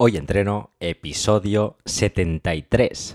Hoy 0.00 0.16
entreno 0.16 0.70
episodio 0.78 1.76
73. 1.84 3.14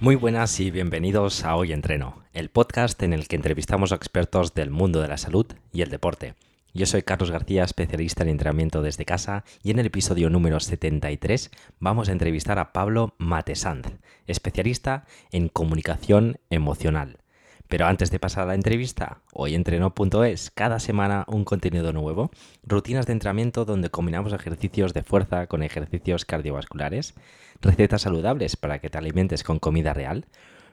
Muy 0.00 0.14
buenas 0.14 0.60
y 0.60 0.70
bienvenidos 0.70 1.44
a 1.44 1.56
Hoy 1.56 1.72
Entreno, 1.72 2.22
el 2.32 2.50
podcast 2.50 3.02
en 3.02 3.12
el 3.12 3.26
que 3.26 3.34
entrevistamos 3.34 3.90
a 3.90 3.96
expertos 3.96 4.54
del 4.54 4.70
mundo 4.70 5.02
de 5.02 5.08
la 5.08 5.18
salud 5.18 5.46
y 5.72 5.82
el 5.82 5.90
deporte. 5.90 6.36
Yo 6.72 6.86
soy 6.86 7.02
Carlos 7.02 7.32
García, 7.32 7.64
especialista 7.64 8.22
en 8.22 8.28
entrenamiento 8.28 8.80
desde 8.80 9.04
casa, 9.04 9.42
y 9.60 9.72
en 9.72 9.80
el 9.80 9.86
episodio 9.86 10.30
número 10.30 10.60
73 10.60 11.50
vamos 11.80 12.08
a 12.08 12.12
entrevistar 12.12 12.60
a 12.60 12.72
Pablo 12.72 13.16
Matesanz, 13.18 13.88
especialista 14.28 15.04
en 15.32 15.48
comunicación 15.48 16.38
emocional. 16.48 17.18
Pero 17.68 17.86
antes 17.86 18.10
de 18.10 18.18
pasar 18.18 18.44
a 18.44 18.46
la 18.46 18.54
entrevista, 18.54 19.20
hoy 19.32 19.54
entreno.es, 19.54 20.50
cada 20.50 20.80
semana 20.80 21.26
un 21.28 21.44
contenido 21.44 21.92
nuevo, 21.92 22.30
rutinas 22.64 23.06
de 23.06 23.12
entrenamiento 23.12 23.66
donde 23.66 23.90
combinamos 23.90 24.32
ejercicios 24.32 24.94
de 24.94 25.02
fuerza 25.02 25.46
con 25.48 25.62
ejercicios 25.62 26.24
cardiovasculares, 26.24 27.14
recetas 27.60 28.02
saludables 28.02 28.56
para 28.56 28.78
que 28.78 28.88
te 28.88 28.96
alimentes 28.96 29.44
con 29.44 29.58
comida 29.58 29.92
real, 29.92 30.24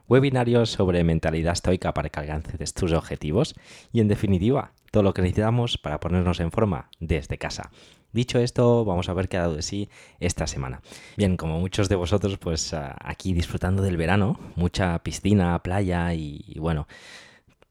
webinarios 0.07 0.69
sobre 0.69 1.03
mentalidad 1.03 1.53
estoica 1.53 1.93
para 1.93 2.07
que 2.07 2.19
alcances 2.21 2.73
tus 2.73 2.93
objetivos 2.93 3.55
y 3.91 3.99
en 3.99 4.07
definitiva, 4.07 4.71
todo 4.91 5.03
lo 5.03 5.13
que 5.13 5.21
necesitamos 5.21 5.77
para 5.77 5.99
ponernos 5.99 6.39
en 6.39 6.51
forma 6.51 6.89
desde 7.01 7.37
casa. 7.37 7.71
Dicho 8.15 8.39
esto, 8.39 8.85
vamos 8.85 9.09
a 9.09 9.13
ver 9.13 9.27
qué 9.27 9.35
ha 9.35 9.41
dado 9.41 9.55
de 9.57 9.61
sí 9.61 9.89
esta 10.21 10.47
semana. 10.47 10.79
Bien, 11.17 11.35
como 11.35 11.59
muchos 11.59 11.89
de 11.89 11.97
vosotros, 11.97 12.37
pues 12.37 12.73
ah, 12.73 12.95
aquí 13.01 13.33
disfrutando 13.33 13.83
del 13.83 13.97
verano, 13.97 14.39
mucha 14.55 14.97
piscina, 14.99 15.61
playa 15.61 16.13
y, 16.13 16.55
bueno, 16.57 16.87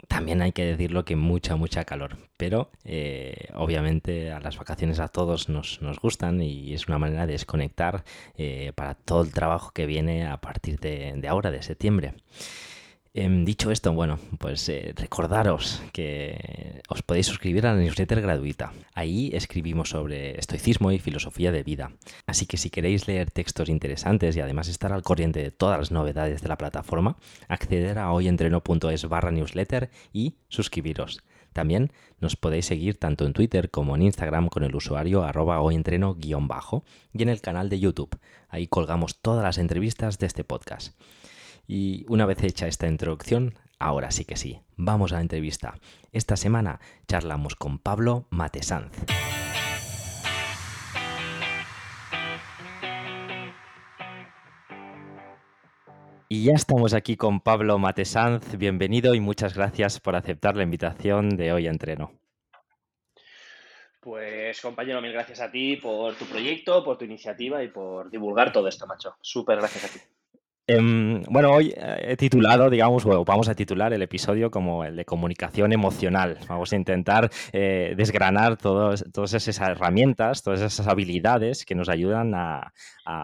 también 0.06 0.42
hay 0.42 0.52
que 0.52 0.66
decirlo 0.66 1.06
que 1.06 1.16
mucha, 1.16 1.56
mucha 1.56 1.86
calor. 1.86 2.18
Pero 2.36 2.70
eh, 2.84 3.48
obviamente 3.54 4.32
a 4.32 4.40
las 4.40 4.58
vacaciones 4.58 5.00
a 5.00 5.08
todos 5.08 5.48
nos, 5.48 5.80
gustan 6.02 6.42
y 6.42 6.74
es 6.74 6.88
una 6.88 6.98
manera 6.98 7.26
de 7.26 7.32
desconectar 7.32 8.04
eh, 8.36 8.72
para 8.74 8.96
todo 8.96 9.22
el 9.22 9.32
trabajo 9.32 9.70
que 9.70 9.86
viene 9.86 10.26
a 10.26 10.42
partir 10.42 10.78
de 10.78 11.26
ahora, 11.26 11.52
de 11.52 11.62
septiembre. 11.62 12.12
Em, 13.16 13.44
dicho 13.44 13.70
esto, 13.70 13.92
bueno, 13.92 14.18
pues 14.40 14.68
eh, 14.68 14.92
recordaros 14.96 15.80
que 15.92 16.82
os 16.88 17.02
podéis 17.02 17.26
suscribir 17.26 17.64
a 17.64 17.72
la 17.72 17.80
newsletter 17.80 18.20
gratuita. 18.20 18.72
Ahí 18.92 19.30
escribimos 19.32 19.90
sobre 19.90 20.36
estoicismo 20.36 20.90
y 20.90 20.98
filosofía 20.98 21.52
de 21.52 21.62
vida. 21.62 21.92
Así 22.26 22.46
que 22.46 22.56
si 22.56 22.70
queréis 22.70 23.06
leer 23.06 23.30
textos 23.30 23.68
interesantes 23.68 24.34
y 24.34 24.40
además 24.40 24.66
estar 24.66 24.92
al 24.92 25.04
corriente 25.04 25.40
de 25.40 25.52
todas 25.52 25.78
las 25.78 25.92
novedades 25.92 26.42
de 26.42 26.48
la 26.48 26.58
plataforma, 26.58 27.16
acceder 27.46 28.00
a 28.00 28.10
hoyentreno.es 28.10 29.08
barra 29.08 29.30
newsletter 29.30 29.90
y 30.12 30.34
suscribiros. 30.48 31.22
También 31.52 31.92
nos 32.18 32.34
podéis 32.34 32.66
seguir 32.66 32.98
tanto 32.98 33.26
en 33.26 33.32
Twitter 33.32 33.70
como 33.70 33.94
en 33.94 34.02
Instagram 34.02 34.48
con 34.48 34.64
el 34.64 34.74
usuario 34.74 35.22
arroba 35.22 35.60
hoyentreno-bajo 35.60 36.82
y 37.12 37.22
en 37.22 37.28
el 37.28 37.40
canal 37.40 37.68
de 37.68 37.78
YouTube. 37.78 38.18
Ahí 38.48 38.66
colgamos 38.66 39.20
todas 39.20 39.44
las 39.44 39.58
entrevistas 39.58 40.18
de 40.18 40.26
este 40.26 40.42
podcast. 40.42 40.96
Y 41.66 42.04
una 42.08 42.26
vez 42.26 42.42
hecha 42.42 42.66
esta 42.66 42.86
introducción, 42.86 43.54
ahora 43.78 44.10
sí 44.10 44.24
que 44.24 44.36
sí, 44.36 44.60
vamos 44.76 45.12
a 45.12 45.16
la 45.16 45.22
entrevista. 45.22 45.74
Esta 46.12 46.36
semana 46.36 46.80
charlamos 47.08 47.54
con 47.56 47.78
Pablo 47.78 48.26
Matesanz. 48.30 48.92
Y 56.28 56.44
ya 56.44 56.52
estamos 56.54 56.94
aquí 56.94 57.16
con 57.16 57.40
Pablo 57.40 57.78
Matesanz. 57.78 58.56
Bienvenido 58.58 59.14
y 59.14 59.20
muchas 59.20 59.54
gracias 59.54 60.00
por 60.00 60.16
aceptar 60.16 60.56
la 60.56 60.64
invitación 60.64 61.36
de 61.36 61.52
hoy 61.52 61.66
a 61.66 61.70
Entreno. 61.70 62.12
Pues 64.00 64.60
compañero, 64.60 65.00
mil 65.00 65.12
gracias 65.12 65.40
a 65.40 65.50
ti 65.50 65.76
por 65.76 66.14
tu 66.16 66.26
proyecto, 66.26 66.84
por 66.84 66.98
tu 66.98 67.06
iniciativa 67.06 67.62
y 67.62 67.68
por 67.68 68.10
divulgar 68.10 68.52
todo 68.52 68.68
esto, 68.68 68.86
macho. 68.86 69.16
Súper 69.22 69.58
gracias 69.58 69.84
a 69.84 69.88
ti. 69.88 70.00
Em, 70.66 71.22
bueno, 71.24 71.52
hoy 71.52 71.74
eh, 71.76 72.12
he 72.12 72.16
titulado, 72.16 72.70
digamos, 72.70 73.04
o 73.04 73.22
vamos 73.22 73.50
a 73.50 73.54
titular 73.54 73.92
el 73.92 74.00
episodio 74.00 74.50
como 74.50 74.82
el 74.82 74.96
de 74.96 75.04
comunicación 75.04 75.74
emocional. 75.74 76.38
Vamos 76.48 76.72
a 76.72 76.76
intentar 76.76 77.30
eh, 77.52 77.92
desgranar 77.98 78.56
todas 78.56 79.04
esas 79.34 79.60
herramientas, 79.60 80.42
todas 80.42 80.62
esas 80.62 80.86
habilidades 80.86 81.66
que 81.66 81.74
nos 81.74 81.90
ayudan 81.90 82.32
a, 82.34 82.72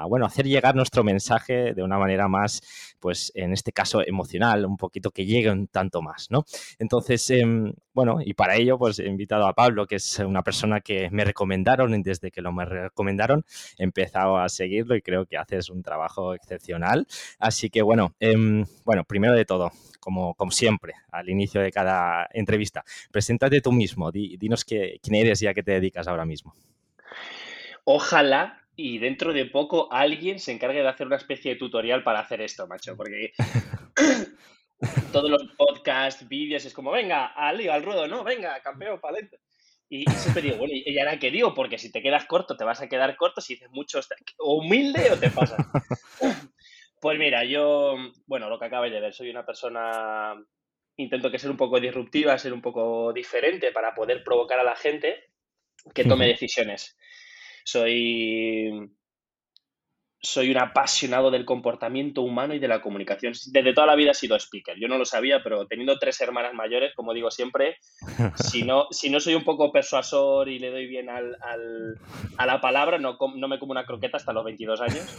bueno, 0.06 0.26
hacer 0.26 0.46
llegar 0.46 0.74
nuestro 0.74 1.02
mensaje 1.02 1.72
de 1.72 1.82
una 1.82 1.98
manera 1.98 2.28
más, 2.28 2.60
pues 3.00 3.33
en 3.34 3.53
este 3.53 3.72
caso 3.72 4.06
emocional, 4.06 4.65
un 4.66 4.77
poquito 4.77 5.11
que 5.11 5.27
llegue 5.27 5.50
un 5.50 5.66
tanto 5.66 6.03
más, 6.03 6.31
¿no? 6.31 6.44
Entonces, 6.78 7.28
em, 7.31 7.72
bueno, 7.93 8.19
y 8.25 8.34
para 8.34 8.56
ello, 8.56 8.78
pues 8.78 8.99
he 8.99 9.06
invitado 9.06 9.47
a 9.47 9.55
Pablo, 9.55 9.87
que 9.87 9.97
es 9.97 10.19
una 10.21 10.43
persona 10.43 10.81
que 10.81 11.11
me 11.11 11.25
recomendaron 11.25 11.94
y 11.94 12.03
desde 12.03 12.31
que 12.31 12.43
lo 12.43 12.53
me 12.53 12.65
recomendaron 12.65 13.44
he 13.78 13.84
empezado 13.84 14.38
a 14.38 14.49
seguirlo 14.49 14.97
y 14.97 15.03
creo 15.03 15.27
que 15.27 15.37
haces 15.37 15.71
un 15.71 15.83
trabajo 15.83 16.34
excepcional. 16.34 17.06
Así 17.38 17.71
que 17.71 17.83
bueno, 17.83 18.15
em, 18.21 18.65
bueno, 18.84 19.05
primero 19.05 19.34
de 19.34 19.44
todo, 19.44 19.71
como, 19.99 20.34
como, 20.34 20.50
siempre, 20.50 20.94
al 21.11 21.28
inicio 21.28 21.61
de 21.61 21.71
cada 21.71 22.28
entrevista, 22.32 22.84
preséntate 23.11 23.61
tú 23.61 23.72
mismo, 23.72 24.11
dinos 24.11 24.65
quién 24.65 25.15
eres 25.15 25.43
y 25.43 25.47
a 25.47 25.55
qué 25.55 25.62
te 25.62 25.72
dedicas 25.72 26.09
ahora 26.09 26.25
mismo. 26.25 26.55
Ojalá 27.84 28.59
y 28.82 28.98
dentro 28.98 29.34
de 29.34 29.44
poco 29.44 29.92
alguien 29.92 30.38
se 30.38 30.52
encargue 30.52 30.80
de 30.80 30.88
hacer 30.88 31.06
una 31.06 31.16
especie 31.16 31.52
de 31.52 31.58
tutorial 31.58 32.02
para 32.02 32.20
hacer 32.20 32.41
esto, 32.41 32.66
macho, 32.66 32.96
porque 32.96 33.32
todos 35.12 35.30
los 35.30 35.42
podcasts, 35.58 36.26
vídeos, 36.26 36.64
es 36.64 36.72
como, 36.72 36.90
venga, 36.90 37.26
al 37.26 37.58
lío, 37.58 37.74
al 37.74 37.82
ruedo, 37.82 38.08
no, 38.08 38.24
venga, 38.24 38.58
campeón, 38.62 38.98
para 38.98 39.19
adentro. 39.19 39.38
Y 39.90 40.04
siempre 40.12 40.42
digo, 40.42 40.56
bueno, 40.56 40.72
¿y 40.74 40.98
ahora 40.98 41.19
qué 41.19 41.30
digo? 41.30 41.52
Porque 41.52 41.76
si 41.76 41.92
te 41.92 42.00
quedas 42.00 42.24
corto, 42.24 42.56
te 42.56 42.64
vas 42.64 42.80
a 42.80 42.88
quedar 42.88 43.16
corto 43.16 43.42
si 43.42 43.54
dices 43.54 43.69
mucho, 43.70 44.00
o 44.38 44.54
humilde 44.54 45.10
o 45.10 45.19
te 45.19 45.30
pasa. 45.30 45.56
Pues 47.02 47.19
mira, 47.19 47.44
yo, 47.44 47.96
bueno, 48.26 48.50
lo 48.50 48.58
que 48.58 48.66
acabáis 48.66 48.92
de 48.92 49.00
ver, 49.00 49.14
soy 49.14 49.30
una 49.30 49.46
persona, 49.46 50.34
intento 50.96 51.30
que 51.30 51.38
ser 51.38 51.50
un 51.50 51.56
poco 51.56 51.80
disruptiva, 51.80 52.36
ser 52.36 52.52
un 52.52 52.60
poco 52.60 53.10
diferente 53.14 53.72
para 53.72 53.94
poder 53.94 54.22
provocar 54.22 54.58
a 54.58 54.64
la 54.64 54.76
gente 54.76 55.30
que 55.94 56.04
tome 56.04 56.26
decisiones. 56.26 56.98
Soy, 57.65 58.91
soy 60.21 60.50
un 60.50 60.59
apasionado 60.59 61.31
del 61.31 61.44
comportamiento 61.44 62.22
humano 62.22 62.54
y 62.54 62.59
de 62.59 62.69
la 62.69 62.82
comunicación. 62.82 63.32
Desde 63.47 63.72
toda 63.72 63.87
la 63.87 63.94
vida 63.94 64.10
he 64.10 64.15
sido 64.15 64.37
speaker. 64.37 64.78
Yo 64.78 64.88
no 64.88 64.98
lo 64.98 65.04
sabía, 65.04 65.43
pero 65.43 65.66
teniendo 65.66 65.99
tres 65.99 66.20
hermanas 66.20 66.53
mayores, 66.54 66.94
como 66.94 67.15
digo 67.15 67.31
siempre, 67.31 67.76
si 68.34 68.62
no, 68.62 68.87
si 68.91 69.10
no 69.10 69.20
soy 69.20 69.34
un 69.34 69.44
poco 69.44 69.72
persuasor 69.72 70.49
y 70.49 70.59
le 70.59 70.70
doy 70.70 70.87
bien 70.87 71.09
al, 71.09 71.37
a 72.37 72.47
la 72.47 72.60
palabra, 72.60 72.99
no, 72.99 73.16
no 73.34 73.49
me 73.49 73.59
como 73.59 73.72
una 73.72 73.87
croqueta 73.87 74.16
hasta 74.16 74.32
los 74.32 74.44
22 74.44 74.81
años. 74.81 75.19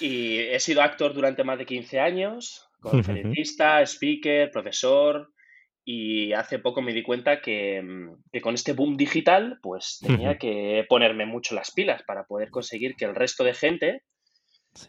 Y 0.00 0.38
he 0.38 0.60
sido 0.60 0.82
actor 0.82 1.14
durante 1.14 1.44
más 1.44 1.58
de 1.58 1.66
15 1.66 2.00
años, 2.00 2.68
conferencista, 2.80 3.80
speaker, 3.82 4.50
profesor, 4.50 5.32
y 5.88 6.32
hace 6.32 6.58
poco 6.58 6.82
me 6.82 6.92
di 6.92 7.04
cuenta 7.04 7.40
que, 7.40 7.80
mm, 7.80 8.40
con 8.42 8.54
este 8.54 8.72
boom 8.72 8.96
digital, 8.96 9.60
pues 9.62 10.00
tenía 10.04 10.36
que 10.36 10.84
ponerme 10.88 11.26
mucho 11.26 11.54
las 11.54 11.70
pilas 11.70 12.02
para 12.02 12.24
poder 12.24 12.50
conseguir 12.50 12.96
que 12.96 13.04
el 13.04 13.14
resto 13.14 13.44
de 13.44 13.54
gente 13.54 14.02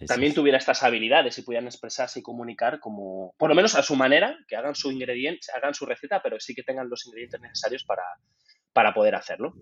también 0.08 0.34
tuviera 0.34 0.58
estas 0.58 0.82
habilidades 0.82 1.38
y 1.38 1.44
pudieran 1.44 1.68
expresarse 1.68 2.20
y 2.20 2.24
comunicar 2.24 2.80
como, 2.80 3.36
por 3.38 3.48
lo 3.48 3.56
menos 3.56 3.76
a 3.76 3.84
su 3.84 3.96
manera, 3.96 4.36
que 4.48 4.56
hagan 4.56 4.74
su 4.74 4.92
ingrediente, 4.92 5.48
hagan 5.56 5.76
su 5.76 5.86
receta, 5.86 6.20
pero 6.24 6.40
sí 6.40 6.56
que 6.56 6.64
tengan 6.64 6.90
los 6.90 7.06
ingredientes 7.06 7.42
necesarios 7.42 7.84
para, 7.84 8.04
para 8.74 8.92
poder 8.96 9.14
hacerlo. 9.14 9.54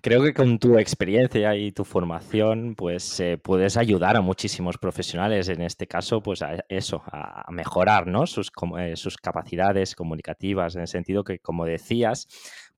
Creo 0.00 0.22
que 0.22 0.32
con 0.32 0.60
tu 0.60 0.78
experiencia 0.78 1.56
y 1.56 1.72
tu 1.72 1.84
formación, 1.84 2.76
pues 2.76 3.18
eh, 3.18 3.36
puedes 3.36 3.76
ayudar 3.76 4.16
a 4.16 4.20
muchísimos 4.20 4.78
profesionales, 4.78 5.48
en 5.48 5.60
este 5.60 5.88
caso, 5.88 6.22
pues 6.22 6.40
a 6.40 6.64
eso, 6.68 7.02
a 7.10 7.50
mejorar 7.50 8.06
¿no? 8.06 8.24
sus, 8.28 8.52
eh, 8.78 8.94
sus 8.94 9.16
capacidades 9.16 9.96
comunicativas, 9.96 10.76
en 10.76 10.82
el 10.82 10.86
sentido 10.86 11.24
que, 11.24 11.40
como 11.40 11.66
decías, 11.66 12.28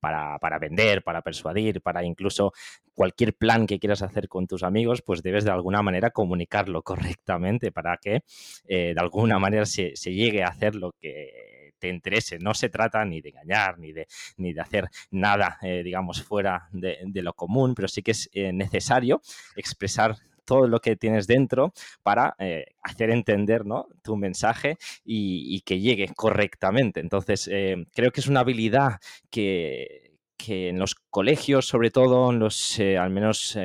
para, 0.00 0.38
para, 0.38 0.58
vender, 0.58 1.02
para 1.02 1.20
persuadir, 1.20 1.82
para 1.82 2.02
incluso 2.04 2.52
cualquier 2.94 3.34
plan 3.34 3.66
que 3.66 3.78
quieras 3.78 4.00
hacer 4.00 4.26
con 4.26 4.46
tus 4.46 4.62
amigos, 4.62 5.02
pues 5.02 5.22
debes 5.22 5.44
de 5.44 5.50
alguna 5.50 5.82
manera 5.82 6.12
comunicarlo 6.12 6.82
correctamente 7.18 7.70
para 7.70 7.98
que 7.98 8.22
eh, 8.66 8.94
de 8.94 9.00
alguna 9.00 9.38
manera 9.38 9.66
se, 9.66 9.94
se 9.94 10.14
llegue 10.14 10.42
a 10.42 10.48
hacer 10.48 10.74
lo 10.74 10.92
que 10.92 11.49
te 11.80 11.88
interese. 11.88 12.38
No 12.38 12.54
se 12.54 12.68
trata 12.68 13.04
ni 13.04 13.20
de 13.20 13.30
engañar, 13.30 13.78
ni 13.78 13.92
de, 13.92 14.06
ni 14.36 14.52
de 14.52 14.60
hacer 14.60 14.88
nada, 15.10 15.58
eh, 15.62 15.82
digamos, 15.82 16.22
fuera 16.22 16.68
de, 16.72 16.98
lo 17.22 17.34
común, 17.34 17.74
pero 17.74 17.88
sí 17.88 18.02
que 18.02 18.12
es 18.12 18.30
eh, 18.32 18.52
necesario 18.52 19.20
expresar 19.56 20.16
todo 20.44 20.66
lo 20.66 20.80
que 20.80 20.96
tienes 20.96 21.26
dentro 21.26 21.72
para 22.02 22.34
eh, 22.38 22.64
hacer 22.82 23.10
entender 23.10 23.64
¿no? 23.66 23.88
tu 24.02 24.16
mensaje 24.16 24.78
y, 25.04 25.60
que 25.62 25.80
llegue 25.80 26.08
correctamente. 26.14 27.00
Entonces, 27.00 27.48
creo 27.94 28.10
que 28.10 28.20
es 28.20 28.26
una 28.26 28.40
habilidad 28.40 28.98
que, 29.30 30.10
en 30.48 30.78
los 30.78 30.94
colegios, 30.94 31.66
sobre 31.66 31.90
todo, 31.90 32.30
en 32.30 32.40
los, 32.40 32.80
al 32.80 33.10
menos 33.10 33.56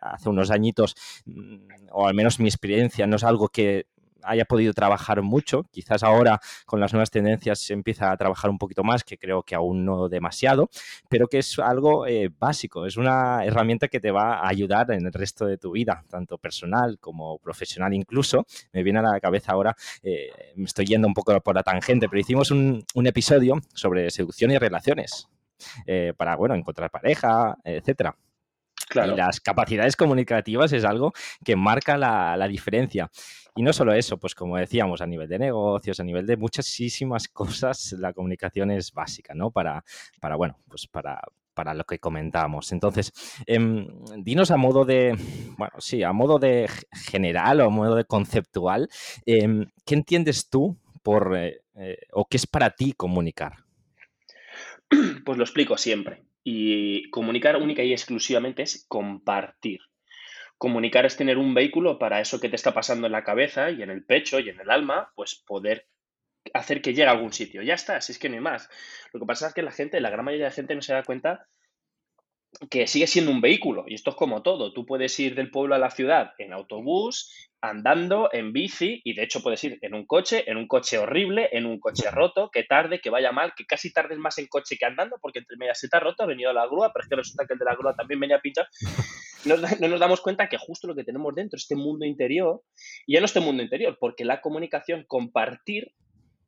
hace 0.00 0.28
unos 0.28 0.50
añitos, 0.50 0.94
mm, 1.26 1.56
o 1.90 2.06
al 2.06 2.14
menos 2.14 2.38
mi 2.40 2.48
experiencia, 2.48 3.06
no 3.06 3.16
es 3.16 3.24
algo 3.24 3.48
que 3.48 3.86
haya 4.22 4.44
podido 4.44 4.72
trabajar 4.72 5.22
mucho. 5.22 5.64
Quizás 5.70 6.02
ahora 6.02 6.40
con 6.66 6.80
las 6.80 6.92
nuevas 6.92 7.10
tendencias 7.10 7.58
se 7.58 7.72
empieza 7.72 8.10
a 8.10 8.16
trabajar 8.16 8.50
un 8.50 8.58
poquito 8.58 8.84
más, 8.84 9.04
que 9.04 9.18
creo 9.18 9.42
que 9.42 9.54
aún 9.54 9.84
no 9.84 10.08
demasiado, 10.08 10.70
pero 11.08 11.28
que 11.28 11.38
es 11.38 11.58
algo 11.58 12.06
eh, 12.06 12.30
básico, 12.38 12.86
es 12.86 12.96
una 12.96 13.44
herramienta 13.44 13.88
que 13.88 14.00
te 14.00 14.10
va 14.10 14.40
a 14.40 14.48
ayudar 14.48 14.90
en 14.90 15.06
el 15.06 15.12
resto 15.12 15.46
de 15.46 15.58
tu 15.58 15.72
vida, 15.72 16.04
tanto 16.08 16.38
personal 16.38 16.98
como 16.98 17.38
profesional 17.38 17.94
incluso. 17.94 18.46
Me 18.72 18.82
viene 18.82 19.00
a 19.00 19.02
la 19.02 19.20
cabeza 19.20 19.52
ahora, 19.52 19.76
eh, 20.02 20.30
me 20.56 20.64
estoy 20.64 20.86
yendo 20.86 21.08
un 21.08 21.14
poco 21.14 21.38
por 21.40 21.54
la 21.54 21.62
tangente, 21.62 22.08
pero 22.08 22.20
hicimos 22.20 22.50
un, 22.50 22.84
episodio 23.08 23.58
sobre 23.72 24.10
seducción 24.10 24.50
y 24.50 24.58
relaciones. 24.58 25.28
Eh, 25.86 26.12
para, 26.16 26.36
bueno, 26.36 26.54
encontrar 26.54 26.90
pareja, 26.90 27.56
etcétera. 27.64 28.14
Y 28.94 29.16
las 29.16 29.40
capacidades 29.40 29.96
comunicativas 29.96 30.72
es 30.72 30.84
algo 30.84 31.12
que 31.44 31.56
marca 31.56 31.96
la, 31.96 32.48
diferencia. 32.48 33.10
Y 33.54 33.62
no 33.62 33.72
solo 33.72 33.92
eso, 33.92 34.18
pues 34.18 34.34
como 34.34 34.56
decíamos, 34.56 35.00
a 35.00 35.06
nivel 35.06 35.28
de 35.28 35.38
negocios, 35.38 36.00
a 36.00 36.04
nivel 36.04 36.26
de 36.26 36.36
muchísimas 36.36 37.28
cosas, 37.32 37.94
la 37.98 38.12
comunicación 38.12 38.70
es 38.70 38.92
básica, 38.92 39.34
¿no? 39.34 39.50
Para, 39.50 39.84
para 40.20 40.36
bueno, 40.36 40.58
pues 40.68 40.86
para, 40.86 41.20
para 41.54 41.74
lo 41.74 41.84
que 41.84 41.98
comentamos. 41.98 42.70
Entonces, 42.70 43.12
em, 43.46 43.88
dinos 44.18 44.52
a 44.52 44.56
modo 44.56 44.84
de, 44.84 45.16
bueno, 45.56 45.74
sí, 45.78 46.04
a 46.04 46.12
modo 46.12 46.38
de 46.38 46.70
general 46.92 47.60
o 47.60 47.64
a 47.66 47.70
modo 47.70 47.96
de 47.96 48.04
conceptual, 48.04 48.88
em, 49.26 49.66
¿qué 49.84 49.94
entiendes 49.94 50.48
tú 50.48 50.78
por, 51.02 51.36
eh, 51.36 51.62
eh, 51.74 51.98
o 52.12 52.26
qué 52.26 52.36
es 52.36 52.46
para 52.46 52.70
ti 52.70 52.92
comunicar? 52.92 53.64
Pues 55.24 55.36
lo 55.36 55.44
explico 55.44 55.76
siempre. 55.76 56.27
Y 56.50 57.10
comunicar 57.10 57.58
única 57.58 57.82
y 57.82 57.92
exclusivamente 57.92 58.62
es 58.62 58.86
compartir. 58.88 59.80
Comunicar 60.56 61.04
es 61.04 61.14
tener 61.14 61.36
un 61.36 61.52
vehículo 61.52 61.98
para 61.98 62.22
eso 62.22 62.40
que 62.40 62.48
te 62.48 62.56
está 62.56 62.72
pasando 62.72 63.06
en 63.06 63.12
la 63.12 63.22
cabeza 63.22 63.70
y 63.70 63.82
en 63.82 63.90
el 63.90 64.02
pecho 64.02 64.40
y 64.40 64.48
en 64.48 64.58
el 64.58 64.70
alma, 64.70 65.12
pues 65.14 65.44
poder 65.46 65.88
hacer 66.54 66.80
que 66.80 66.94
llegue 66.94 67.06
a 67.06 67.10
algún 67.10 67.34
sitio. 67.34 67.60
Ya 67.60 67.74
está, 67.74 68.00
si 68.00 68.12
es 68.12 68.18
que 68.18 68.30
no 68.30 68.36
hay 68.36 68.40
más. 68.40 68.70
Lo 69.12 69.20
que 69.20 69.26
pasa 69.26 69.48
es 69.48 69.52
que 69.52 69.60
la 69.60 69.72
gente, 69.72 70.00
la 70.00 70.08
gran 70.08 70.24
mayoría 70.24 70.46
de 70.46 70.52
gente 70.52 70.74
no 70.74 70.80
se 70.80 70.94
da 70.94 71.02
cuenta 71.02 71.46
que 72.70 72.86
sigue 72.86 73.06
siendo 73.06 73.30
un 73.30 73.40
vehículo. 73.40 73.84
Y 73.86 73.94
esto 73.94 74.10
es 74.10 74.16
como 74.16 74.42
todo. 74.42 74.72
Tú 74.72 74.86
puedes 74.86 75.18
ir 75.20 75.34
del 75.34 75.50
pueblo 75.50 75.74
a 75.74 75.78
la 75.78 75.90
ciudad 75.90 76.32
en 76.38 76.52
autobús, 76.52 77.48
andando, 77.60 78.30
en 78.32 78.52
bici, 78.52 79.00
y 79.04 79.14
de 79.14 79.24
hecho 79.24 79.42
puedes 79.42 79.62
ir 79.64 79.78
en 79.82 79.94
un 79.94 80.06
coche, 80.06 80.50
en 80.50 80.56
un 80.56 80.66
coche 80.66 80.98
horrible, 80.98 81.48
en 81.52 81.66
un 81.66 81.80
coche 81.80 82.10
roto, 82.10 82.50
que 82.52 82.64
tarde, 82.64 83.00
que 83.00 83.10
vaya 83.10 83.32
mal, 83.32 83.52
que 83.56 83.64
casi 83.64 83.92
tardes 83.92 84.18
más 84.18 84.38
en 84.38 84.46
coche 84.46 84.76
que 84.76 84.86
andando, 84.86 85.16
porque 85.20 85.40
entre 85.40 85.56
medias 85.56 85.78
se 85.78 85.88
ha 85.90 86.00
roto, 86.00 86.22
ha 86.22 86.26
venido 86.26 86.52
la 86.52 86.66
grúa, 86.66 86.92
pero 86.92 87.04
es 87.04 87.08
que 87.08 87.16
resulta 87.16 87.46
que 87.46 87.54
el 87.54 87.58
de 87.58 87.64
la 87.64 87.74
grúa 87.74 87.94
también 87.94 88.20
venía 88.20 88.36
a 88.36 88.40
pinchar. 88.40 88.68
No, 89.44 89.54
no 89.56 89.88
nos 89.88 90.00
damos 90.00 90.20
cuenta 90.20 90.48
que 90.48 90.58
justo 90.58 90.88
lo 90.88 90.96
que 90.96 91.04
tenemos 91.04 91.32
dentro, 91.32 91.56
este 91.56 91.76
mundo 91.76 92.04
interior, 92.04 92.60
y 93.06 93.14
ya 93.14 93.20
no 93.20 93.26
este 93.26 93.38
mundo 93.38 93.62
interior, 93.62 93.96
porque 94.00 94.24
la 94.24 94.40
comunicación, 94.40 95.04
compartir, 95.06 95.92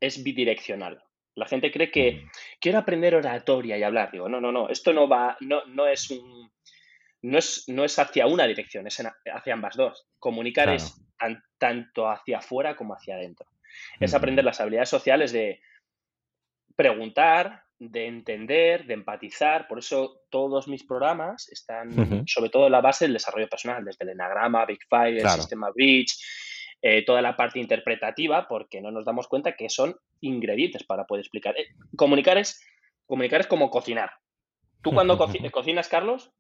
es 0.01 0.25
bidireccional. 0.25 1.01
La 1.35 1.47
gente 1.47 1.71
cree 1.71 1.91
que 1.91 2.27
quiero 2.61 2.79
aprender 2.79 3.15
oratoria 3.15 3.79
y 3.79 3.83
hablar. 3.83 4.11
Digo, 4.11 4.29
no, 4.29 4.41
no, 4.41 4.53
no, 4.53 4.69
esto 4.69 4.93
no 4.93 5.09
va, 5.09 5.37
no, 5.41 5.65
no 5.67 5.87
es 5.87 6.11
un, 6.11 6.51
no 7.23 7.39
es, 7.39 7.65
no 7.69 7.85
es 7.85 7.99
hacia 7.99 8.27
una 8.27 8.47
dirección, 8.47 8.87
es 8.87 9.01
hacia 9.01 9.55
ambas 9.55 9.77
dos. 9.77 10.07
Comunicar 10.19 10.71
es 10.71 11.01
tanto 11.59 12.09
hacia 12.09 12.39
afuera 12.39 12.77
como 12.77 12.95
hacia 12.95 13.17
adentro. 13.17 13.47
Es 13.99 14.15
aprender 14.15 14.45
las 14.45 14.61
habilidades 14.61 14.89
sociales 14.89 15.33
de 15.33 15.61
preguntar, 16.75 17.63
de 17.79 18.07
entender, 18.07 18.87
de 18.87 18.95
empatizar. 18.95 19.69
Por 19.69 19.79
eso 19.79 20.23
todos 20.31 20.67
mis 20.69 20.85
programas 20.85 21.49
están 21.51 22.27
sobre 22.27 22.51
todo 22.51 22.67
en 22.67 22.73
la 22.73 22.81
base 22.81 23.05
del 23.05 23.15
desarrollo 23.15 23.49
personal, 23.49 23.85
desde 23.85 24.05
el 24.05 24.11
enagrama, 24.11 24.67
Big 24.67 24.81
Five, 24.89 25.21
el 25.21 25.29
sistema 25.31 25.71
Bridge, 25.71 26.17
eh, 26.83 27.05
toda 27.05 27.21
la 27.21 27.37
parte 27.37 27.59
interpretativa, 27.59 28.49
porque 28.49 28.81
no 28.81 28.91
nos 28.91 29.05
damos 29.05 29.29
cuenta 29.29 29.55
que 29.55 29.69
son 29.69 29.97
ingredientes 30.21 30.85
para 30.85 31.05
poder 31.05 31.23
explicar. 31.23 31.59
Eh, 31.59 31.67
comunicar, 31.97 32.39
es, 32.39 32.65
comunicar 33.07 33.41
es 33.41 33.47
como 33.47 33.71
cocinar. 33.71 34.11
¿Tú 34.83 34.91
cuando 34.95 35.19
cocinas, 35.19 35.89
Carlos? 35.89 36.33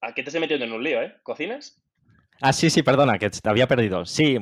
¿A 0.00 0.14
qué 0.14 0.22
te 0.22 0.30
estoy 0.30 0.40
metiendo 0.40 0.64
en 0.64 0.72
un 0.72 0.82
lío, 0.82 1.02
eh? 1.02 1.14
¿Cocinas? 1.22 1.80
Ah, 2.42 2.54
sí, 2.54 2.70
sí, 2.70 2.82
perdona, 2.82 3.18
que 3.18 3.28
te 3.28 3.48
había 3.48 3.66
perdido. 3.66 4.06
Sí, 4.06 4.38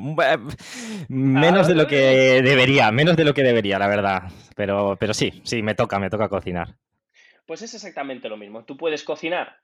menos 1.09 1.67
de 1.67 1.75
lo 1.75 1.87
que 1.89 2.41
debería, 2.43 2.93
menos 2.93 3.17
de 3.17 3.25
lo 3.25 3.35
que 3.35 3.43
debería, 3.43 3.79
la 3.79 3.89
verdad. 3.89 4.31
Pero, 4.55 4.97
pero 5.01 5.13
sí, 5.13 5.43
sí, 5.45 5.63
me 5.63 5.75
toca, 5.75 5.99
me 5.99 6.09
toca 6.09 6.29
cocinar. 6.29 6.77
Pues 7.45 7.63
es 7.63 7.75
exactamente 7.75 8.29
lo 8.29 8.37
mismo. 8.37 8.65
Tú 8.65 8.77
puedes 8.77 9.03
cocinar 9.03 9.57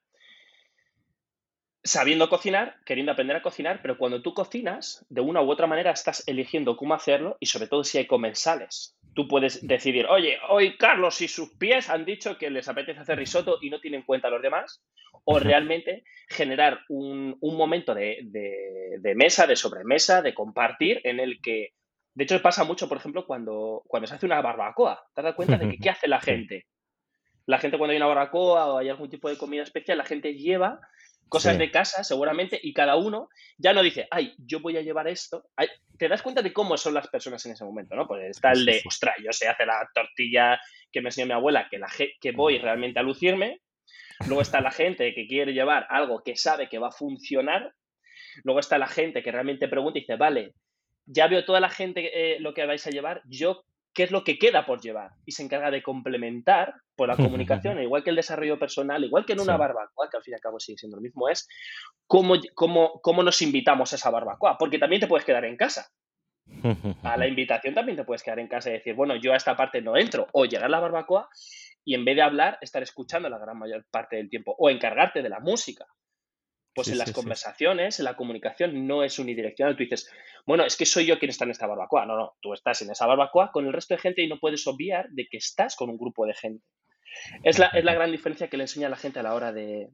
sabiendo 1.84 2.30
cocinar, 2.30 2.76
queriendo 2.86 3.12
aprender 3.12 3.36
a 3.36 3.42
cocinar, 3.42 3.80
pero 3.82 3.98
cuando 3.98 4.22
tú 4.22 4.32
cocinas, 4.32 5.04
de 5.10 5.20
una 5.20 5.42
u 5.42 5.50
otra 5.50 5.66
manera 5.66 5.90
estás 5.90 6.26
eligiendo 6.26 6.78
cómo 6.78 6.94
hacerlo 6.94 7.36
y 7.40 7.46
sobre 7.46 7.68
todo 7.68 7.84
si 7.84 7.98
hay 7.98 8.06
comensales. 8.06 8.96
Tú 9.14 9.28
puedes 9.28 9.64
decidir, 9.66 10.06
oye, 10.06 10.38
hoy 10.48 10.78
Carlos 10.78 11.20
y 11.20 11.28
sus 11.28 11.50
pies 11.56 11.90
han 11.90 12.06
dicho 12.06 12.38
que 12.38 12.50
les 12.50 12.68
apetece 12.68 13.00
hacer 13.00 13.18
risotto 13.18 13.58
y 13.60 13.68
no 13.68 13.80
tienen 13.80 14.00
en 14.00 14.06
cuenta 14.06 14.28
a 14.28 14.30
los 14.30 14.42
demás, 14.42 14.82
o 15.24 15.38
realmente 15.38 16.04
generar 16.28 16.80
un, 16.88 17.38
momento 17.40 17.94
de, 17.94 18.18
mesa, 19.14 19.46
de 19.46 19.54
sobremesa, 19.54 20.22
de 20.22 20.34
compartir, 20.34 21.00
en 21.04 21.20
el 21.20 21.40
que, 21.40 21.74
de 22.14 22.24
hecho, 22.24 22.40
pasa 22.42 22.64
mucho, 22.64 22.88
por 22.88 22.96
ejemplo, 22.96 23.26
cuando, 23.26 23.82
cuando 23.86 24.06
se 24.06 24.14
hace 24.14 24.26
una 24.26 24.40
barbacoa. 24.40 25.06
¿Te 25.14 25.22
das 25.22 25.34
cuenta 25.34 25.58
de 25.58 25.68
que 25.68 25.78
qué 25.78 25.90
hace 25.90 26.08
la 26.08 26.20
gente? 26.20 26.66
La 27.46 27.58
gente 27.58 27.76
cuando 27.76 27.92
hay 27.92 27.98
una 27.98 28.06
barbacoa 28.06 28.72
o 28.72 28.78
hay 28.78 28.88
algún 28.88 29.10
tipo 29.10 29.28
de 29.28 29.36
comida 29.36 29.62
especial, 29.62 29.98
la 29.98 30.04
gente 30.04 30.34
lleva 30.34 30.80
cosas 31.28 31.58
de 31.58 31.70
casa, 31.70 32.04
seguramente, 32.04 32.58
y 32.62 32.72
cada 32.72 32.96
uno 32.96 33.28
ya 33.58 33.72
no 33.72 33.82
dice, 33.82 34.06
ay, 34.10 34.34
yo 34.38 34.60
voy 34.60 34.76
a 34.76 34.82
llevar 34.82 35.08
esto. 35.08 35.44
te 35.98 36.08
das 36.08 36.22
cuenta 36.22 36.42
de 36.42 36.52
cómo 36.52 36.76
son 36.76 36.94
las 36.94 37.08
personas 37.08 37.44
en 37.46 37.52
ese 37.52 37.64
momento, 37.64 37.94
¿no? 37.94 38.06
Pues 38.06 38.30
está 38.30 38.52
el 38.52 38.64
de, 38.64 38.82
ostras, 38.86 39.16
yo 39.22 39.32
sé 39.32 39.48
hacer 39.48 39.66
la 39.66 39.88
tortilla 39.94 40.60
que 40.92 41.00
me 41.00 41.08
enseñó 41.08 41.26
mi 41.26 41.32
abuela, 41.32 41.68
que, 41.70 41.78
la, 41.78 41.88
que 42.20 42.32
voy 42.32 42.58
realmente 42.58 43.00
a 43.00 43.02
lucirme. 43.02 43.60
Luego 44.26 44.42
está 44.42 44.60
la 44.60 44.70
gente 44.70 45.12
que 45.14 45.26
quiere 45.26 45.52
llevar 45.52 45.86
algo 45.90 46.22
que 46.22 46.36
sabe 46.36 46.68
que 46.68 46.78
va 46.78 46.88
a 46.88 46.92
funcionar. 46.92 47.74
Luego 48.44 48.60
está 48.60 48.78
la 48.78 48.86
gente 48.86 49.22
que 49.22 49.32
realmente 49.32 49.68
pregunta 49.68 49.98
y 49.98 50.02
dice, 50.02 50.16
vale, 50.16 50.54
ya 51.06 51.26
veo 51.26 51.44
toda 51.44 51.60
la 51.60 51.68
gente 51.68 52.10
eh, 52.14 52.40
lo 52.40 52.54
que 52.54 52.64
vais 52.64 52.86
a 52.86 52.90
llevar, 52.90 53.22
yo 53.26 53.64
qué 53.94 54.02
es 54.02 54.10
lo 54.10 54.24
que 54.24 54.38
queda 54.38 54.66
por 54.66 54.80
llevar 54.80 55.12
y 55.24 55.32
se 55.32 55.42
encarga 55.42 55.70
de 55.70 55.82
complementar 55.82 56.74
por 56.96 57.08
la 57.08 57.16
comunicación, 57.16 57.80
igual 57.80 58.02
que 58.02 58.10
el 58.10 58.16
desarrollo 58.16 58.58
personal, 58.58 59.04
igual 59.04 59.24
que 59.24 59.32
en 59.32 59.40
una 59.40 59.56
barbacoa, 59.56 60.10
que 60.10 60.16
al 60.16 60.22
fin 60.22 60.32
y 60.32 60.34
al 60.34 60.40
cabo 60.40 60.60
sigue 60.60 60.78
siendo 60.78 60.96
lo 60.96 61.02
mismo, 61.02 61.28
es 61.28 61.48
cómo, 62.06 62.34
cómo, 62.54 63.00
cómo 63.00 63.22
nos 63.22 63.40
invitamos 63.40 63.92
a 63.92 63.96
esa 63.96 64.10
barbacoa, 64.10 64.58
porque 64.58 64.78
también 64.78 65.00
te 65.00 65.06
puedes 65.06 65.24
quedar 65.24 65.44
en 65.44 65.56
casa. 65.56 65.88
A 67.02 67.16
la 67.16 67.26
invitación 67.28 67.74
también 67.74 67.96
te 67.96 68.04
puedes 68.04 68.22
quedar 68.22 68.38
en 68.38 68.48
casa 68.48 68.70
y 68.70 68.74
decir, 68.74 68.94
bueno, 68.94 69.16
yo 69.16 69.32
a 69.32 69.36
esta 69.36 69.56
parte 69.56 69.80
no 69.80 69.96
entro, 69.96 70.26
o 70.32 70.44
llegar 70.44 70.66
a 70.66 70.68
la 70.68 70.80
barbacoa 70.80 71.28
y 71.84 71.94
en 71.94 72.04
vez 72.04 72.16
de 72.16 72.22
hablar, 72.22 72.58
estar 72.60 72.82
escuchando 72.82 73.28
la 73.28 73.38
gran 73.38 73.58
mayor 73.58 73.84
parte 73.90 74.16
del 74.16 74.30
tiempo, 74.30 74.54
o 74.58 74.70
encargarte 74.70 75.22
de 75.22 75.28
la 75.28 75.40
música, 75.40 75.86
pues 76.74 76.88
en 76.88 76.98
las 76.98 77.12
conversaciones, 77.12 77.98
en 78.00 78.04
la 78.04 78.16
comunicación, 78.16 78.86
no 78.86 79.04
es 79.04 79.18
unidireccional. 79.18 79.76
Tú 79.76 79.84
dices, 79.84 80.10
bueno, 80.44 80.64
es 80.64 80.76
que 80.76 80.86
soy 80.86 81.06
yo 81.06 81.18
quien 81.18 81.30
está 81.30 81.44
en 81.44 81.52
esta 81.52 81.66
barbacoa. 81.66 82.04
No, 82.04 82.16
no, 82.16 82.36
tú 82.40 82.52
estás 82.52 82.82
en 82.82 82.90
esa 82.90 83.06
barbacoa 83.06 83.52
con 83.52 83.66
el 83.66 83.72
resto 83.72 83.94
de 83.94 84.00
gente 84.00 84.22
y 84.22 84.28
no 84.28 84.40
puedes 84.40 84.66
obviar 84.66 85.08
de 85.10 85.26
que 85.28 85.36
estás 85.36 85.76
con 85.76 85.88
un 85.88 85.96
grupo 85.96 86.26
de 86.26 86.34
gente. 86.34 86.64
Es 87.44 87.58
la, 87.58 87.66
es 87.66 87.84
la 87.84 87.94
gran 87.94 88.10
diferencia 88.10 88.48
que 88.48 88.56
le 88.56 88.64
enseña 88.64 88.88
a 88.88 88.90
la 88.90 88.96
gente 88.96 89.20
a 89.20 89.22
la 89.22 89.34
hora 89.34 89.52
de, 89.52 89.90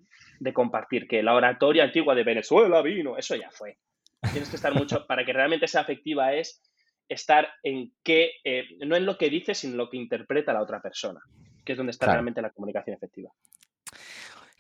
compartir, 0.54 1.06
que 1.06 1.22
la 1.22 1.34
oratoria 1.34 1.84
antigua 1.84 2.14
de 2.14 2.24
Venezuela 2.24 2.80
vino, 2.80 3.18
eso 3.18 3.36
ya 3.36 3.50
fue. 3.50 3.78
Tienes 4.32 4.48
que 4.48 4.56
estar 4.56 4.74
mucho, 4.74 5.06
para 5.06 5.24
que 5.24 5.32
realmente 5.32 5.68
sea 5.68 5.82
afectiva 5.82 6.32
es 6.32 6.62
estar 7.08 7.48
en 7.62 7.92
qué, 8.02 8.32
eh, 8.44 8.64
no 8.86 8.96
en 8.96 9.04
lo 9.04 9.18
que 9.18 9.28
dice, 9.28 9.54
sino 9.54 9.72
en 9.72 9.78
lo 9.78 9.90
que 9.90 9.96
interpreta 9.96 10.52
la 10.52 10.62
otra 10.62 10.80
persona, 10.80 11.20
que 11.64 11.72
es 11.72 11.78
donde 11.78 11.90
está 11.90 12.06
realmente 12.06 12.40
la 12.40 12.50
comunicación 12.50 12.96
efectiva. 12.96 13.30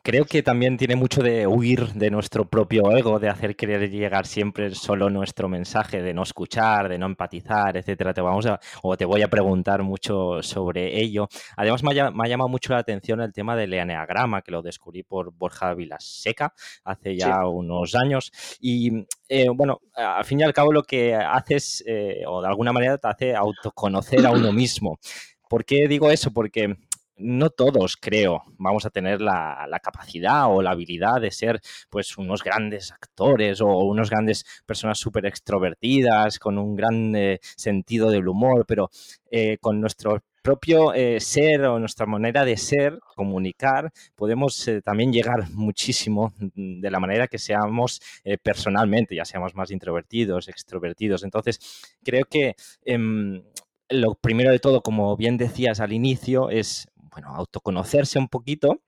Creo 0.02 0.24
que 0.24 0.42
también 0.42 0.78
tiene 0.78 0.96
mucho 0.96 1.22
de 1.22 1.46
huir 1.46 1.92
de 1.92 2.10
nuestro 2.10 2.48
propio 2.48 2.90
ego, 2.96 3.18
de 3.18 3.28
hacer 3.28 3.54
querer 3.54 3.90
llegar 3.90 4.26
siempre 4.26 4.74
solo 4.74 5.10
nuestro 5.10 5.46
mensaje, 5.46 6.00
de 6.00 6.14
no 6.14 6.22
escuchar, 6.22 6.88
de 6.88 6.96
no 6.96 7.04
empatizar, 7.04 7.76
etcétera. 7.76 8.14
Te 8.14 8.22
vamos 8.22 8.46
a, 8.46 8.58
o 8.82 8.96
te 8.96 9.04
voy 9.04 9.20
a 9.20 9.28
preguntar 9.28 9.82
mucho 9.82 10.42
sobre 10.42 10.98
ello. 10.98 11.28
Además, 11.54 11.82
me 11.82 11.90
ha, 11.90 12.28
llamado 12.28 12.48
mucho 12.48 12.72
la 12.72 12.78
atención 12.78 13.20
el 13.20 13.32
tema 13.34 13.54
del 13.56 13.74
eneagrama, 13.74 14.40
que 14.40 14.52
lo 14.52 14.62
descubrí 14.62 15.02
por 15.02 15.32
Borja 15.34 15.74
Vilaseca 15.74 16.54
hace 16.84 17.16
ya 17.16 17.46
unos 17.46 17.94
años. 17.94 18.32
Y 18.58 19.06
eh, 19.28 19.48
bueno, 19.54 19.82
al 19.92 20.24
fin 20.24 20.40
y 20.40 20.44
al 20.44 20.54
cabo 20.54 20.72
lo 20.72 20.82
que 20.82 21.14
haces, 21.14 21.84
eh, 21.86 22.22
o 22.26 22.40
de 22.40 22.48
alguna 22.48 22.72
manera 22.72 22.96
te 22.96 23.08
hace 23.08 23.36
autoconocer 23.36 24.24
a 24.24 24.30
uno 24.30 24.50
mismo. 24.50 24.98
¿Por 25.46 25.64
qué 25.64 25.88
digo 25.88 26.10
eso? 26.10 26.32
Porque 26.32 26.76
no 27.20 27.50
todos, 27.50 27.96
creo, 27.96 28.42
vamos 28.58 28.86
a 28.86 28.90
tener 28.90 29.20
la, 29.20 29.68
capacidad 29.82 30.46
o 30.50 30.62
la 30.62 30.72
habilidad 30.72 31.20
de 31.20 31.30
ser 31.30 31.60
pues 31.88 32.18
unos 32.18 32.42
grandes 32.42 32.92
actores 32.92 33.60
o 33.60 33.66
unos 33.66 34.10
grandes 34.10 34.44
personas 34.66 34.98
súper 34.98 35.26
extrovertidas, 35.26 36.38
con 36.38 36.58
un 36.58 36.74
gran 36.76 37.14
eh, 37.16 37.38
sentido 37.42 38.10
del 38.10 38.28
humor, 38.28 38.64
pero 38.66 38.90
eh, 39.30 39.58
con 39.60 39.80
nuestro 39.80 40.22
propio 40.42 40.94
eh, 40.94 41.20
ser 41.20 41.64
o 41.64 41.78
nuestra 41.78 42.06
manera 42.06 42.44
de 42.44 42.56
ser, 42.56 42.98
comunicar, 43.14 43.92
podemos 44.16 44.70
también 44.84 45.12
llegar 45.12 45.50
muchísimo 45.50 46.32
de 46.38 46.90
la 46.90 46.98
manera 46.98 47.28
que 47.28 47.38
seamos 47.38 48.00
personalmente, 48.42 49.14
ya 49.14 49.24
seamos 49.26 49.54
más 49.54 49.70
introvertidos, 49.70 50.48
extrovertidos. 50.48 51.24
Entonces, 51.24 51.58
creo 52.02 52.24
que 52.24 52.54
em, 52.84 53.42
lo 53.90 54.14
primero 54.14 54.52
de 54.52 54.60
todo, 54.60 54.82
como 54.82 55.16
bien 55.16 55.36
decías 55.36 55.80
al 55.80 55.92
inicio, 55.92 56.48
es 56.48 56.88
bueno, 57.10 57.28
autoconocerse 57.34 58.18
un 58.18 58.28
poquito, 58.28 58.82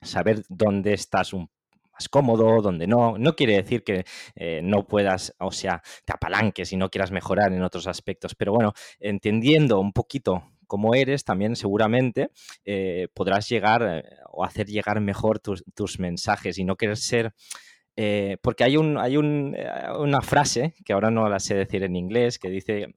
saber 0.00 0.44
dónde 0.48 0.94
estás 0.94 1.32
más 1.34 2.08
cómodo, 2.08 2.60
dónde 2.62 2.86
no. 2.86 3.18
No 3.18 3.36
quiere 3.36 3.54
decir 3.54 3.84
que 3.84 4.04
eh, 4.34 4.60
no 4.62 4.86
puedas, 4.86 5.34
o 5.38 5.52
sea, 5.52 5.82
te 6.04 6.12
apalanques 6.12 6.72
y 6.72 6.76
no 6.76 6.90
quieras 6.90 7.10
mejorar 7.10 7.52
en 7.52 7.62
otros 7.62 7.86
aspectos, 7.86 8.34
pero 8.34 8.52
bueno, 8.52 8.72
entendiendo 8.98 9.78
un 9.80 9.92
poquito 9.92 10.42
cómo 10.66 10.94
eres, 10.94 11.24
también 11.24 11.54
seguramente 11.54 12.30
eh, 12.64 13.08
podrás 13.14 13.48
llegar 13.48 13.82
eh, 13.86 14.04
o 14.30 14.42
hacer 14.42 14.66
llegar 14.66 15.00
mejor 15.00 15.38
tus, 15.38 15.98
mensajes 15.98 16.58
y 16.58 16.64
no 16.64 16.76
querer 16.76 16.96
ser... 16.96 17.34
porque 18.40 18.64
hay, 18.64 18.78
un, 18.78 18.96
hay 18.96 19.18
una 19.18 20.22
frase 20.22 20.74
que 20.84 20.94
ahora 20.94 21.10
no 21.10 21.28
la 21.28 21.40
sé 21.40 21.54
decir 21.54 21.82
en 21.82 21.94
inglés 21.94 22.38
que 22.38 22.48
dice 22.48 22.94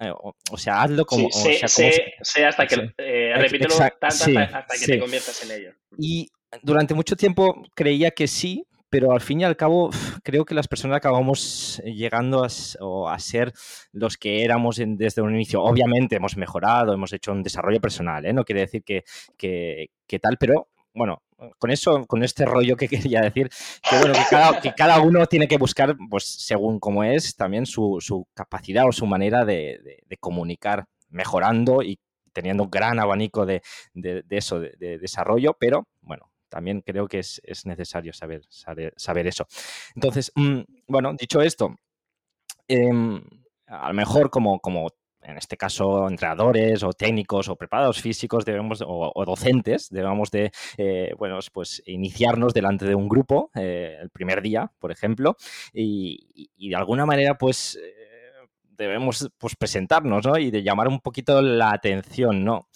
eh, 0.00 0.12
o, 0.12 0.56
sea, 0.56 0.82
hazlo 0.82 1.04
como. 1.04 1.30
Sí, 1.30 1.58
sé, 1.66 2.44
hasta 2.46 2.66
que. 2.66 2.92
Eh, 2.96 3.34
repítelo 3.36 3.76
tanto 3.76 4.06
hasta, 4.06 4.64
que 4.78 4.86
te 4.86 4.98
conviertas 4.98 5.44
en 5.44 5.60
ello. 5.60 5.72
Y 5.98 6.28
durante 6.62 6.94
mucho 6.94 7.16
tiempo 7.16 7.62
creía 7.74 8.10
que 8.10 8.26
sí, 8.26 8.66
pero 8.88 9.12
al 9.12 9.20
fin 9.20 9.42
y 9.42 9.44
al 9.44 9.56
cabo 9.56 9.90
creo 10.24 10.46
que 10.46 10.54
las 10.54 10.68
personas 10.68 10.96
acabamos 10.96 11.82
llegando 11.84 12.42
a, 12.42 12.48
a 13.12 13.18
ser 13.18 13.52
los 13.92 14.16
que 14.16 14.42
éramos 14.42 14.80
desde 14.82 15.20
un 15.20 15.34
inicio. 15.34 15.62
Obviamente 15.62 16.16
hemos 16.16 16.36
mejorado, 16.36 16.94
hemos 16.94 17.12
hecho 17.12 17.32
un 17.32 17.42
desarrollo 17.42 17.80
personal, 17.80 18.24
¿eh? 18.24 18.32
no 18.32 18.44
quiere 18.44 18.62
decir 18.62 18.82
que, 18.82 19.04
que, 19.36 19.90
que 20.06 20.18
tal, 20.18 20.38
pero 20.38 20.68
bueno, 20.94 21.22
con 21.58 21.70
eso, 21.70 22.04
con 22.06 22.22
este 22.22 22.44
rollo 22.44 22.76
que 22.76 22.88
quería 23.12 23.20
decir, 23.20 23.50
que 23.88 23.98
bueno, 23.98 24.14
que 24.62 24.72
cada, 24.74 25.00
uno 25.00 25.26
tiene 25.26 25.48
que 25.48 25.58
buscar, 25.58 25.96
pues 26.08 26.24
según 26.24 26.78
cómo 26.78 27.04
es, 27.04 27.36
también 27.36 27.66
su, 27.66 28.26
capacidad 28.34 28.86
o 28.86 28.92
su 28.92 29.06
manera 29.06 29.44
de, 29.44 30.00
comunicar, 30.20 30.86
mejorando 31.08 31.82
y 31.82 31.98
teniendo 32.32 32.64
un 32.64 32.70
gran 32.70 32.98
abanico 32.98 33.46
de, 33.46 33.62
eso, 34.30 34.60
de, 34.60 34.98
desarrollo, 34.98 35.56
pero 35.58 35.88
bueno, 36.00 36.30
también 36.48 36.82
creo 36.82 37.08
que 37.08 37.18
es, 37.18 37.40
necesario 37.64 38.12
saber, 38.12 38.42
saber, 38.48 39.26
eso. 39.26 39.46
Entonces, 39.94 40.32
mm, 40.34 40.60
bueno, 40.86 41.14
dicho 41.14 41.40
esto, 41.40 41.74
em, 42.68 43.22
a 43.66 43.88
lo 43.88 43.94
mejor 43.94 44.30
como, 44.30 44.60
como 44.60 44.88
en 45.22 45.36
este 45.36 45.56
caso 45.56 46.08
entrenadores 46.08 46.82
o 46.82 46.92
técnicos 46.92 47.48
o 47.48 47.56
preparados 47.56 48.00
físicos 48.00 48.44
debemos 48.44 48.82
o, 48.86 49.24
docentes 49.24 49.88
debemos 49.90 50.30
de 50.30 50.50
eh, 50.76 51.12
bueno 51.18 51.38
pues 51.52 51.82
iniciarnos 51.86 52.54
delante 52.54 52.86
de 52.86 52.94
un 52.94 53.08
grupo 53.08 53.50
eh, 53.54 53.98
el 54.00 54.10
primer 54.10 54.42
día 54.42 54.72
por 54.78 54.90
ejemplo 54.90 55.36
y, 55.72 56.48
de 56.56 56.76
alguna 56.76 57.06
manera 57.06 57.36
pues 57.36 57.76
eh, 57.76 57.94
debemos 58.76 59.28
pues 59.38 59.56
presentarnos 59.56 60.26
¿no? 60.26 60.38
y 60.38 60.50
de 60.50 60.62
llamar 60.62 60.88
un 60.88 61.00
poquito 61.00 61.42
la 61.42 61.72
atención 61.72 62.44
no 62.44 62.68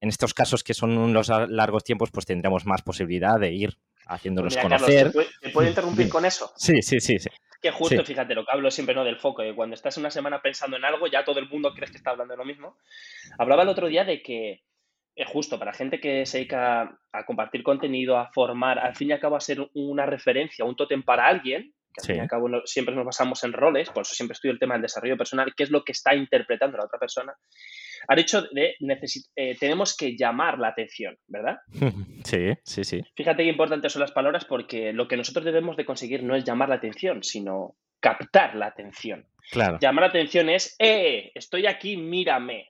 en 0.00 0.08
estos 0.08 0.34
casos 0.34 0.62
que 0.62 0.74
son 0.74 0.96
unos 0.98 1.28
largos 1.48 1.84
tiempos 1.84 2.10
pues 2.10 2.26
tendremos 2.26 2.66
más 2.66 2.82
posibilidad 2.82 3.38
de 3.38 3.52
ir 3.52 3.78
haciéndonos 4.06 4.56
conocer 4.56 5.12
¿te, 5.40 5.50
puedo, 5.50 5.68
interrumpir 5.68 6.08
con 6.08 6.24
eso? 6.24 6.52
sí 6.56 6.82
sí 6.82 7.00
sí, 7.00 7.18
sí. 7.18 7.30
Que 7.60 7.70
justo, 7.70 8.04
fíjate, 8.04 8.34
lo 8.34 8.44
que 8.44 8.52
hablo 8.52 8.70
siempre 8.70 8.94
no 8.94 9.04
del 9.04 9.18
foco, 9.18 9.42
que 9.42 9.54
cuando 9.54 9.74
estás 9.74 9.98
una 9.98 10.10
semana 10.10 10.40
pensando 10.40 10.76
en 10.76 10.84
algo, 10.84 11.06
ya 11.06 11.24
todo 11.24 11.38
el 11.38 11.48
mundo 11.48 11.74
crees 11.74 11.90
que 11.90 11.98
está 11.98 12.10
hablando 12.10 12.32
de 12.32 12.38
lo 12.38 12.44
mismo. 12.44 12.78
Hablaba 13.38 13.64
el 13.64 13.68
otro 13.68 13.88
día 13.88 14.04
de 14.04 14.22
que, 14.22 14.62
es 15.14 15.28
justo, 15.28 15.58
para 15.58 15.74
gente 15.74 16.00
que 16.00 16.24
se 16.24 16.38
dedica 16.38 16.98
a 17.12 17.26
compartir 17.26 17.62
contenido, 17.62 18.16
a 18.16 18.30
formar, 18.32 18.78
al 18.78 18.96
fin 18.96 19.10
y 19.10 19.12
al 19.12 19.20
cabo 19.20 19.36
a 19.36 19.40
ser 19.40 19.68
una 19.74 20.06
referencia, 20.06 20.64
un 20.64 20.76
tótem 20.76 21.02
para 21.02 21.26
alguien, 21.26 21.74
que 21.92 22.00
al 22.00 22.06
fin 22.06 22.16
y 22.16 22.20
al 22.20 22.28
cabo 22.28 22.48
siempre 22.64 22.94
nos 22.94 23.04
basamos 23.04 23.42
en 23.44 23.52
roles, 23.52 23.90
por 23.90 24.02
eso 24.02 24.14
siempre 24.14 24.34
estudio 24.34 24.52
el 24.52 24.58
tema 24.58 24.74
del 24.74 24.82
desarrollo 24.82 25.16
personal, 25.16 25.52
qué 25.56 25.64
es 25.64 25.70
lo 25.70 25.84
que 25.84 25.92
está 25.92 26.14
interpretando 26.14 26.78
la 26.78 26.84
otra 26.84 26.98
persona, 26.98 27.34
ha 28.08 28.14
dicho 28.14 28.42
de 28.52 28.76
eh, 29.36 29.56
tenemos 29.58 29.96
que 29.96 30.16
llamar 30.16 30.58
la 30.58 30.68
atención, 30.68 31.16
¿verdad? 31.26 31.58
Sí, 32.24 32.52
sí, 32.64 32.84
sí. 32.84 33.02
Fíjate 33.16 33.42
qué 33.42 33.48
importantes 33.48 33.92
son 33.92 34.00
las 34.00 34.12
palabras 34.12 34.44
porque 34.44 34.92
lo 34.92 35.08
que 35.08 35.16
nosotros 35.16 35.44
debemos 35.44 35.76
de 35.76 35.84
conseguir 35.84 36.22
no 36.22 36.36
es 36.36 36.44
llamar 36.44 36.68
la 36.68 36.76
atención, 36.76 37.24
sino 37.24 37.76
captar 37.98 38.54
la 38.54 38.66
atención. 38.66 39.26
Claro. 39.50 39.78
Llamar 39.80 40.02
la 40.02 40.08
atención 40.10 40.48
es, 40.48 40.76
¡eh! 40.78 41.32
Estoy 41.34 41.66
aquí, 41.66 41.96
mírame. 41.96 42.68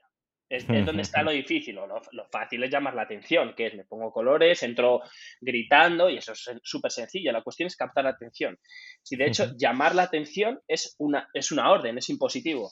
Es, 0.51 0.67
donde 0.67 1.01
está 1.01 1.23
lo 1.23 1.31
difícil, 1.31 1.77
o 1.77 1.87
lo, 1.87 2.25
fácil 2.29 2.63
es 2.63 2.69
llamar 2.69 2.93
la 2.93 3.03
atención, 3.03 3.53
que 3.55 3.67
es 3.67 3.75
me 3.75 3.85
pongo 3.85 4.11
colores, 4.11 4.61
entro 4.63 5.01
gritando 5.39 6.09
y 6.09 6.17
eso 6.17 6.33
es 6.33 6.51
súper 6.61 6.91
sencillo. 6.91 7.31
La 7.31 7.41
cuestión 7.41 7.67
es 7.67 7.77
captar 7.77 8.03
la 8.03 8.09
atención. 8.11 8.59
Si 9.01 9.15
de 9.15 9.27
hecho 9.27 9.53
llamar 9.57 9.95
la 9.95 10.03
atención 10.03 10.59
es 10.67 10.95
una, 10.99 11.29
es 11.33 11.51
una 11.53 11.71
orden, 11.71 11.97
es 11.97 12.09
impositivo. 12.09 12.69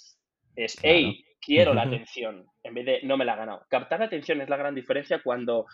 Es, 0.55 0.77
hey, 0.83 1.23
quiero 1.39 1.73
la 1.73 1.83
atención, 1.83 2.45
en 2.63 2.73
vez 2.73 2.85
de 2.85 2.99
no 3.03 3.15
me 3.15 3.23
la 3.23 3.33
ha 3.33 3.37
ganado. 3.37 3.65
Captar 3.69 3.99
la 3.99 4.07
atención 4.07 4.41
es 4.41 4.49
la 4.49 4.57
gran 4.57 4.75
diferencia 4.75 5.21
cuando, 5.23 5.65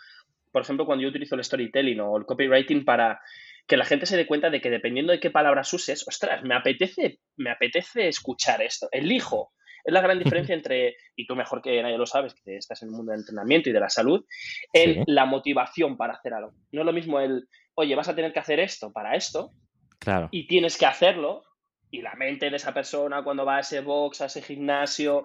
por 0.52 0.62
ejemplo, 0.62 0.86
cuando 0.86 1.02
yo 1.02 1.08
utilizo 1.08 1.34
el 1.34 1.42
storytelling 1.42 2.00
o 2.00 2.16
el 2.16 2.24
copywriting 2.24 2.84
para 2.84 3.20
que 3.66 3.76
la 3.76 3.84
gente 3.84 4.06
se 4.06 4.16
dé 4.16 4.28
cuenta 4.28 4.48
de 4.48 4.60
que 4.60 4.70
dependiendo 4.70 5.12
de 5.12 5.18
qué 5.18 5.30
palabras 5.30 5.72
uses, 5.72 6.06
ostras, 6.06 6.44
me 6.44 6.54
apetece, 6.54 7.18
me 7.36 7.50
apetece 7.50 8.06
escuchar 8.06 8.62
esto, 8.62 8.88
elijo. 8.92 9.50
Es 9.86 9.92
la 9.92 10.00
gran 10.00 10.18
diferencia 10.22 10.54
entre, 10.54 10.96
y 11.14 11.26
tú 11.26 11.36
mejor 11.36 11.62
que 11.62 11.80
nadie 11.82 11.96
lo 11.96 12.06
sabes, 12.06 12.34
que 12.34 12.56
estás 12.56 12.82
en 12.82 12.88
el 12.88 12.94
mundo 12.94 13.12
del 13.12 13.20
entrenamiento 13.20 13.70
y 13.70 13.72
de 13.72 13.80
la 13.80 13.88
salud, 13.88 14.24
en 14.72 15.04
la 15.06 15.24
motivación 15.24 15.96
para 15.96 16.14
hacer 16.14 16.34
algo. 16.34 16.52
No 16.72 16.82
es 16.82 16.86
lo 16.86 16.92
mismo 16.92 17.20
el, 17.20 17.48
oye, 17.74 17.94
vas 17.94 18.08
a 18.08 18.14
tener 18.14 18.32
que 18.32 18.40
hacer 18.40 18.60
esto 18.60 18.92
para 18.92 19.14
esto, 19.14 19.52
claro. 19.98 20.28
y 20.32 20.46
tienes 20.46 20.76
que 20.76 20.86
hacerlo, 20.86 21.44
y 21.90 22.02
la 22.02 22.14
mente 22.16 22.50
de 22.50 22.56
esa 22.56 22.74
persona 22.74 23.22
cuando 23.22 23.46
va 23.46 23.58
a 23.58 23.60
ese 23.60 23.80
box, 23.80 24.20
a 24.20 24.26
ese 24.26 24.42
gimnasio, 24.42 25.24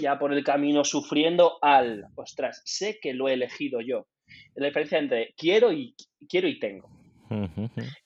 ya 0.00 0.18
por 0.18 0.32
el 0.32 0.42
camino 0.42 0.84
sufriendo 0.84 1.58
al, 1.60 2.06
ostras, 2.14 2.62
sé 2.64 2.98
que 3.00 3.12
lo 3.12 3.28
he 3.28 3.34
elegido 3.34 3.80
yo. 3.80 4.06
La 4.54 4.66
diferencia 4.66 4.98
entre 4.98 5.34
quiero 5.36 5.72
y 5.72 5.94
quiero 6.28 6.48
y 6.48 6.58
tengo. 6.58 6.88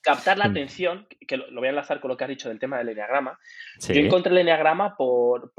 Captar 0.01 0.37
la 0.37 0.47
mm. 0.47 0.51
atención, 0.51 1.07
que 1.27 1.37
lo, 1.37 1.45
voy 1.53 1.67
a 1.67 1.69
enlazar 1.69 1.99
con 1.99 2.09
lo 2.09 2.17
que 2.17 2.23
has 2.23 2.29
dicho 2.29 2.49
del 2.49 2.59
tema 2.59 2.77
del 2.77 2.89
enneagrama. 2.89 3.37
Yo 3.79 3.95
encontré 3.95 4.31
el 4.31 4.39
enneagrama 4.39 4.95
por, 4.95 5.51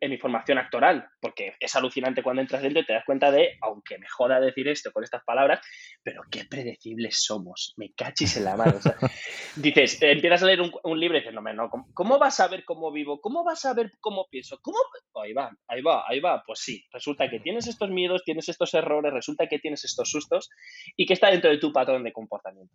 en 0.00 0.10
mi 0.10 0.18
formación 0.18 0.58
actoral, 0.58 1.06
porque 1.20 1.54
es 1.60 1.76
alucinante 1.76 2.22
cuando 2.22 2.42
entras 2.42 2.62
dentro 2.62 2.82
y 2.82 2.86
te 2.86 2.92
das 2.92 3.04
cuenta 3.04 3.30
de, 3.30 3.56
aunque 3.60 3.98
me 3.98 4.08
joda 4.08 4.40
decir 4.40 4.68
esto 4.68 4.92
con 4.92 5.04
estas 5.04 5.22
palabras, 5.24 5.60
pero 6.02 6.22
qué 6.30 6.44
predecibles 6.44 7.22
somos. 7.22 7.74
Me 7.76 7.92
cachis 7.92 8.36
en 8.36 8.44
la 8.44 8.56
mano. 8.56 8.74
dices, 9.56 10.00
empiezas 10.02 10.42
a 10.42 10.46
leer 10.46 10.60
un, 10.60 11.00
libro 11.00 11.16
y 11.16 11.20
dices, 11.20 11.34
no, 11.34 11.42
no, 11.42 11.70
¿cómo, 11.94 12.18
vas 12.18 12.40
a 12.40 12.48
ver 12.48 12.64
cómo 12.64 12.92
vivo? 12.92 13.20
¿Cómo 13.20 13.44
vas 13.44 13.64
a 13.64 13.74
ver 13.74 13.92
cómo 14.00 14.26
pienso? 14.30 14.58
¿Cómo? 14.62 14.78
Ahí 15.22 15.32
va, 15.32 15.50
ahí 15.68 15.82
va, 15.82 16.04
ahí 16.08 16.20
va. 16.20 16.42
Pues 16.46 16.60
sí, 16.60 16.84
resulta 16.92 17.28
que 17.28 17.40
tienes 17.40 17.66
estos 17.66 17.90
miedos, 17.90 18.22
tienes 18.24 18.48
estos 18.48 18.72
errores, 18.74 19.12
resulta 19.12 19.46
que 19.46 19.58
tienes 19.58 19.84
estos 19.84 20.10
sustos 20.10 20.48
y 20.96 21.06
que 21.06 21.14
está 21.14 21.30
dentro 21.30 21.50
de 21.50 21.58
tu 21.58 21.72
patrón 21.72 22.04
de 22.04 22.12
comportamiento. 22.12 22.74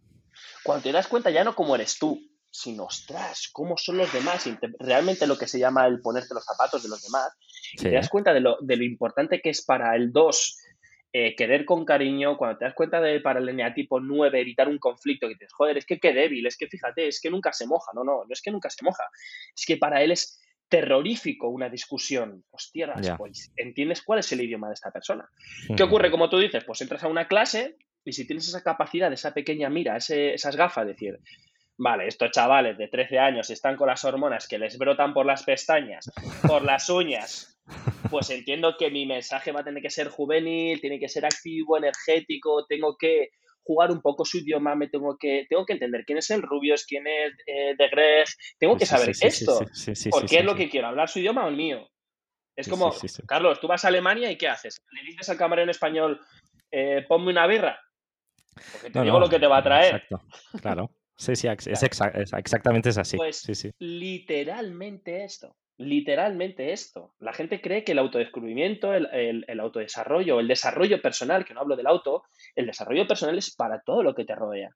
Cuando 0.64 0.84
te 0.84 0.92
das 0.92 1.08
cuenta 1.08 1.30
ya 1.30 1.44
no 1.44 1.56
cómo 1.56 1.76
eres 1.76 1.98
tú, 1.98 2.20
sino, 2.50 2.86
ostras, 2.86 3.50
cómo 3.52 3.78
son 3.78 3.98
los 3.98 4.12
demás, 4.12 4.50
realmente 4.80 5.28
lo 5.28 5.38
que 5.38 5.48
se 5.48 5.60
llama 5.60 5.86
el 5.86 6.02
ponerte 6.02 6.34
los 6.34 6.46
zapatos 6.46 6.84
de 6.84 6.90
los 6.90 7.04
demás, 7.04 7.30
y 7.74 7.78
te 7.78 7.92
das 7.92 8.10
cuenta 8.10 8.34
de 8.34 8.40
lo, 8.40 8.58
de 8.62 8.78
lo 8.78 8.84
importante 8.84 9.42
que 9.42 9.50
es 9.50 9.64
para 9.64 9.96
el 9.96 10.12
2 10.12 10.58
eh, 11.14 11.36
querer 11.36 11.66
con 11.66 11.86
cariño, 11.86 12.38
cuando 12.38 12.58
te 12.58 12.66
das 12.66 12.74
cuenta 12.74 13.00
de 13.00 13.20
para 13.22 13.40
el 13.40 13.50
eneatipo 13.50 14.00
9 14.00 14.40
evitar 14.40 14.68
un 14.68 14.78
conflicto, 14.78 15.28
que 15.28 15.36
dices, 15.36 15.54
joder, 15.54 15.78
es 15.78 15.86
que 15.86 16.00
qué 16.00 16.14
débil, 16.14 16.46
es 16.46 16.58
que 16.58 16.68
fíjate, 16.68 17.08
es 17.08 17.22
que 17.22 17.30
nunca 17.30 17.54
se 17.54 17.68
moja, 17.68 17.92
no, 17.94 18.04
no, 18.04 18.24
no 18.26 18.30
es 18.30 18.42
que 18.42 18.52
nunca 18.52 18.70
se 18.70 18.84
moja, 18.84 19.04
es 19.56 19.66
que 19.66 19.78
para 19.78 20.02
él 20.02 20.12
es 20.12 20.42
terrorífico 20.70 21.48
una 21.48 21.70
discusión. 21.70 22.44
Hostia, 22.52 22.94
pues 23.18 23.52
entiendes 23.56 24.02
cuál 24.02 24.20
es 24.20 24.32
el 24.32 24.42
idioma 24.42 24.68
de 24.68 24.74
esta 24.74 24.92
persona. 24.92 25.30
¿Qué 25.76 25.84
ocurre? 25.84 26.12
Como 26.12 26.30
tú 26.30 26.40
dices, 26.40 26.64
pues 26.66 26.82
entras 26.82 27.04
a 27.04 27.08
una 27.08 27.28
clase 27.28 27.78
y 28.08 28.14
si 28.14 28.26
tienes 28.26 28.48
esa 28.48 28.64
capacidad, 28.64 29.12
esa 29.12 29.34
pequeña 29.34 29.70
mira, 29.70 29.98
esas 29.98 30.56
gafas, 30.56 30.88
decir, 30.88 31.20
vale, 31.78 32.08
estos 32.08 32.32
chavales 32.32 32.78
de 32.78 32.88
13 32.88 33.20
años 33.20 33.50
están 33.50 33.76
con 33.76 33.88
las 33.88 34.06
hormonas 34.06 34.48
que 34.48 34.58
les 34.58 34.78
brotan 34.78 35.14
por 35.14 35.26
las 35.26 35.44
pestañas, 35.44 36.10
por 36.48 36.64
las 36.64 36.90
uñas, 36.90 37.60
pues 38.10 38.30
entiendo 38.30 38.76
que 38.80 38.90
mi 38.90 39.06
mensaje 39.06 39.52
va 39.52 39.60
a 39.60 39.64
tener 39.66 39.84
que 39.84 39.90
ser 39.90 40.08
juvenil, 40.08 40.80
tiene 40.80 41.00
que 41.00 41.10
ser 41.10 41.26
activo, 41.26 41.78
energético, 41.78 42.66
tengo 42.66 42.96
que 42.98 43.32
jugar 43.62 43.92
un 43.92 44.02
poco 44.02 44.24
su 44.24 44.38
idioma, 44.38 44.74
me 44.76 44.88
tengo 44.88 45.18
que, 45.18 45.46
tengo 45.50 45.66
que 45.66 45.74
entender 45.74 46.06
quién 46.06 46.20
es 46.20 46.30
el 46.30 46.42
Rubios, 46.42 46.86
quién 46.86 47.06
es 47.08 47.34
eh, 47.46 47.76
de 47.78 47.90
Greg, 47.90 48.28
tengo 48.58 48.78
que 48.78 48.86
saber 48.86 49.10
esto, 49.10 49.60
porque 50.10 50.40
es 50.40 50.46
lo 50.46 50.56
que 50.56 50.70
quiero, 50.70 50.88
hablar 50.88 51.10
su 51.10 51.20
idioma 51.20 51.46
o 51.46 51.50
el 51.50 51.58
mío. 51.58 51.90
Es 52.56 52.70
como, 52.70 52.92
Carlos, 53.28 53.60
tú 53.60 53.68
vas 53.68 53.86
a 53.86 53.90
Alemania 53.90 54.32
y 54.32 54.38
¿qué 54.38 54.48
haces? 54.48 54.82
¿Le 54.92 55.04
dices 55.04 55.30
al 55.30 55.38
camarero 55.38 55.66
en 55.66 55.70
español, 55.70 56.22
eh, 56.72 57.06
ponme 57.08 57.30
una 57.30 57.46
birra? 57.46 57.80
Porque 58.72 58.92
te 58.92 59.02
digo 59.02 59.20
lo 59.20 59.30
que 59.30 59.40
te 59.40 59.48
va 59.48 59.58
a 59.58 59.64
traer. 59.64 59.96
Exacto, 59.96 60.22
claro. 60.62 60.92
Sí, 61.18 61.36
sí, 61.36 61.48
es, 61.48 61.84
exactamente 61.84 62.90
es 62.90 62.98
así. 62.98 63.18
Pues 63.18 63.38
sí, 63.38 63.56
sí. 63.56 63.72
literalmente 63.80 65.24
esto. 65.24 65.56
Literalmente 65.80 66.72
esto. 66.72 67.14
La 67.20 67.34
gente 67.34 67.62
cree 67.62 67.84
que 67.84 67.92
el 67.92 68.00
autodescubrimiento, 68.00 68.94
el, 68.94 69.46
el, 69.48 69.60
autodesarrollo, 69.60 70.40
el 70.40 70.48
desarrollo 70.48 71.02
personal, 71.02 71.46
que 71.46 71.54
no 71.54 71.62
hablo 71.62 71.76
del 71.76 71.88
auto, 71.88 72.24
el 72.56 72.68
desarrollo 72.68 73.08
personal 73.08 73.38
es 73.38 73.56
para 73.56 73.82
todo 73.82 74.04
lo 74.04 74.14
que 74.16 74.26
te 74.26 74.36
rodea. 74.36 74.72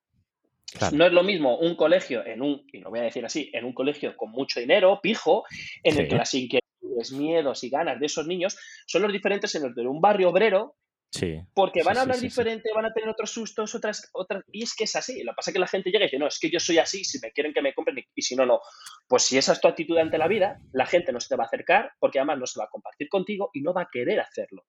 No 0.94 1.06
es 1.06 1.12
lo 1.12 1.24
mismo 1.24 1.58
un 1.58 1.76
colegio 1.76 2.26
en 2.26 2.42
un, 2.42 2.64
y 2.72 2.80
lo 2.80 2.90
voy 2.90 3.00
a 3.00 3.04
decir 3.04 3.26
así, 3.26 3.50
en 3.54 3.66
un 3.66 3.74
colegio 3.74 4.16
con 4.16 4.32
mucho 4.32 4.60
dinero, 4.60 5.00
pijo, 5.02 5.44
en 5.84 6.00
el 6.00 6.08
que 6.08 6.16
las 6.16 6.34
inquietudes, 6.34 7.12
miedos 7.12 7.64
y 7.64 7.70
ganas 7.70 8.00
de 8.00 8.06
esos 8.06 8.26
niños 8.26 8.58
son 8.86 9.02
los 9.02 9.12
diferentes 9.12 9.54
en 9.56 9.64
los 9.64 9.76
de 9.76 9.88
un 9.88 10.00
barrio 10.00 10.30
obrero 10.30 10.76
Sí. 11.12 11.42
Porque 11.54 11.84
van 11.84 11.98
a 11.98 12.02
hablar 12.02 12.20
diferente, 12.20 12.70
van 12.74 12.86
a 12.86 12.94
tener 12.94 13.10
otros 13.10 13.32
sustos, 13.32 13.76
otras, 13.76 14.10
otras. 14.14 14.44
Y 14.52 14.64
es 14.64 14.74
que 14.74 14.86
es 14.86 14.96
así. 14.96 15.24
Lo 15.24 15.34
que 15.34 15.36
pasa 15.36 15.52
es 15.52 15.54
que 15.54 15.60
la 15.60 15.68
gente 15.68 15.92
llega 15.92 16.06
y 16.06 16.08
dice, 16.08 16.18
no, 16.18 16.28
es 16.28 16.40
que 16.40 16.50
yo 16.50 16.60
soy 16.60 16.78
así, 16.78 17.04
si 17.04 17.20
me 17.20 17.32
quieren 17.32 17.54
que 17.54 17.62
me 17.62 17.74
compren 17.74 17.98
y 18.16 18.22
si 18.22 18.36
no, 18.36 18.46
no. 18.46 18.62
Pues 19.10 19.24
si 19.24 19.38
esa 19.38 19.52
es 19.52 19.60
tu 19.60 19.68
actitud 19.68 19.98
ante 19.98 20.18
la 20.18 20.30
vida, 20.30 20.62
la 20.72 20.86
gente 20.86 21.12
no 21.12 21.20
se 21.20 21.28
te 21.28 21.36
va 21.36 21.44
a 21.44 21.48
acercar 21.48 21.92
porque 22.00 22.20
además 22.20 22.40
no 22.40 22.46
se 22.46 22.60
va 22.60 22.66
a 22.66 22.70
compartir 22.70 23.10
contigo 23.10 23.50
y 23.54 23.62
no 23.62 23.74
va 23.74 23.84
a 23.84 23.90
querer 23.92 24.22
hacerlo. 24.22 24.64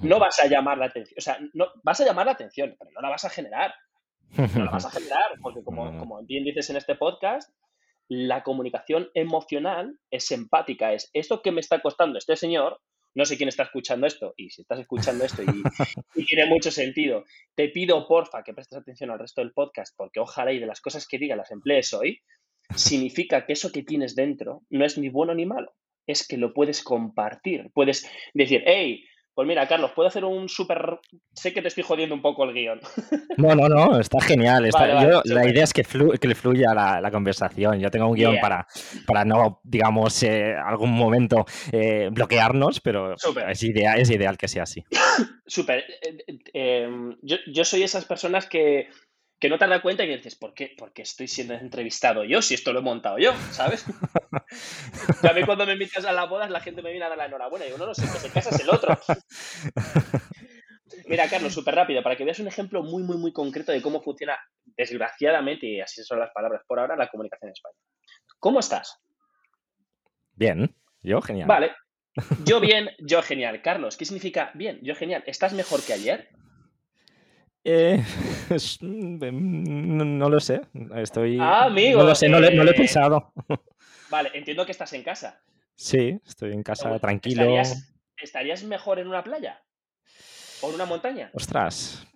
No 0.00 0.18
vas 0.18 0.40
a 0.40 0.48
llamar 0.48 0.78
la 0.78 0.86
atención. 0.86 1.14
O 1.16 1.20
sea, 1.20 1.38
no, 1.52 1.68
vas 1.84 2.00
a 2.00 2.04
llamar 2.04 2.26
la 2.26 2.32
atención, 2.32 2.74
pero 2.76 2.90
no 2.90 3.00
la 3.00 3.10
vas 3.10 3.24
a 3.24 3.30
generar. 3.30 3.72
No 4.36 4.64
la 4.64 4.72
vas 4.72 4.86
a 4.86 4.90
generar, 4.90 5.38
porque 5.40 5.62
como, 5.62 5.84
como 5.98 6.20
bien 6.24 6.42
dices 6.42 6.68
en 6.70 6.76
este 6.76 6.96
podcast, 6.96 7.52
la 8.08 8.42
comunicación 8.42 9.10
emocional 9.14 9.98
es 10.10 10.30
empática. 10.32 10.92
Es 10.92 11.08
esto 11.12 11.40
que 11.40 11.52
me 11.52 11.60
está 11.60 11.80
costando 11.80 12.18
este 12.18 12.34
señor 12.34 12.80
no 13.14 13.24
sé 13.24 13.36
quién 13.36 13.48
está 13.48 13.64
escuchando 13.64 14.06
esto, 14.06 14.34
y 14.36 14.50
si 14.50 14.62
estás 14.62 14.80
escuchando 14.80 15.24
esto 15.24 15.42
y, 15.42 16.24
tiene 16.24 16.46
mucho 16.46 16.70
sentido, 16.70 17.24
te 17.54 17.68
pido 17.68 18.06
porfa 18.08 18.42
que 18.42 18.54
prestes 18.54 18.78
atención 18.78 19.10
al 19.10 19.18
resto 19.18 19.40
del 19.40 19.52
podcast, 19.52 19.94
porque 19.96 20.20
ojalá 20.20 20.52
y 20.52 20.58
de 20.58 20.66
las 20.66 20.80
cosas 20.80 21.06
que 21.06 21.18
diga 21.18 21.36
las 21.36 21.50
emplees 21.50 21.92
hoy, 21.94 22.20
significa 22.74 23.46
que 23.46 23.52
eso 23.52 23.70
que 23.70 23.82
tienes 23.82 24.14
dentro 24.16 24.62
no 24.70 24.84
es 24.84 24.98
ni 24.98 25.08
bueno 25.08 25.34
ni 25.34 25.46
malo, 25.46 25.74
es 26.06 26.26
que 26.26 26.36
lo 26.36 26.52
puedes 26.52 26.82
compartir, 26.82 27.70
puedes 27.72 28.08
decir, 28.32 28.62
hey, 28.66 29.04
pues 29.34 29.48
mira, 29.48 29.66
Carlos, 29.66 29.90
puedo 29.94 30.08
hacer 30.08 30.24
un 30.24 30.48
súper... 30.48 31.00
Sé 31.32 31.52
que 31.52 31.60
te 31.60 31.68
estoy 31.68 31.82
jodiendo 31.82 32.14
un 32.14 32.22
poco 32.22 32.44
el 32.44 32.54
guion. 32.54 32.80
No, 33.36 33.52
no, 33.56 33.68
no, 33.68 33.98
está 33.98 34.20
genial. 34.20 34.70
la 35.24 35.48
idea 35.48 35.64
es 35.64 35.72
que, 35.72 35.82
que 35.82 36.28
le 36.28 36.34
fluya 36.36 36.72
la, 36.72 37.10
conversación. 37.10 37.80
Yo 37.80 37.90
tengo 37.90 38.06
un 38.06 38.14
guion 38.14 38.38
para, 38.40 38.64
para 39.06 39.24
no, 39.24 39.60
digamos, 39.64 40.22
eh, 40.22 40.54
algún 40.54 40.92
momento 40.92 41.44
eh, 41.72 42.10
bloquearnos, 42.12 42.80
pero 42.80 43.14
es, 43.48 43.62
idea, 43.64 43.94
es 43.94 44.08
ideal 44.10 44.38
que 44.38 44.46
sea 44.46 44.62
así. 44.62 44.84
Súper. 45.46 45.84
Eh, 46.52 46.88
yo, 47.22 47.36
yo 47.52 47.64
soy 47.64 47.82
esas 47.82 48.04
personas 48.04 48.46
que 48.46 48.88
que 49.44 49.50
no 49.50 49.58
te 49.58 49.66
das 49.66 49.82
cuenta 49.82 50.04
y 50.04 50.06
que 50.06 50.16
dices, 50.16 50.36
¿por 50.36 50.54
qué? 50.54 50.74
Porque 50.74 51.02
estoy 51.02 51.28
siendo 51.28 51.52
entrevistado 51.52 52.24
yo, 52.24 52.40
si 52.40 52.54
esto 52.54 52.72
lo 52.72 52.78
he 52.78 52.82
montado 52.82 53.18
yo, 53.18 53.34
¿sabes? 53.50 53.84
a 55.22 55.32
mí 55.34 55.44
cuando 55.44 55.66
me 55.66 55.74
invitas 55.74 56.06
a 56.06 56.12
las 56.12 56.30
bodas 56.30 56.50
la 56.50 56.60
gente 56.60 56.80
me 56.80 56.88
viene 56.88 57.04
a 57.04 57.10
dar 57.10 57.18
la 57.18 57.26
enhorabuena 57.26 57.66
y 57.66 57.68
yo, 57.68 57.76
no, 57.76 57.84
no 57.84 57.94
sé, 57.94 58.10
que 58.10 58.20
se 58.20 58.30
casa 58.30 58.48
es 58.48 58.60
el 58.60 58.70
otro. 58.70 58.98
Mira, 61.08 61.28
Carlos, 61.28 61.52
súper 61.52 61.74
rápido, 61.74 62.02
para 62.02 62.16
que 62.16 62.24
veas 62.24 62.38
un 62.38 62.48
ejemplo 62.48 62.82
muy, 62.82 63.02
muy, 63.02 63.18
muy 63.18 63.34
concreto 63.34 63.70
de 63.70 63.82
cómo 63.82 64.00
funciona, 64.00 64.38
desgraciadamente, 64.64 65.66
y 65.66 65.82
así 65.82 66.02
son 66.04 66.20
las 66.20 66.30
palabras 66.30 66.62
por 66.66 66.80
ahora, 66.80 66.96
la 66.96 67.10
comunicación 67.10 67.48
en 67.48 67.52
España. 67.52 67.76
¿Cómo 68.38 68.60
estás? 68.60 68.98
Bien, 70.32 70.74
yo 71.02 71.20
genial. 71.20 71.48
Vale, 71.48 71.72
yo 72.46 72.60
bien, 72.60 72.92
yo 72.98 73.20
genial. 73.20 73.60
Carlos, 73.60 73.98
¿qué 73.98 74.06
significa 74.06 74.52
bien? 74.54 74.78
Yo 74.80 74.94
genial. 74.94 75.22
¿Estás 75.26 75.52
mejor 75.52 75.82
que 75.82 75.92
ayer? 75.92 76.30
Eh, 77.64 78.04
mm, 78.82 80.18
no, 80.18 80.28
lo 80.28 80.38
sé. 80.38 80.60
Estoy. 80.96 81.38
Ah, 81.40 81.64
amigo. 81.64 82.00
No 82.00 82.08
lo 82.08 82.14
sé, 82.14 82.28
no, 82.28 82.38
lo 82.38 82.46
he 82.46 82.74
pensado. 82.74 83.32
Vale, 84.10 84.30
entiendo 84.34 84.66
que 84.66 84.72
estás 84.72 84.92
en 84.92 85.02
casa. 85.02 85.40
Sí, 85.74 86.20
estoy 86.26 86.52
en 86.52 86.62
casa 86.62 86.98
tranquilo. 86.98 87.42
¿Estarías, 88.16 88.62
mejor 88.62 88.98
en 89.00 89.08
una 89.08 89.24
playa? 89.24 89.60
¿O 90.60 90.68
en 90.68 90.76
una 90.76 90.84
montaña? 90.84 91.30
Ostras. 91.32 92.06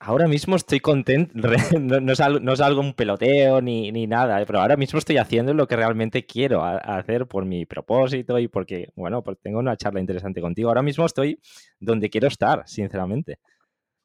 Ahora 0.00 0.26
mismo 0.26 0.56
estoy 0.56 0.80
contento. 0.80 1.34
No, 1.78 2.12
es 2.12 2.20
algo, 2.60 2.80
un 2.80 2.94
peloteo 2.94 3.60
ni, 3.60 3.92
ni, 3.92 4.06
nada, 4.06 4.42
pero 4.46 4.60
ahora 4.60 4.76
mismo 4.76 4.98
estoy 4.98 5.18
haciendo 5.18 5.52
lo 5.52 5.66
que 5.66 5.76
realmente 5.76 6.24
quiero 6.24 6.64
hacer 6.64 7.26
por 7.26 7.44
mi 7.44 7.66
propósito 7.66 8.38
y 8.38 8.48
porque, 8.48 8.90
bueno, 8.96 9.22
pues 9.22 9.38
tengo 9.42 9.58
una 9.58 9.76
charla 9.76 10.00
interesante 10.00 10.40
contigo. 10.40 10.70
Ahora 10.70 10.82
mismo 10.82 11.04
estoy 11.04 11.40
donde 11.78 12.08
quiero 12.08 12.28
estar, 12.28 12.62
sinceramente. 12.66 13.38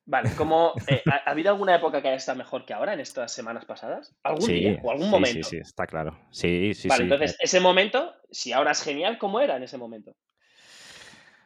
Vale, 0.05 0.31
como, 0.35 0.73
eh, 0.87 1.01
¿ha, 1.05 1.29
habido 1.31 1.51
alguna 1.51 1.75
época 1.75 2.01
que 2.01 2.09
haya 2.09 2.17
estado 2.17 2.37
mejor 2.37 2.65
que 2.65 2.73
ahora 2.73 2.93
en 2.93 2.99
estas 2.99 3.31
semanas 3.31 3.65
pasadas? 3.65 4.13
¿Algún 4.23 4.47
día 4.47 4.79
o 4.83 4.91
algún 4.91 5.09
momento? 5.09 5.47
Sí, 5.47 5.57
sí, 5.57 5.57
está 5.57 5.87
claro. 5.87 6.19
Sí, 6.29 6.73
sí, 6.73 6.89
vale, 6.89 7.03
entonces, 7.03 7.37
ese 7.39 7.59
momento, 7.61 8.13
si 8.29 8.51
ahora 8.51 8.71
es 8.71 8.81
genial, 8.81 9.17
¿cómo 9.17 9.39
era 9.39 9.55
en 9.55 9.63
ese 9.63 9.77
momento? 9.77 10.15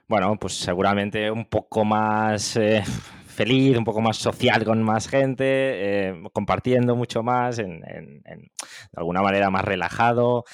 Bueno, 0.07 0.37
pues 0.39 0.53
seguramente 0.53 1.29
un 1.29 1.45
poco 1.45 1.85
más 1.85 2.55
eh, 2.55 2.81
feliz, 3.27 3.77
un 3.77 3.83
poco 3.83 4.01
más 4.01 4.17
social 4.17 4.63
con 4.65 4.81
más 4.81 5.07
gente, 5.07 5.45
eh, 6.09 6.23
compartiendo 6.33 6.95
mucho 6.95 7.21
más, 7.21 7.59
en, 7.59 7.81
de 7.81 8.49
alguna 8.95 9.21
manera 9.21 9.51
más 9.51 9.65
relajado, 9.65 10.45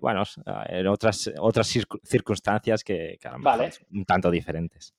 bueno, 0.00 0.24
en 0.66 0.86
otras, 0.88 1.30
otras 1.38 1.68
circunstancias 2.02 2.84
que, 2.84 3.16
que 3.18 3.28
a 3.28 3.32
lo 3.32 3.38
mejor 3.38 3.70
un 3.92 4.04
tanto 4.04 4.30
diferentes. 4.30 4.92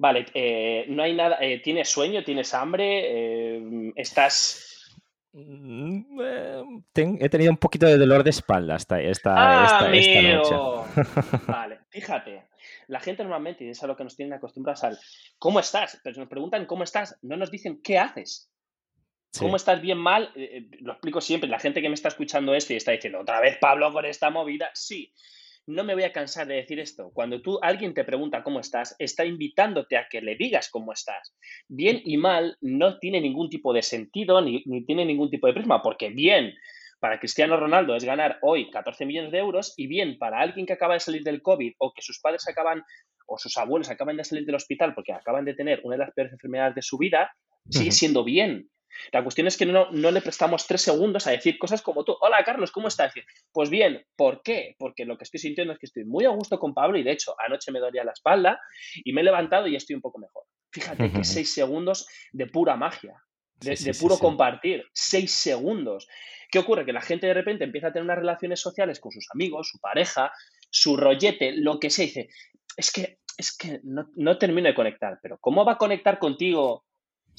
Vale, 0.00 0.24
eh, 0.32 0.86
no 0.88 1.02
hay 1.02 1.12
nada. 1.12 1.36
Eh, 1.42 1.60
¿Tienes 1.60 1.90
sueño? 1.90 2.24
¿Tienes 2.24 2.54
hambre? 2.54 3.02
Eh, 3.04 3.92
¿Estás.? 3.96 4.96
Mm, 5.32 6.18
he 6.94 7.28
tenido 7.28 7.50
un 7.50 7.58
poquito 7.58 7.84
de 7.84 7.98
dolor 7.98 8.24
de 8.24 8.30
espalda 8.30 8.76
esta, 8.76 8.98
esta, 8.98 9.90
noche. 9.90 10.54
Vale, 11.46 11.80
fíjate. 11.90 12.48
La 12.88 13.00
gente 13.00 13.22
normalmente, 13.22 13.64
y 13.64 13.68
es 13.68 13.82
a 13.82 13.86
lo 13.86 13.94
que 13.94 14.04
nos 14.04 14.16
tienen 14.16 14.32
acostumbrados 14.32 14.84
al 14.84 14.98
¿cómo 15.38 15.60
estás? 15.60 16.00
Pero 16.02 16.14
si 16.14 16.20
nos 16.20 16.30
preguntan 16.30 16.64
cómo 16.64 16.82
estás, 16.82 17.18
no 17.20 17.36
nos 17.36 17.50
dicen 17.50 17.82
qué 17.82 17.98
haces. 17.98 18.50
¿Cómo 19.38 19.56
estás 19.56 19.82
bien 19.82 19.98
mal? 19.98 20.32
lo 20.80 20.92
explico 20.92 21.20
siempre. 21.20 21.50
La 21.50 21.58
gente 21.58 21.82
que 21.82 21.90
me 21.90 21.94
está 21.94 22.08
escuchando 22.08 22.54
esto 22.54 22.72
y 22.72 22.76
está 22.76 22.92
diciendo, 22.92 23.20
otra 23.20 23.38
vez 23.40 23.58
Pablo 23.58 23.92
con 23.92 24.06
esta 24.06 24.30
movida. 24.30 24.70
Sí, 24.72 25.12
no 25.66 25.84
me 25.84 25.94
voy 25.94 26.02
a 26.04 26.12
cansar 26.12 26.46
de 26.46 26.56
decir 26.56 26.80
esto. 26.80 27.10
Cuando 27.12 27.40
tú 27.42 27.58
alguien 27.62 27.94
te 27.94 28.04
pregunta 28.04 28.42
cómo 28.42 28.60
estás, 28.60 28.96
está 28.98 29.24
invitándote 29.24 29.96
a 29.96 30.06
que 30.10 30.20
le 30.20 30.36
digas 30.36 30.68
cómo 30.70 30.92
estás. 30.92 31.34
Bien 31.68 32.00
y 32.04 32.16
mal 32.16 32.56
no 32.60 32.98
tiene 32.98 33.20
ningún 33.20 33.48
tipo 33.48 33.72
de 33.72 33.82
sentido 33.82 34.40
ni, 34.40 34.62
tiene 34.84 35.04
ningún 35.04 35.30
tipo 35.30 35.46
de 35.46 35.52
prisma, 35.52 35.82
porque 35.82 36.10
bien 36.10 36.54
para 36.98 37.18
Cristiano 37.18 37.56
Ronaldo 37.56 37.94
es 37.94 38.04
ganar 38.04 38.38
hoy 38.42 38.70
14 38.70 39.06
millones 39.06 39.32
de 39.32 39.38
euros 39.38 39.74
y 39.76 39.86
bien 39.86 40.18
para 40.18 40.40
alguien 40.40 40.66
que 40.66 40.74
acaba 40.74 40.94
de 40.94 41.00
salir 41.00 41.22
del 41.22 41.40
COVID 41.40 41.72
o 41.78 41.92
que 41.94 42.02
sus 42.02 42.20
padres 42.20 42.46
acaban 42.46 42.82
o 43.26 43.38
sus 43.38 43.56
abuelos 43.56 43.90
acaban 43.90 44.16
de 44.16 44.24
salir 44.24 44.44
del 44.44 44.56
hospital 44.56 44.94
porque 44.94 45.12
acaban 45.12 45.44
de 45.44 45.54
tener 45.54 45.80
una 45.84 45.94
de 45.94 46.00
las 46.00 46.12
peores 46.12 46.32
enfermedades 46.32 46.74
de 46.74 46.82
su 46.82 46.98
vida, 46.98 47.32
sigue 47.70 47.92
siendo 47.92 48.24
bien. 48.24 48.68
La 49.12 49.22
cuestión 49.22 49.46
es 49.46 49.56
que 49.56 49.66
no, 49.66 49.90
le 49.90 50.20
prestamos 50.20 50.66
tres 50.66 50.82
segundos 50.82 51.26
a 51.26 51.30
decir 51.30 51.58
cosas 51.58 51.82
como 51.82 52.04
tú. 52.04 52.16
Hola, 52.20 52.42
Carlos, 52.44 52.70
¿cómo 52.70 52.88
estás? 52.88 53.12
Pues 53.52 53.70
bien, 53.70 54.04
¿por 54.16 54.42
qué? 54.42 54.76
Porque 54.78 55.04
lo 55.04 55.16
que 55.16 55.24
estoy 55.24 55.40
sintiendo 55.40 55.72
es 55.72 55.78
que 55.78 55.86
estoy 55.86 56.04
muy 56.04 56.24
a 56.24 56.30
gusto 56.30 56.58
con 56.58 56.74
Pablo 56.74 56.98
y 56.98 57.02
de 57.02 57.12
hecho 57.12 57.34
anoche 57.38 57.72
me 57.72 57.80
dolía 57.80 58.04
la 58.04 58.12
espalda 58.12 58.60
y 59.04 59.12
me 59.12 59.20
he 59.20 59.24
levantado 59.24 59.66
y 59.66 59.76
estoy 59.76 59.96
un 59.96 60.02
poco 60.02 60.18
mejor. 60.18 60.44
Fíjate 60.72 61.12
que 61.12 61.24
seis 61.24 61.52
segundos 61.52 62.06
de 62.32 62.46
pura 62.46 62.76
magia, 62.76 63.14
de, 63.60 63.94
puro 63.98 64.18
compartir. 64.18 64.84
Seis 64.92 65.32
segundos. 65.32 66.06
¿Qué 66.50 66.58
ocurre? 66.58 66.84
Que 66.84 66.92
la 66.92 67.00
gente 67.00 67.26
de 67.26 67.34
repente 67.34 67.64
empieza 67.64 67.88
a 67.88 67.92
tener 67.92 68.04
unas 68.04 68.18
relaciones 68.18 68.60
sociales 68.60 69.00
con 69.00 69.12
sus 69.12 69.26
amigos, 69.34 69.68
su 69.68 69.78
pareja, 69.78 70.32
su 70.70 70.96
rollete, 70.96 71.52
lo 71.52 71.78
que 71.78 71.90
se 71.90 72.02
dice. 72.02 72.28
Es 72.76 72.92
que, 72.92 73.18
es 73.36 73.56
que 73.56 73.80
no, 73.82 74.08
no 74.16 74.38
termino 74.38 74.68
de 74.68 74.74
conectar, 74.74 75.18
pero 75.22 75.38
¿cómo 75.38 75.64
va 75.64 75.72
a 75.72 75.78
conectar 75.78 76.18
contigo 76.18 76.84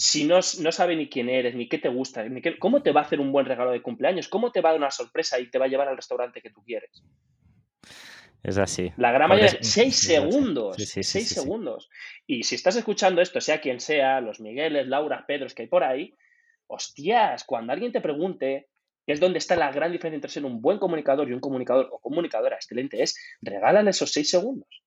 si 0.01 0.23
no, 0.23 0.39
no, 0.61 0.71
sabe 0.71 0.95
ni 0.95 1.07
quién 1.07 1.29
eres, 1.29 1.53
ni 1.53 1.69
qué 1.69 1.77
te 1.77 1.87
gusta, 1.87 2.23
ni 2.23 2.41
qué, 2.41 2.57
cómo 2.57 2.81
te 2.81 2.91
va 2.91 3.01
a 3.01 3.03
hacer 3.03 3.19
un 3.19 3.31
buen 3.31 3.45
regalo 3.45 3.69
de 3.69 3.83
cumpleaños, 3.83 4.27
cómo 4.27 4.51
te 4.51 4.59
va 4.59 4.69
a 4.69 4.71
dar 4.71 4.79
una 4.79 4.89
sorpresa 4.89 5.39
y 5.39 5.51
te 5.51 5.59
va 5.59 5.65
a 5.65 5.67
llevar 5.67 5.87
al 5.89 5.95
restaurante 5.95 6.41
que 6.41 6.49
tú 6.49 6.63
quieres. 6.63 7.03
Es 8.41 8.57
así. 8.57 8.91
La 8.97 9.11
gran 9.11 9.29
mayoría, 9.29 9.59
seis 9.61 9.99
segundos. 9.99 10.75
seis 10.77 11.29
segundos. 11.29 11.87
Y 12.25 12.41
si 12.41 12.55
estás 12.55 12.75
escuchando 12.77 13.21
esto, 13.21 13.39
sea 13.41 13.61
quien 13.61 13.79
sea, 13.79 14.21
los 14.21 14.39
Migueles, 14.39 14.87
Laura, 14.87 15.23
Pedros 15.27 15.53
que 15.53 15.61
hay 15.61 15.67
por 15.67 15.83
ahí, 15.83 16.15
hostias, 16.65 17.43
cuando 17.43 17.71
alguien 17.71 17.91
te 17.91 18.01
pregunte 18.01 18.69
qué 19.05 19.13
es 19.13 19.19
donde 19.19 19.37
está 19.37 19.55
la 19.55 19.71
gran 19.71 19.91
diferencia 19.91 20.15
entre 20.15 20.31
ser 20.31 20.45
un 20.45 20.63
buen 20.63 20.79
comunicador 20.79 21.29
y 21.29 21.33
un 21.33 21.39
comunicador 21.39 21.89
o 21.91 21.99
comunicadora 21.99 22.55
excelente, 22.55 23.03
es 23.03 23.15
regálale 23.39 23.91
esos 23.91 24.11
seis 24.11 24.31
segundos. 24.31 24.81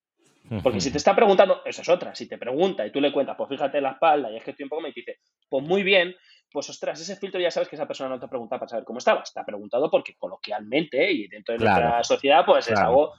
Porque 0.63 0.81
si 0.81 0.91
te 0.91 0.99
está 0.99 1.17
preguntando, 1.17 1.63
eso 1.65 1.83
es 1.83 1.89
otra. 1.89 2.15
Si 2.15 2.29
te 2.29 2.37
pregunta 2.37 2.87
y 2.87 2.93
tú 2.93 3.01
le 3.01 3.13
cuentas, 3.13 3.35
pues 3.37 3.49
fíjate 3.49 3.79
en 3.79 3.85
la 3.85 3.93
espalda 3.93 4.31
y 4.31 4.37
es 4.37 4.45
que 4.45 4.51
estoy 4.51 4.65
un 4.65 4.69
poco, 4.69 4.83
me 4.83 4.93
dice, 4.93 5.19
pues 5.49 5.65
muy 5.65 5.83
bien, 5.83 6.15
pues 6.53 6.69
ostras, 6.69 7.01
ese 7.01 7.17
filtro 7.17 7.41
ya 7.41 7.51
sabes 7.51 7.69
que 7.69 7.77
esa 7.77 7.87
persona 7.87 8.11
no 8.11 8.21
te 8.21 8.29
pregunta 8.29 8.59
para 8.59 8.69
saber 8.69 8.85
cómo 8.85 8.99
estabas. 8.99 9.33
Te 9.33 9.41
ha 9.41 9.45
preguntado 9.45 9.91
porque 9.91 10.15
coloquialmente 10.19 11.11
y 11.11 11.29
dentro 11.29 11.55
de 11.55 11.65
nuestra 11.65 12.05
sociedad, 12.05 12.45
pues 12.45 12.69
es 12.69 12.79
algo 12.79 13.15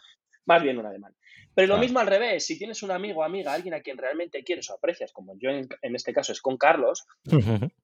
más 0.46 0.62
bien 0.62 0.78
un 0.78 0.86
ademán. 0.86 1.16
Pero 1.56 1.70
lo 1.70 1.78
mismo 1.78 2.00
al 2.00 2.08
revés, 2.08 2.46
si 2.46 2.58
tienes 2.58 2.84
un 2.84 2.92
amigo, 2.92 3.24
amiga, 3.24 3.54
alguien 3.54 3.74
a 3.74 3.80
quien 3.80 3.98
realmente 3.98 4.44
quieres 4.44 4.70
o 4.70 4.74
aprecias, 4.74 5.14
como 5.14 5.38
yo 5.40 5.50
en, 5.50 5.96
este 5.96 6.14
caso 6.14 6.34
es 6.34 6.42
con 6.42 6.58
Carlos, 6.58 7.08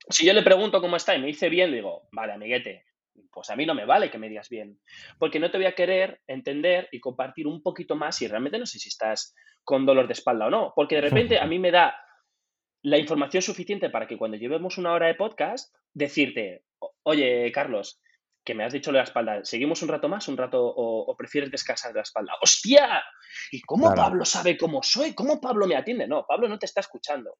si 0.10 0.26
yo 0.26 0.34
le 0.34 0.44
pregunto 0.44 0.82
cómo 0.82 0.98
está 0.98 1.16
y 1.16 1.22
me 1.22 1.28
dice 1.28 1.48
bien, 1.48 1.72
digo, 1.72 2.10
vale, 2.12 2.34
amiguete, 2.34 2.86
pues 3.32 3.50
a 3.50 3.56
mí 3.56 3.66
no 3.66 3.74
me 3.74 3.86
vale 3.86 4.10
que 4.10 4.18
me 4.18 4.30
digas 4.30 4.50
bien, 4.50 4.80
porque 5.18 5.40
no 5.40 5.52
te 5.52 5.58
voy 5.58 5.68
a 5.68 5.76
querer 5.76 6.22
entender 6.28 6.90
y 6.92 7.00
compartir 7.00 7.48
un 7.48 7.62
poquito 7.62 7.96
más 7.96 8.22
y 8.22 8.28
realmente 8.28 8.60
no 8.60 8.66
sé 8.66 8.80
si 8.80 8.90
estás 8.90 9.36
con 9.64 9.86
dolor 9.86 10.08
de 10.08 10.14
espalda 10.14 10.48
o 10.48 10.50
no, 10.50 10.74
porque 10.76 10.96
de 10.96 11.02
repente 11.02 11.40
a 11.40 11.46
mí 11.48 11.60
me 11.60 11.72
da 11.72 11.96
la 12.84 12.98
información 12.98 13.44
suficiente 13.44 13.90
para 13.90 14.08
que 14.08 14.18
cuando 14.18 14.38
llevemos 14.38 14.78
una 14.78 14.94
hora 14.94 15.08
de 15.08 15.16
podcast, 15.16 15.74
decirte, 15.94 16.64
oye, 17.04 17.52
Carlos, 17.52 18.02
que 18.44 18.56
me 18.56 18.64
has 18.64 18.74
dicho 18.74 18.92
de 18.92 18.98
la 18.98 19.04
espalda, 19.04 19.44
¿seguimos 19.44 19.82
un 19.84 19.90
rato 19.90 20.10
más, 20.10 20.28
un 20.28 20.38
rato 20.38 20.62
o, 20.64 21.16
prefieres 21.16 21.52
descansar 21.52 21.92
de 21.92 22.00
la 22.00 22.04
espalda? 22.04 22.34
¡Hostia! 22.42 23.04
¿Y 23.52 23.62
cómo 23.62 23.94
Pablo 23.94 24.26
sabe 24.26 24.58
cómo 24.58 24.82
soy? 24.82 25.14
¿Cómo 25.14 25.40
Pablo 25.40 25.68
me 25.68 25.76
atiende? 25.76 26.08
No, 26.08 26.26
Pablo 26.28 26.48
no 26.48 26.58
te 26.58 26.66
está 26.66 26.82
escuchando. 26.82 27.38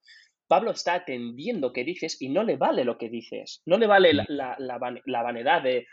Pablo 0.48 0.72
está 0.72 0.96
atendiendo 0.96 1.74
que 1.74 1.84
dices 1.84 2.22
y 2.22 2.30
no 2.30 2.44
le 2.44 2.58
vale 2.58 2.84
lo 2.84 2.98
que 2.98 3.10
dices. 3.10 3.62
No 3.66 3.78
le 3.78 3.88
vale 3.88 4.14
la, 4.14 4.56
la, 4.60 5.24
vanidad 5.24 5.64
de, 5.64 5.88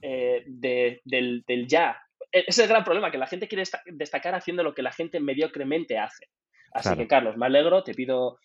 eh, 0.00 0.44
del, 0.46 1.00
del, 1.04 1.66
ya. 1.66 2.00
E, 2.32 2.40
ese 2.40 2.48
es 2.48 2.58
el 2.60 2.68
gran 2.68 2.84
problema, 2.84 3.10
que 3.10 3.18
la 3.18 3.26
gente 3.26 3.48
quiere 3.48 3.64
destacar 3.86 4.34
haciendo 4.34 4.62
lo 4.62 4.74
que 4.74 4.82
la 4.82 4.92
gente 4.92 5.20
mediocremente 5.20 5.98
hace. 5.98 6.26
Así 6.72 6.96
que, 6.96 7.08
Carlos, 7.08 7.36
me 7.36 7.46
alegro, 7.46 7.82
te 7.82 7.94
pido 7.94 8.38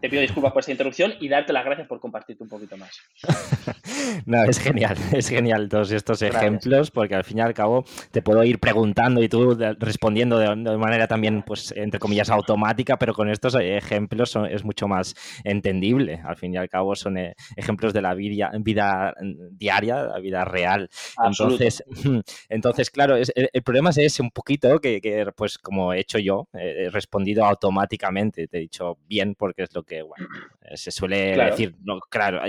te 0.00 0.08
pido 0.08 0.22
disculpas 0.22 0.52
por 0.52 0.60
esta 0.60 0.72
interrupción 0.72 1.12
y 1.20 1.28
darte 1.28 1.52
las 1.52 1.64
gracias 1.64 1.86
por 1.86 2.00
compartirte 2.00 2.42
un 2.42 2.48
poquito 2.48 2.76
más. 2.76 2.90
no, 4.26 4.44
es 4.44 4.58
genial, 4.58 4.96
es 5.12 5.28
genial 5.28 5.68
todos 5.68 5.92
estos 5.92 6.22
ejemplos 6.22 6.90
porque 6.90 7.14
al 7.14 7.24
fin 7.24 7.38
y 7.38 7.40
al 7.42 7.54
cabo 7.54 7.84
te 8.10 8.22
puedo 8.22 8.42
ir 8.44 8.58
preguntando 8.58 9.22
y 9.22 9.28
tú 9.28 9.56
respondiendo 9.78 10.38
de, 10.38 10.54
manera 10.78 11.06
también, 11.06 11.42
pues, 11.42 11.72
entre 11.76 12.00
comillas, 12.00 12.30
automática, 12.30 12.98
pero 12.98 13.12
con 13.12 13.28
estos 13.30 13.54
ejemplos 13.56 14.36
es 14.50 14.64
mucho 14.64 14.88
más 14.88 15.14
entendible. 15.44 16.20
Al 16.24 16.36
fin 16.36 16.54
y 16.54 16.56
al 16.56 16.68
cabo 16.68 16.94
son 16.94 17.18
eh, 17.18 17.34
ejemplos 17.56 17.92
de 17.92 18.02
la 18.02 18.14
vida, 18.14 18.50
vida 18.60 19.14
diaria, 19.52 20.04
la 20.04 20.18
vida 20.18 20.44
real. 20.44 20.88
Entonces, 21.22 21.84
entonces, 22.48 22.90
claro, 22.90 23.16
el, 23.16 23.62
problema 23.62 23.90
es 23.90 23.98
ese 23.98 24.22
un 24.22 24.30
poquito 24.30 24.78
que, 24.78 25.26
pues, 25.36 25.58
como 25.58 25.92
he 25.92 26.00
hecho 26.00 26.18
yo, 26.18 26.48
he 26.54 26.88
respondido 26.90 27.44
automáticamente, 27.44 28.46
te 28.48 28.58
he 28.58 28.60
dicho 28.60 28.98
bien 29.06 29.34
porque 29.34 29.64
es 29.64 29.74
lo 29.74 29.79
que 29.82 30.02
bueno, 30.02 30.26
eh, 30.62 30.76
se 30.76 30.90
suele 30.90 31.36
decir. 31.36 31.76
No, 31.82 31.98
claro, 32.00 32.40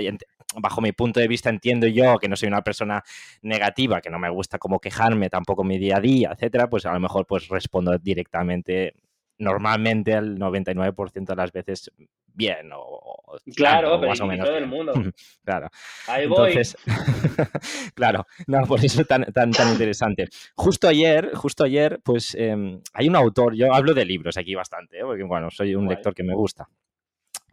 bajo 0.56 0.80
mi 0.80 0.92
punto 0.92 1.20
de 1.20 1.28
vista 1.28 1.50
entiendo 1.50 1.86
yo 1.86 2.18
que 2.18 2.28
no 2.28 2.36
soy 2.36 2.48
una 2.48 2.62
persona 2.62 3.02
negativa, 3.42 4.00
que 4.00 4.10
no 4.10 4.18
me 4.18 4.30
gusta 4.30 4.58
como 4.58 4.80
quejarme 4.80 5.30
tampoco 5.30 5.64
mi 5.64 5.78
día 5.78 5.96
a 5.96 6.00
día, 6.00 6.32
etcétera, 6.32 6.68
pues 6.68 6.86
a 6.86 6.92
lo 6.92 7.00
mejor 7.00 7.26
pues 7.26 7.48
respondo 7.48 7.96
directamente 7.98 8.94
normalmente 9.38 10.14
al 10.14 10.38
99% 10.38 11.24
de 11.24 11.36
las 11.36 11.52
veces 11.52 11.90
bien 12.34 12.70
o, 12.74 13.22
claro, 13.56 13.98
pero 13.98 14.10
más 14.10 14.20
o 14.20 14.26
menos 14.26 14.46
todo 14.46 14.56
el 14.56 14.66
mundo. 14.66 14.92
claro. 15.44 15.68
Ahí 16.06 16.26
voy. 16.26 16.54
claro, 17.94 18.26
no, 18.46 18.62
por 18.66 18.84
eso 18.84 19.04
tan, 19.04 19.24
tan, 19.32 19.50
tan 19.50 19.72
interesante. 19.72 20.28
Justo 20.54 20.88
ayer, 20.88 21.32
justo 21.34 21.64
ayer, 21.64 22.00
pues 22.02 22.34
em, 22.34 22.80
hay 22.94 23.08
un 23.08 23.16
autor, 23.16 23.54
yo 23.54 23.72
hablo 23.72 23.94
de 23.94 24.04
libros 24.04 24.36
aquí 24.36 24.54
bastante, 24.54 24.98
¿eh? 24.98 25.02
porque 25.02 25.24
bueno, 25.24 25.50
soy 25.50 25.74
un 25.74 25.88
lector 25.88 26.14
que 26.14 26.22
me 26.22 26.34
gusta. 26.34 26.68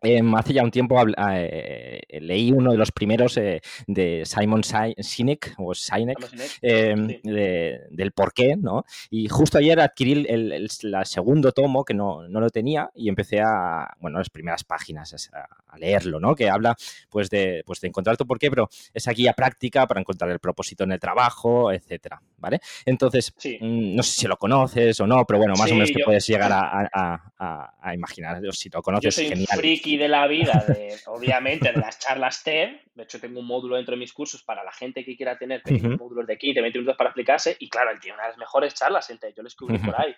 Em, 0.01 0.33
hace 0.35 0.53
ya 0.53 0.63
un 0.63 0.71
tiempo 0.71 0.95
eh, 1.17 2.01
leí 2.21 2.51
uno 2.51 2.71
de 2.71 2.77
los 2.77 2.91
primeros 2.91 3.37
eh, 3.37 3.61
de 3.87 4.23
Simon 4.25 4.63
Sinek, 4.63 5.55
o 5.57 5.73
Sinek, 5.75 6.17
del 6.61 8.11
porqué, 8.13 8.55
¿no? 8.55 8.85
Y 9.09 9.27
justo 9.27 9.57
ayer 9.57 9.79
adquirí 9.79 10.25
el, 10.27 10.69
segundo 11.03 11.51
tomo, 11.51 11.83
que 11.83 11.93
no, 11.93 12.27
lo 12.27 12.49
tenía, 12.49 12.89
y 12.95 13.09
empecé 13.09 13.41
a, 13.41 13.95
bueno, 13.99 14.19
las 14.19 14.29
primeras 14.29 14.63
páginas 14.63 15.29
a, 15.33 15.77
leerlo, 15.77 16.19
¿no? 16.19 16.35
Que 16.35 16.49
habla, 16.49 16.75
pues, 17.09 17.29
de, 17.29 17.63
pues, 17.65 17.79
de 17.79 17.87
encontrar 17.87 18.17
tu 18.17 18.25
porqué, 18.25 18.49
pero 18.49 18.69
esa 18.93 19.11
guía 19.11 19.33
práctica 19.33 19.87
para 19.87 19.99
encontrar 19.99 20.31
el 20.31 20.39
propósito 20.39 20.83
en 20.83 20.91
el 20.91 20.99
trabajo, 20.99 21.71
etcétera, 21.71 22.21
¿vale? 22.37 22.59
Entonces, 22.85 23.33
mm, 23.61 23.95
no 23.95 24.03
sé 24.03 24.21
si 24.21 24.27
lo 24.27 24.37
conoces 24.37 24.99
o 24.99 25.07
no, 25.07 25.25
pero 25.25 25.39
bueno, 25.39 25.53
más 25.57 25.71
o 25.71 25.75
menos 25.75 25.91
te 25.91 26.03
puedes 26.03 26.25
llegar 26.27 26.51
a, 26.93 27.93
imaginar. 27.93 28.41
Si 28.51 28.69
lo 28.69 28.81
conoces, 28.81 29.03
yo 29.03 29.11
soy 29.11 29.29
genial 29.29 29.59
de 29.97 30.07
la 30.07 30.27
vida, 30.27 30.63
de, 30.67 30.95
obviamente, 31.07 31.71
de 31.71 31.79
las 31.79 31.99
charlas 31.99 32.43
TED. 32.43 32.69
De 32.93 33.03
hecho, 33.03 33.19
tengo 33.19 33.39
un 33.39 33.47
módulo 33.47 33.75
dentro 33.75 33.93
de 33.95 33.99
mis 33.99 34.13
cursos 34.13 34.43
para 34.43 34.63
la 34.63 34.71
gente 34.71 35.03
que 35.03 35.15
quiera 35.15 35.37
tener 35.37 35.61
módulos 35.97 36.27
de 36.27 36.37
15, 36.37 36.61
20 36.61 36.79
minutos 36.79 36.97
para 36.97 37.09
explicarse. 37.09 37.55
Y 37.59 37.69
claro, 37.69 37.91
él 37.91 37.99
tiene 37.99 38.15
una 38.15 38.23
de 38.23 38.29
las 38.29 38.37
mejores 38.37 38.73
charlas 38.73 39.09
en 39.09 39.19
TED. 39.19 39.29
Yo 39.29 39.43
lo 39.43 39.47
descubrí 39.47 39.77
por 39.79 39.99
ahí. 39.99 40.15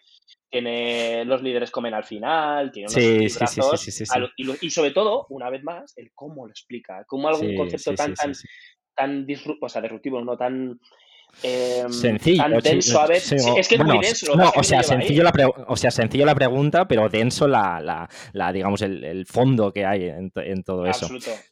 Tiene 0.49 1.25
Los 1.25 1.41
líderes 1.41 1.71
comen 1.71 1.93
al 1.93 2.03
final, 2.03 2.71
tiene 2.71 2.87
unos 2.87 2.93
sí, 2.93 3.29
sí, 3.91 4.03
y, 4.37 4.65
y, 4.65 4.69
sobre 4.69 4.91
todo, 4.91 5.25
una 5.29 5.49
vez 5.49 5.63
más, 5.63 5.97
el 5.97 6.11
cómo 6.13 6.45
lo 6.45 6.51
explica. 6.51 7.03
Cómo 7.07 7.29
algún 7.29 7.55
concepto 7.55 7.93
tan, 7.93 8.13
tan, 8.13 8.33
tan 8.95 9.25
disruptivo, 9.25 9.65
o 9.65 9.69
sea, 9.69 9.81
disruptivo, 9.81 10.21
no 10.21 10.37
tan 10.37 10.79
Em, 11.43 11.91
sencillo. 11.91 12.43
denso 12.61 12.99
a 12.99 13.07
ver. 13.07 13.17
es 13.17 13.67
que 13.67 13.75
es 13.75 13.83
muy 13.83 13.99
denso. 13.99 14.35
No, 14.35 14.51
o, 14.55 14.63
sea, 14.63 14.83
sencillo 14.83 15.23
la 15.23 15.31
o 15.67 15.75
sea, 15.75 15.91
sencillo 15.91 16.25
la 16.25 16.35
pregunta, 16.35 16.87
pero 16.87 17.09
denso 17.09 17.47
la, 17.47 18.07
la, 18.33 18.53
digamos, 18.53 18.81
el, 18.81 19.25
fondo 19.25 19.71
que 19.71 19.85
hay 19.85 20.05
en, 20.05 20.31
en 20.35 20.63
todo 20.63 20.85
eso. 20.85 21.07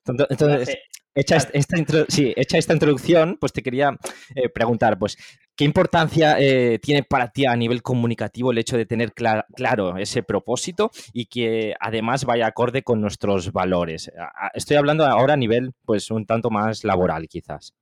Entonces, 0.05 0.77
hecha, 1.15 1.37
esta, 1.53 1.77
sí, 2.07 2.33
hecha 2.35 2.57
esta 2.57 2.73
introducción, 2.73 3.37
pues 3.39 3.53
te 3.53 3.61
quería 3.61 3.97
eh, 4.35 4.49
preguntar, 4.49 4.97
pues, 4.97 5.17
¿qué 5.55 5.65
importancia 5.65 6.39
eh, 6.39 6.79
tiene 6.79 7.03
para 7.03 7.29
ti 7.29 7.45
a 7.45 7.55
nivel 7.55 7.81
comunicativo 7.81 8.51
el 8.51 8.57
hecho 8.57 8.77
de 8.77 8.85
tener 8.85 9.13
claro 9.13 9.97
ese 9.97 10.23
propósito 10.23 10.91
y 11.13 11.25
que 11.25 11.73
además 11.79 12.25
vaya 12.25 12.47
acorde 12.47 12.83
con 12.83 13.01
nuestros 13.01 13.51
valores? 13.51 14.11
Estoy 14.53 14.77
hablando 14.77 15.05
ahora 15.05 15.33
a 15.33 15.37
nivel, 15.37 15.73
pues, 15.85 16.11
un 16.11 16.25
tanto 16.25 16.49
más 16.49 16.83
laboral, 16.83 17.27
quizás. 17.27 17.73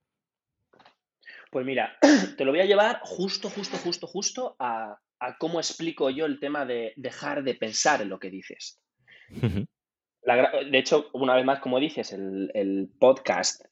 Pues 1.51 1.65
mira, 1.65 1.97
te 2.37 2.45
lo 2.45 2.51
voy 2.51 2.61
a 2.61 2.65
llevar 2.65 2.99
justo, 3.01 3.49
justo, 3.49 3.77
justo, 3.77 4.07
justo 4.07 4.55
a, 4.59 4.99
cómo 5.39 5.59
explico 5.59 6.09
yo 6.09 6.25
el 6.25 6.39
tema 6.39 6.65
de 6.65 6.93
dejar 6.95 7.43
de 7.43 7.55
pensar 7.55 8.01
en 8.01 8.09
lo 8.09 8.19
que 8.19 8.29
dices. 8.29 8.79
de 9.29 10.77
hecho, 10.77 11.09
una 11.13 11.35
vez 11.35 11.45
más, 11.45 11.59
como 11.59 11.79
dices, 11.79 12.13
el, 12.13 12.89
podcast 12.99 13.63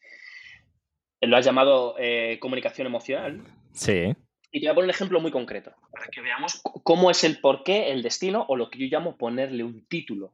lo 1.22 1.38
has 1.38 1.46
llamado 1.46 1.96
eh, 1.98 2.38
comunicación 2.40 2.88
emocional. 2.88 3.42
Sí. 3.74 4.14
Y 4.52 4.60
te 4.62 4.68
voy 4.68 4.72
a 4.72 4.76
poner 4.76 4.86
un 4.86 4.96
ejemplo 4.96 5.20
muy 5.20 5.32
concreto 5.32 5.74
para 5.92 6.08
que 6.08 6.22
veamos 6.22 6.62
cómo 6.84 7.12
es 7.12 7.24
el 7.24 7.40
porqué, 7.40 7.92
el 7.92 8.04
destino 8.04 8.46
o 8.48 8.56
lo 8.56 8.70
que 8.70 8.80
yo 8.80 8.88
llamo 8.90 9.18
ponerle 9.18 9.64
un 9.64 9.86
título 9.88 10.34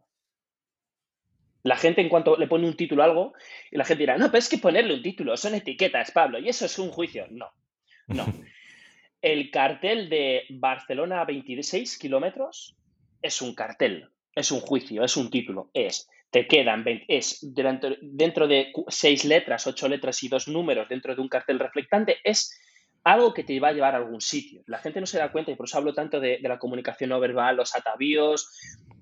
la 1.63 1.77
gente 1.77 2.01
en 2.01 2.09
cuanto 2.09 2.37
le 2.37 2.47
pone 2.47 2.67
un 2.67 2.75
título 2.75 3.03
a 3.03 3.05
algo, 3.05 3.33
y 3.71 3.77
la 3.77 3.85
gente 3.85 4.03
dirá, 4.03 4.17
no, 4.17 4.27
pero 4.27 4.39
es 4.39 4.49
que 4.49 4.57
ponerle 4.57 4.93
un 4.93 5.01
título, 5.01 5.35
son 5.37 5.55
etiquetas, 5.55 6.11
Pablo, 6.11 6.39
y 6.39 6.49
eso 6.49 6.65
es 6.65 6.77
un 6.79 6.89
juicio. 6.89 7.27
No, 7.29 7.51
no. 8.07 8.25
El 9.21 9.51
cartel 9.51 10.09
de 10.09 10.45
Barcelona 10.49 11.21
a 11.21 11.25
26 11.25 11.99
kilómetros 11.99 12.75
es 13.21 13.41
un 13.41 13.53
cartel, 13.53 14.09
es 14.33 14.51
un 14.51 14.61
juicio, 14.61 15.03
es 15.03 15.15
un 15.15 15.29
título, 15.29 15.69
es, 15.75 16.09
te 16.31 16.47
quedan, 16.47 16.83
es 17.07 17.37
dentro, 17.53 17.95
dentro 18.01 18.47
de 18.47 18.73
seis 18.87 19.25
letras, 19.25 19.67
ocho 19.67 19.87
letras 19.87 20.23
y 20.23 20.27
dos 20.27 20.47
números 20.47 20.89
dentro 20.89 21.13
de 21.13 21.21
un 21.21 21.29
cartel 21.29 21.59
reflectante, 21.59 22.17
es 22.23 22.59
algo 23.03 23.33
que 23.33 23.43
te 23.43 23.59
va 23.59 23.69
a 23.69 23.73
llevar 23.73 23.95
a 23.95 23.97
algún 23.97 24.21
sitio. 24.21 24.63
La 24.67 24.77
gente 24.77 24.99
no 24.99 25.05
se 25.05 25.17
da 25.17 25.31
cuenta, 25.31 25.51
y 25.51 25.55
por 25.55 25.65
eso 25.65 25.77
hablo 25.77 25.93
tanto 25.93 26.19
de, 26.19 26.39
de 26.41 26.49
la 26.49 26.59
comunicación 26.59 27.09
no 27.09 27.19
verbal, 27.19 27.57
los 27.57 27.75
atavíos, 27.75 28.47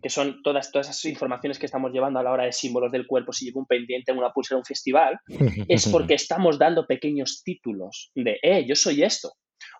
que 0.01 0.09
son 0.09 0.41
todas, 0.43 0.71
todas 0.71 0.89
esas 0.89 1.05
informaciones 1.05 1.59
que 1.59 1.65
estamos 1.65 1.91
llevando 1.91 2.19
a 2.19 2.23
la 2.23 2.31
hora 2.31 2.45
de 2.45 2.53
símbolos 2.53 2.91
del 2.91 3.07
cuerpo, 3.07 3.33
si 3.33 3.45
llevo 3.45 3.59
un 3.59 3.65
pendiente, 3.65 4.11
una 4.11 4.31
pulsera, 4.31 4.57
un 4.57 4.65
festival, 4.65 5.19
es 5.67 5.87
porque 5.89 6.13
estamos 6.13 6.57
dando 6.57 6.87
pequeños 6.87 7.43
títulos 7.43 8.11
de, 8.15 8.39
eh, 8.41 8.65
yo 8.65 8.75
soy 8.75 9.03
esto. 9.03 9.33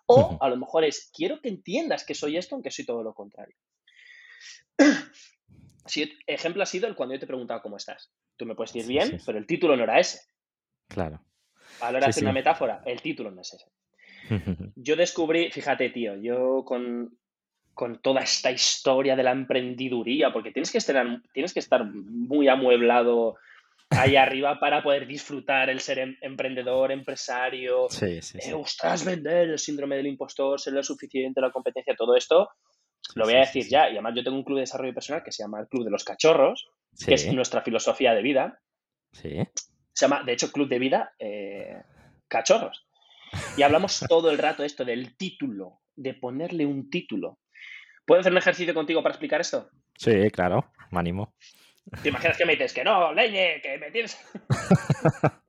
O 0.06 0.36
a 0.40 0.48
lo 0.48 0.56
mejor 0.56 0.84
es, 0.84 1.10
quiero 1.14 1.40
que 1.40 1.48
entiendas 1.48 2.04
que 2.04 2.14
soy 2.14 2.36
esto, 2.36 2.56
aunque 2.56 2.70
soy 2.70 2.84
todo 2.84 3.02
lo 3.02 3.14
contrario. 3.14 3.56
Si, 5.86 6.08
ejemplo 6.26 6.62
ha 6.62 6.66
sido 6.66 6.86
el 6.86 6.94
cuando 6.94 7.14
yo 7.14 7.20
te 7.20 7.26
preguntaba 7.26 7.62
cómo 7.62 7.76
estás. 7.76 8.12
Tú 8.36 8.46
me 8.46 8.54
puedes 8.54 8.72
decir 8.72 8.88
bien, 8.88 9.20
pero 9.26 9.38
el 9.38 9.46
título 9.46 9.76
no 9.76 9.82
era 9.82 9.98
ese. 9.98 10.20
Claro. 10.86 11.24
A 11.80 11.90
la 11.90 11.98
hora 11.98 12.06
de 12.06 12.10
hacer 12.10 12.22
una 12.22 12.32
metáfora, 12.32 12.82
el 12.84 13.02
título 13.02 13.32
no 13.32 13.40
es 13.40 13.54
ese. 13.54 13.64
Yo 14.76 14.96
descubrí, 14.96 15.50
fíjate, 15.50 15.90
tío, 15.90 16.16
yo 16.16 16.64
con, 16.64 17.18
con 17.74 18.00
toda 18.00 18.20
esta 18.20 18.50
historia 18.50 19.16
de 19.16 19.22
la 19.22 19.32
emprendiduría, 19.32 20.32
porque 20.32 20.52
tienes 20.52 20.70
que 20.70 20.78
estar, 20.78 21.22
tienes 21.32 21.52
que 21.52 21.60
estar 21.60 21.84
muy 21.84 22.48
amueblado 22.48 23.36
ahí 23.90 24.16
arriba 24.16 24.58
para 24.60 24.82
poder 24.82 25.06
disfrutar 25.06 25.70
el 25.70 25.80
ser 25.80 25.98
em, 25.98 26.16
emprendedor, 26.20 26.92
empresario, 26.92 27.88
sí, 27.88 28.22
sí, 28.22 28.38
eh, 28.40 28.54
ostras, 28.54 29.04
vender, 29.04 29.50
el 29.50 29.58
síndrome 29.58 29.96
del 29.96 30.06
impostor, 30.06 30.60
ser 30.60 30.74
lo 30.74 30.82
suficiente, 30.82 31.40
la 31.40 31.50
competencia, 31.50 31.94
todo 31.96 32.16
esto, 32.16 32.50
lo 33.14 33.24
voy 33.24 33.34
a 33.34 33.40
decir 33.40 33.66
ya. 33.68 33.88
Y 33.88 33.92
además 33.92 34.14
yo 34.14 34.22
tengo 34.22 34.36
un 34.36 34.44
club 34.44 34.56
de 34.56 34.62
desarrollo 34.62 34.94
personal 34.94 35.22
que 35.22 35.32
se 35.32 35.42
llama 35.42 35.60
el 35.60 35.68
Club 35.68 35.84
de 35.84 35.90
los 35.90 36.04
Cachorros, 36.04 36.68
que 37.04 37.14
es 37.14 37.32
nuestra 37.32 37.62
filosofía 37.62 38.14
de 38.14 38.22
vida. 38.22 38.60
Sí. 39.12 39.38
Se 39.92 40.06
llama, 40.06 40.22
de 40.22 40.32
hecho, 40.32 40.52
Club 40.52 40.68
de 40.68 40.78
Vida 40.78 41.12
eh, 41.18 41.82
Cachorros. 42.28 42.86
Y 43.56 43.62
hablamos 43.62 44.00
todo 44.08 44.30
el 44.30 44.38
rato 44.38 44.64
esto 44.64 44.84
del 44.84 45.16
título, 45.16 45.80
de 45.96 46.14
ponerle 46.14 46.66
un 46.66 46.90
título. 46.90 47.38
¿Puedo 48.06 48.20
hacer 48.20 48.32
un 48.32 48.38
ejercicio 48.38 48.74
contigo 48.74 49.02
para 49.02 49.12
explicar 49.12 49.40
esto? 49.40 49.70
Sí, 49.96 50.30
claro, 50.30 50.72
me 50.90 51.00
animo. 51.00 51.34
¿Te 52.02 52.08
imaginas 52.08 52.36
que 52.36 52.46
me 52.46 52.52
dices 52.52 52.72
que 52.72 52.84
no, 52.84 53.12
leñe, 53.12 53.60
que 53.62 53.78
me 53.78 53.90
tienes... 53.90 54.18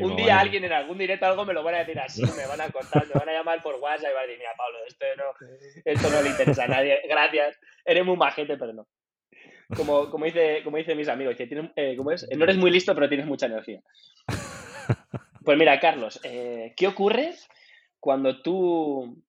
un 0.00 0.16
día 0.16 0.38
alguien 0.38 0.64
en 0.64 0.72
algún 0.72 0.96
directo 0.96 1.26
algo 1.26 1.44
me 1.44 1.52
lo 1.52 1.64
van 1.64 1.74
a 1.74 1.78
decir 1.78 1.98
así, 1.98 2.22
me 2.22 2.46
van 2.46 2.60
a 2.60 2.70
contar, 2.70 3.04
me 3.06 3.14
van 3.14 3.28
a 3.28 3.32
llamar 3.32 3.62
por 3.62 3.74
WhatsApp 3.76 4.10
y 4.10 4.14
van 4.14 4.24
a 4.24 4.26
decir, 4.26 4.38
mira, 4.38 4.50
Pablo, 4.56 4.78
esto 4.86 5.04
no, 5.16 5.24
esto 5.84 6.10
no 6.10 6.22
le 6.22 6.30
interesa 6.30 6.64
a 6.64 6.68
nadie, 6.68 7.00
gracias, 7.08 7.58
eres 7.84 8.04
muy 8.04 8.16
majete, 8.16 8.56
pero 8.56 8.72
no. 8.72 8.86
Como, 9.76 10.10
como, 10.10 10.24
dice, 10.26 10.60
como 10.62 10.76
dice 10.76 10.94
mis 10.94 11.08
amigos, 11.08 11.36
que 11.36 11.44
eh, 11.44 11.96
es? 12.12 12.28
no 12.36 12.44
eres 12.44 12.56
muy 12.56 12.70
listo, 12.70 12.94
pero 12.94 13.08
tienes 13.08 13.26
mucha 13.26 13.46
energía. 13.46 13.80
Pues 15.44 15.58
mira, 15.58 15.78
Carlos, 15.80 16.20
eh, 16.24 16.72
¿qué 16.76 16.86
ocurre 16.86 17.34
cuando 18.00 18.40
tú 18.42 19.24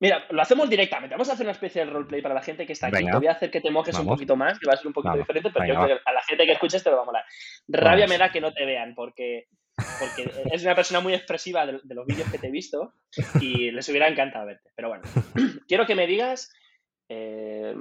Mira, 0.00 0.24
lo 0.30 0.40
hacemos 0.40 0.70
directamente. 0.70 1.14
Vamos 1.14 1.28
a 1.28 1.34
hacer 1.34 1.44
una 1.44 1.52
especie 1.52 1.84
de 1.84 1.90
roleplay 1.90 2.22
para 2.22 2.34
la 2.34 2.40
gente 2.40 2.66
que 2.66 2.72
está 2.72 2.86
aquí. 2.86 3.04
Te 3.04 3.16
voy 3.18 3.26
a 3.26 3.32
hacer 3.32 3.50
que 3.50 3.60
te 3.60 3.70
mojes 3.70 3.98
un 3.98 4.06
poquito 4.06 4.34
más, 4.34 4.58
que 4.58 4.66
va 4.66 4.72
a 4.72 4.76
ser 4.78 4.86
un 4.86 4.94
poquito 4.94 5.14
diferente, 5.14 5.50
pero 5.52 5.66
yo 5.66 5.74
creo 5.74 5.98
que 5.98 6.02
a 6.02 6.12
la 6.12 6.22
gente 6.22 6.46
que 6.46 6.52
escuches 6.52 6.82
te 6.82 6.90
lo 6.90 6.96
va 6.96 7.02
a 7.02 7.06
molar. 7.06 7.24
Rabia 7.68 8.06
me 8.06 8.16
da 8.16 8.32
que 8.32 8.40
no 8.40 8.50
te 8.50 8.64
vean, 8.64 8.94
porque, 8.94 9.48
porque 9.76 10.30
es 10.52 10.62
una 10.62 10.74
persona 10.74 11.00
muy 11.00 11.12
expresiva 11.12 11.66
de, 11.66 11.80
los 11.84 12.06
vídeos 12.06 12.30
que 12.30 12.38
te 12.38 12.46
he 12.46 12.50
visto 12.50 12.94
y 13.42 13.72
les 13.72 13.86
hubiera 13.90 14.08
encantado 14.08 14.46
verte. 14.46 14.70
Pero 14.74 14.88
bueno, 14.88 15.04
quiero 15.68 15.84
que 15.84 15.94
me 15.94 16.06
digas, 16.06 16.50
eh, 17.10 17.74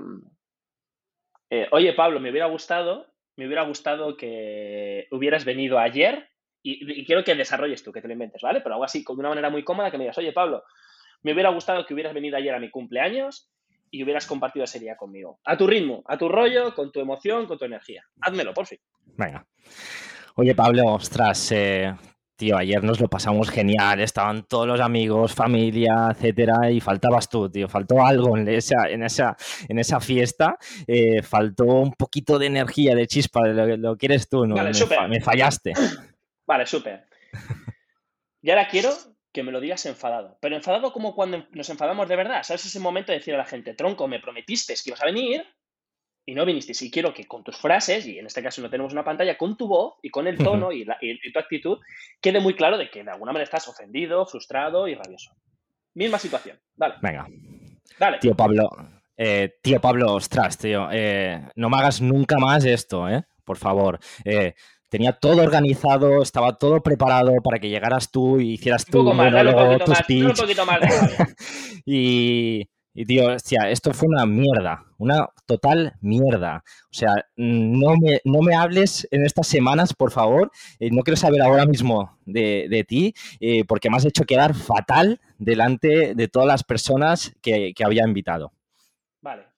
eh, 1.52 1.68
oye 1.72 1.94
Pablo, 1.94 2.20
me 2.20 2.32
hubiera 2.32 2.48
gustado, 2.48 3.14
me 3.38 3.46
hubiera 3.48 3.64
gustado 3.64 4.18
que 4.18 5.08
hubieras 5.12 5.46
venido 5.46 5.80
ayer 5.80 6.29
y, 6.62 7.02
y, 7.02 7.06
quiero 7.06 7.24
que 7.24 7.36
desarrolles 7.36 7.84
tú, 7.84 7.92
que 7.92 8.02
te 8.02 8.08
lo 8.08 8.14
inventes, 8.14 8.42
¿vale? 8.42 8.62
Pero 8.62 8.76
algo 8.76 8.86
así, 8.86 9.04
con 9.04 9.18
una 9.20 9.30
manera 9.30 9.50
muy 9.50 9.64
cómoda, 9.64 9.92
que 9.92 9.98
me 9.98 10.06
digas, 10.06 10.18
oye 10.18 10.34
Pablo, 10.34 10.64
me 11.24 11.34
hubiera 11.34 11.50
gustado 11.50 11.86
que 11.86 11.94
hubieras 11.94 12.14
venido 12.14 12.38
ayer 12.38 12.54
a 12.54 12.60
mi 12.60 12.70
cumpleaños 12.70 13.50
y 13.92 14.04
hubieras 14.04 14.26
compartido 14.26 14.66
ese 14.66 14.80
día 14.80 14.96
conmigo. 14.96 15.40
A 15.46 15.58
tu 15.58 15.68
ritmo, 15.68 16.04
a 16.08 16.18
tu 16.18 16.30
rollo, 16.30 16.74
con 16.76 16.92
tu 16.92 17.00
emoción, 17.00 17.48
con 17.48 17.58
tu 17.58 17.66
energía. 17.66 18.04
Házmelo, 18.22 18.54
por 18.54 18.68
fin. 18.68 18.80
Venga. 19.18 19.46
Oye, 20.36 20.56
Pablo, 20.56 20.94
ostras, 20.94 21.52
eh, 21.52 21.94
tío, 22.36 22.56
ayer 22.56 22.82
nos 22.84 23.02
lo 23.02 23.10
pasamos 23.10 23.50
genial, 23.50 24.00
estaban 24.00 24.44
todos 24.44 24.68
los 24.68 24.80
amigos, 24.80 25.34
familia, 25.34 26.10
etcétera, 26.12 26.72
y 26.72 26.80
faltabas 26.80 27.28
tú, 27.28 27.50
tío, 27.50 27.68
faltó 27.68 28.06
algo 28.06 28.38
en 28.38 28.48
esa, 28.48 28.88
en 28.88 29.04
esa, 29.04 29.36
en 29.68 29.80
esa 29.80 30.00
fiesta, 30.00 30.58
eh, 30.88 31.22
faltó 31.22 31.66
un 31.66 31.92
poquito 31.92 32.40
de 32.40 32.46
energía, 32.46 32.96
de 32.96 33.08
chispa, 33.08 33.46
lo, 33.48 33.76
lo 33.76 33.98
que 33.98 34.06
eres 34.06 34.30
tú, 34.30 34.46
¿no? 34.46 34.56
Vale, 34.56 34.72
me, 34.72 35.08
me 35.10 35.20
fallaste. 35.20 35.74
Vale, 36.50 36.66
súper. 36.66 37.06
Y 38.42 38.50
ahora 38.52 38.70
quiero 38.70 38.90
que 39.34 39.44
me 39.44 39.52
lo 39.52 39.60
digas 39.60 39.86
enfadado. 39.86 40.38
Pero 40.40 40.56
enfadado 40.56 40.94
como 40.94 41.14
cuando 41.14 41.46
nos 41.52 41.70
enfadamos 41.70 42.08
de 42.08 42.16
verdad. 42.16 42.42
¿Sabes 42.44 42.66
ese 42.66 42.80
momento 42.80 43.12
de 43.12 43.18
decir 43.18 43.36
a 43.36 43.38
la 43.38 43.46
gente, 43.46 43.74
tronco, 43.74 44.08
me 44.08 44.22
prometiste 44.22 44.74
que 44.76 44.90
ibas 44.90 45.02
a 45.02 45.08
venir 45.08 45.46
y 46.26 46.34
no 46.34 46.46
viniste? 46.46 46.72
Y 46.80 46.90
quiero 46.90 47.14
que 47.14 47.28
con 47.28 47.44
tus 47.44 47.58
frases, 47.58 48.08
y 48.08 48.18
en 48.18 48.28
este 48.28 48.42
caso 48.42 48.62
no 48.62 48.70
tenemos 48.70 48.94
una 48.94 49.04
pantalla, 49.04 49.38
con 49.38 49.58
tu 49.58 49.68
voz 49.68 49.96
y 50.02 50.10
con 50.10 50.26
el 50.26 50.38
tono 50.38 50.72
y, 50.72 50.86
tu 50.86 51.38
actitud, 51.38 51.80
quede 52.22 52.40
muy 52.40 52.56
claro 52.56 52.78
de 52.78 52.90
que 52.90 53.04
de 53.04 53.12
alguna 53.12 53.34
manera 53.34 53.44
estás 53.44 53.68
ofendido, 53.68 54.26
frustrado 54.26 54.88
y 54.88 54.96
rabioso. 54.96 55.36
Misma 55.96 56.18
situación. 56.18 56.58
Vale. 56.78 56.96
Venga. 57.02 57.28
Dale. 58.00 58.20
Tío 58.20 58.36
Pablo, 58.36 58.70
eh, 59.18 59.60
tío 59.62 59.82
Pablo, 59.82 60.14
ostras, 60.14 60.58
tío, 60.58 60.88
eh, 60.94 61.46
no 61.56 61.70
me 61.70 61.78
hagas 61.78 62.00
nunca 62.00 62.38
más 62.38 62.64
esto, 62.64 63.10
¿eh? 63.10 63.26
Por 63.44 63.58
favor. 63.58 64.00
Eh, 64.24 64.54
tenía 64.90 65.14
todo 65.14 65.42
organizado, 65.42 66.22
estaba 66.22 66.58
todo 66.58 66.82
preparado 66.82 67.32
para 67.44 67.60
que 67.60 67.70
llegaras 67.70 68.12
tú 68.12 68.40
y 68.40 68.54
hicieras 68.54 68.86
tu 68.86 69.04
monólogo, 69.04 69.78
tu 69.86 69.96
speech. 69.96 70.40
y, 71.86 72.68
y, 72.94 73.06
tío, 73.06 73.28
hostia, 73.28 73.70
esto 73.70 73.94
fue 73.94 74.10
una 74.10 74.26
mierda, 74.26 74.84
una 74.98 75.30
total 75.46 75.94
mierda. 76.02 76.64
O 76.86 76.94
sea, 76.94 77.14
no 77.38 77.96
me, 77.98 78.20
no 78.26 78.42
me 78.42 78.56
hables 78.56 79.08
en 79.12 79.26
estas 79.26 79.48
semanas, 79.48 79.94
por 79.94 80.12
favor. 80.12 80.52
Eh, 80.80 80.90
no 80.92 81.04
quiero 81.04 81.18
saber 81.18 81.42
ahora 81.42 81.66
mismo 81.66 82.18
de, 82.26 82.68
de 82.70 82.84
ti, 82.84 83.14
eh, 83.40 83.64
porque 83.66 83.90
me 83.90 83.98
has 83.98 84.06
hecho 84.06 84.26
quedar 84.26 84.56
fatal 84.56 85.22
delante 85.38 86.16
de 86.16 86.28
todas 86.28 86.48
las 86.48 86.64
personas 86.64 87.34
que, 87.42 87.74
que 87.76 87.84
había 87.84 88.04
invitado. 88.06 88.52
Vale, 89.22 89.49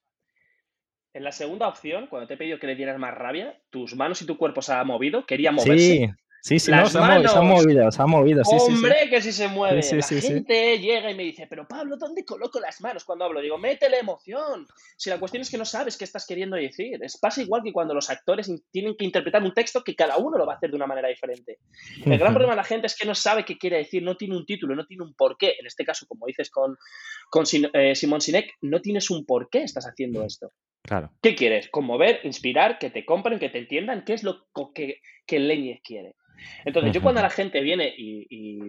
en 1.13 1.23
la 1.23 1.31
segunda 1.31 1.67
opción, 1.67 2.07
cuando 2.07 2.27
te 2.27 2.35
he 2.35 2.37
pedido 2.37 2.59
que 2.59 2.67
le 2.67 2.75
dieras 2.75 2.97
más 2.97 3.13
rabia, 3.13 3.59
tus 3.69 3.95
manos 3.95 4.21
y 4.21 4.25
tu 4.25 4.37
cuerpo 4.37 4.61
se 4.61 4.73
han 4.73 4.87
movido, 4.87 5.25
quería 5.25 5.51
moverse. 5.51 5.77
Sí, 5.77 6.09
Sí, 6.43 6.57
sí, 6.57 6.71
no, 6.71 6.87
se, 6.87 6.97
ha 6.97 7.01
movido, 7.03 7.91
se 7.91 8.01
ha 8.01 8.07
movido, 8.07 8.43
sí, 8.43 8.55
Hombre, 8.59 9.07
que 9.11 9.21
sí 9.21 9.31
se 9.31 9.47
mueve. 9.47 9.79
la 9.91 10.01
gente 10.01 10.79
llega 10.79 11.11
y 11.11 11.15
me 11.15 11.21
dice, 11.21 11.45
pero 11.47 11.67
Pablo, 11.67 11.97
¿dónde 11.97 12.25
coloco 12.25 12.59
las 12.59 12.81
manos 12.81 13.03
cuando 13.03 13.25
hablo? 13.25 13.41
Digo, 13.41 13.59
métele 13.59 13.99
emoción. 13.99 14.65
Si 14.97 15.11
la 15.11 15.19
cuestión 15.19 15.41
es 15.41 15.51
que 15.51 15.59
no 15.59 15.65
sabes 15.65 15.97
qué 15.97 16.03
estás 16.03 16.25
queriendo 16.25 16.55
decir. 16.55 16.97
Es, 17.03 17.19
pasa 17.19 17.43
igual 17.43 17.61
que 17.63 17.71
cuando 17.71 17.93
los 17.93 18.09
actores 18.09 18.51
tienen 18.71 18.95
que 18.97 19.05
interpretar 19.05 19.43
un 19.43 19.53
texto 19.53 19.83
que 19.83 19.95
cada 19.95 20.17
uno 20.17 20.35
lo 20.35 20.47
va 20.47 20.53
a 20.53 20.55
hacer 20.55 20.71
de 20.71 20.77
una 20.77 20.87
manera 20.87 21.09
diferente. 21.09 21.59
El 22.03 22.17
gran 22.17 22.33
problema 22.33 22.53
de 22.53 22.57
la 22.57 22.63
gente 22.63 22.87
es 22.87 22.97
que 22.97 23.05
no 23.05 23.13
sabe 23.13 23.45
qué 23.45 23.59
quiere 23.59 23.77
decir, 23.77 24.01
no 24.01 24.17
tiene 24.17 24.35
un 24.35 24.47
título, 24.47 24.75
no 24.75 24.87
tiene 24.87 25.03
un 25.03 25.13
porqué. 25.13 25.57
En 25.59 25.67
este 25.67 25.85
caso, 25.85 26.07
como 26.07 26.25
dices 26.25 26.49
con, 26.49 26.75
con 27.29 27.45
eh, 27.73 27.93
Simón 27.93 28.19
Sinek, 28.19 28.55
no 28.61 28.81
tienes 28.81 29.11
un 29.11 29.27
porqué 29.27 29.61
estás 29.61 29.85
haciendo 29.85 30.23
esto. 30.23 30.51
Claro. 30.83 31.11
¿Qué 31.21 31.35
quieres? 31.35 31.69
Conmover, 31.69 32.19
inspirar, 32.23 32.79
que 32.79 32.89
te 32.89 33.05
compren, 33.05 33.39
que 33.39 33.49
te 33.49 33.59
entiendan 33.59 34.03
qué 34.03 34.13
es 34.13 34.23
lo 34.23 34.47
que, 34.73 35.01
que 35.25 35.39
Leñez 35.39 35.81
quiere. 35.83 36.15
Entonces, 36.65 36.91
yo 36.93 37.01
cuando 37.01 37.21
la 37.21 37.29
gente 37.29 37.61
viene 37.61 37.93
y, 37.95 38.59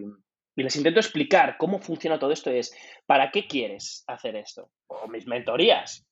les 0.55 0.75
intento 0.75 0.99
explicar 0.99 1.57
cómo 1.57 1.79
funciona 1.79 2.19
todo 2.19 2.31
esto, 2.31 2.51
es, 2.51 2.75
¿para 3.07 3.31
qué 3.31 3.47
quieres 3.47 4.03
hacer 4.07 4.35
esto? 4.35 4.69
O 4.87 5.07
mis 5.07 5.25
mentorías. 5.25 6.05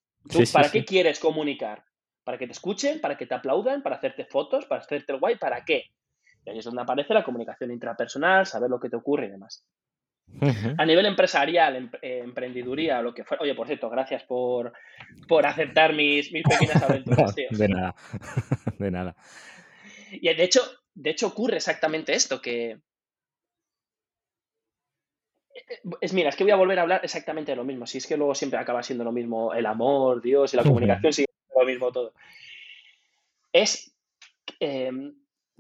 ¿Para 0.52 0.72
qué 0.72 0.84
quieres 0.84 1.20
comunicar? 1.20 1.84
¿Para 2.24 2.38
que 2.38 2.48
te 2.48 2.54
escuchen? 2.54 3.00
¿Para 3.00 3.18
que 3.18 3.26
te 3.26 3.36
aplaudan? 3.36 3.84
¿Para 3.84 3.98
hacerte 3.98 4.26
fotos? 4.26 4.66
¿Para 4.66 4.82
hacerte 4.82 5.14
el 5.14 5.20
guay? 5.20 5.38
¿Para 5.38 5.64
qué? 5.64 5.86
Y 6.46 6.50
ahí 6.50 6.58
es 6.58 6.66
donde 6.66 6.82
aparece 6.82 7.14
la 7.14 7.24
comunicación 7.24 7.72
intrapersonal, 7.72 8.46
saber 8.46 8.70
lo 8.70 8.80
que 8.80 8.90
te 8.90 8.96
ocurre 8.96 9.28
y 9.28 9.32
demás. 9.32 9.64
A 10.78 10.86
nivel 10.86 11.06
empresarial, 11.06 11.76
em, 11.76 11.90
eh, 12.02 12.22
emprendiduría, 12.24 13.02
lo 13.02 13.14
que 13.14 13.24
fuera. 13.24 13.44
Oye, 13.44 13.54
por 13.54 13.68
cierto, 13.68 13.90
gracias 13.90 14.24
por, 14.24 14.74
por 15.28 15.46
aceptar 15.46 15.94
mis, 15.94 16.32
mis 16.32 16.44
pequeñas 16.44 16.82
aventuras, 16.84 17.36
tío. 17.36 17.48
De 17.52 17.68
nada, 17.68 17.96
de 18.80 18.92
nada. 18.92 19.16
Y 20.12 20.34
de 20.34 20.44
hecho, 20.44 20.62
de 20.94 21.10
hecho 21.12 21.28
ocurre 21.28 21.58
exactamente 21.58 22.14
esto, 22.14 22.42
que... 22.42 22.80
Es, 26.02 26.14
mira, 26.14 26.30
es 26.30 26.36
que 26.36 26.44
voy 26.44 26.52
a 26.52 26.58
volver 26.58 26.80
a 26.80 26.82
hablar 26.82 27.02
exactamente 27.04 27.52
de 27.52 27.56
lo 27.56 27.64
mismo. 27.64 27.86
Si 27.86 27.98
es 27.98 28.08
que 28.08 28.18
luego 28.18 28.36
siempre 28.36 28.60
acaba 28.60 28.84
siendo 28.84 29.04
lo 29.04 29.12
mismo 29.12 29.54
el 29.54 29.66
amor, 29.66 30.22
Dios 30.22 30.54
y 30.54 30.58
la 30.58 30.64
comunicación 30.64 31.14
sigue 31.14 31.28
siendo 31.28 31.62
lo 31.62 31.66
mismo 31.66 31.92
todo. 31.92 32.14
Es 33.54 33.96
em, 34.60 35.16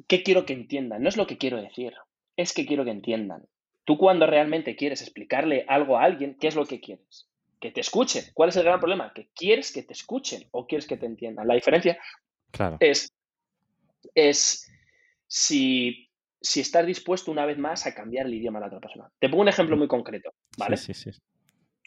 qué 0.07 0.23
quiero 0.23 0.45
que 0.45 0.53
entiendan. 0.53 1.01
No 1.03 1.09
es 1.09 1.17
lo 1.17 1.27
que 1.27 1.37
quiero 1.37 1.61
decir, 1.61 1.93
es 2.35 2.53
que 2.53 2.65
quiero 2.65 2.83
que 2.83 2.91
entiendan. 2.91 3.47
Tú 3.85 3.97
cuando 3.97 4.25
realmente 4.25 4.75
quieres 4.75 5.01
explicarle 5.01 5.65
algo 5.67 5.97
a 5.97 6.03
alguien, 6.03 6.37
¿qué 6.39 6.47
es 6.47 6.55
lo 6.55 6.65
que 6.65 6.79
quieres? 6.79 7.27
Que 7.59 7.71
te 7.71 7.81
escuchen. 7.81 8.25
¿Cuál 8.33 8.49
es 8.49 8.55
el 8.55 8.63
gran 8.63 8.79
problema? 8.79 9.11
Que 9.13 9.29
quieres 9.35 9.71
que 9.71 9.83
te 9.83 9.93
escuchen 9.93 10.47
o 10.51 10.67
quieres 10.67 10.87
que 10.87 10.97
te 10.97 11.05
entiendan. 11.05 11.47
La 11.47 11.55
diferencia 11.55 11.99
claro. 12.51 12.77
es, 12.79 13.13
es 14.13 14.71
si, 15.27 16.09
si 16.39 16.59
estás 16.59 16.85
dispuesto 16.85 17.31
una 17.31 17.45
vez 17.45 17.57
más 17.57 17.85
a 17.85 17.93
cambiar 17.93 18.25
el 18.25 18.33
idioma 18.33 18.59
de 18.59 18.61
la 18.63 18.67
otra 18.67 18.79
persona. 18.79 19.11
Te 19.19 19.29
pongo 19.29 19.41
un 19.41 19.49
ejemplo 19.49 19.77
muy 19.77 19.87
concreto, 19.87 20.33
¿vale? 20.57 20.77
Sí, 20.77 20.93
sí, 20.93 21.11
sí. 21.11 21.21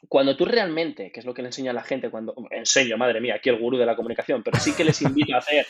Cuando 0.08 0.36
tú 0.36 0.44
realmente, 0.44 1.10
que 1.10 1.20
es 1.20 1.26
lo 1.26 1.32
que 1.32 1.42
le 1.42 1.48
enseño 1.48 1.70
a 1.70 1.74
la 1.74 1.82
gente 1.82 2.10
cuando 2.10 2.34
enseño, 2.50 2.96
madre 2.96 3.20
mía, 3.20 3.36
aquí 3.36 3.48
el 3.48 3.58
gurú 3.58 3.78
de 3.78 3.86
la 3.86 3.96
comunicación, 3.96 4.42
pero 4.42 4.58
sí 4.58 4.74
que 4.74 4.84
les 4.84 5.00
invito 5.02 5.34
a 5.34 5.38
hacer, 5.38 5.66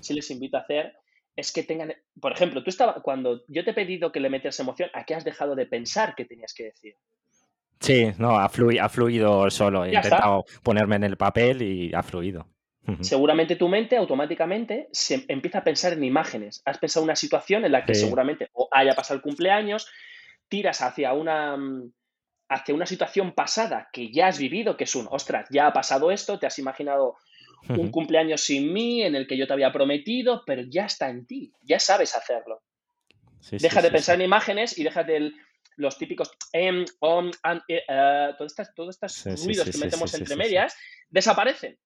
sí 0.00 0.14
les 0.14 0.30
invito 0.30 0.56
a 0.56 0.60
hacer, 0.60 0.94
es 1.36 1.52
que 1.52 1.62
tengan, 1.62 1.94
por 2.20 2.32
ejemplo, 2.32 2.62
tú 2.62 2.70
estabas, 2.70 3.02
cuando 3.02 3.44
yo 3.48 3.64
te 3.64 3.70
he 3.70 3.74
pedido 3.74 4.12
que 4.12 4.20
le 4.20 4.30
metas 4.30 4.58
emoción, 4.60 4.90
¿a 4.92 5.04
qué 5.04 5.14
has 5.14 5.24
dejado 5.24 5.54
de 5.54 5.66
pensar 5.66 6.14
que 6.14 6.24
tenías 6.24 6.54
que 6.54 6.64
decir? 6.64 6.96
Sí, 7.80 8.12
no, 8.18 8.38
ha, 8.38 8.44
ha 8.46 8.88
fluido 8.88 9.50
solo. 9.50 9.84
He 9.84 9.94
intentado 9.94 10.44
ponerme 10.62 10.96
en 10.96 11.04
el 11.04 11.16
papel 11.16 11.62
y 11.62 11.92
ha 11.94 12.02
fluido 12.02 12.46
seguramente 13.00 13.56
tu 13.56 13.68
mente 13.68 13.96
automáticamente 13.96 14.88
se 14.92 15.24
empieza 15.28 15.58
a 15.58 15.64
pensar 15.64 15.94
en 15.94 16.04
imágenes. 16.04 16.62
Has 16.64 16.78
pensado 16.78 17.04
una 17.04 17.16
situación 17.16 17.64
en 17.64 17.72
la 17.72 17.84
que 17.84 17.94
seguramente 17.94 18.50
o 18.52 18.68
haya 18.70 18.94
pasado 18.94 19.16
el 19.16 19.22
cumpleaños, 19.22 19.88
tiras 20.48 20.82
hacia 20.82 21.12
una, 21.14 21.56
mm, 21.56 21.92
hacia 22.48 22.74
una 22.74 22.86
situación 22.86 23.32
pasada 23.32 23.88
que 23.92 24.12
ya 24.12 24.26
has 24.26 24.38
vivido, 24.38 24.76
que 24.76 24.84
es 24.84 24.94
un, 24.94 25.08
ostras, 25.10 25.48
ya 25.50 25.66
ha 25.66 25.72
pasado 25.72 26.10
esto, 26.10 26.38
te 26.38 26.46
has 26.46 26.58
imaginado 26.58 27.16
un 27.68 27.90
cumpleaños 27.90 28.42
sin 28.42 28.72
mí 28.72 29.02
en 29.02 29.14
el 29.14 29.26
que 29.26 29.36
yo 29.36 29.46
te 29.46 29.52
había 29.52 29.72
prometido, 29.72 30.42
pero 30.46 30.62
ya 30.62 30.86
está 30.86 31.08
en 31.08 31.26
ti, 31.26 31.52
ya 31.62 31.78
sabes 31.78 32.14
hacerlo. 32.14 32.62
deja 33.50 33.82
de 33.82 33.90
pensar 33.90 34.16
en 34.16 34.22
imágenes 34.22 34.78
y 34.78 34.84
deja 34.84 35.02
de 35.02 35.32
los 35.76 35.98
típicos 35.98 36.30
em, 36.52 36.84
om, 37.00 37.30
eh, 37.68 37.82
eh, 37.88 38.30
todos 38.38 38.54
estos, 38.58 39.24
ruidos 39.44 39.70
que 39.70 39.78
metemos 39.78 40.14
entre 40.14 40.36
medias, 40.36 40.76
desaparecen 41.08 41.78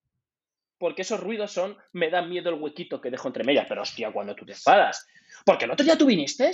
porque 0.79 1.03
esos 1.03 1.21
ruidos 1.21 1.51
son, 1.53 1.77
me 1.93 2.09
da 2.09 2.23
miedo 2.23 2.51
el 2.51 2.63
huequito 2.63 3.01
que 3.01 3.11
dejo 3.11 3.29
entre 3.29 3.45
medias. 3.45 3.67
Pero 3.69 3.83
hostia, 3.83 4.13
cuando 4.13 4.35
tú 4.35 4.47
te 4.47 4.53
enfadas. 4.53 5.07
Porque 5.45 5.65
el 5.65 5.73
otro 5.73 5.85
día 5.85 5.99
tú 5.99 6.07
viniste 6.07 6.53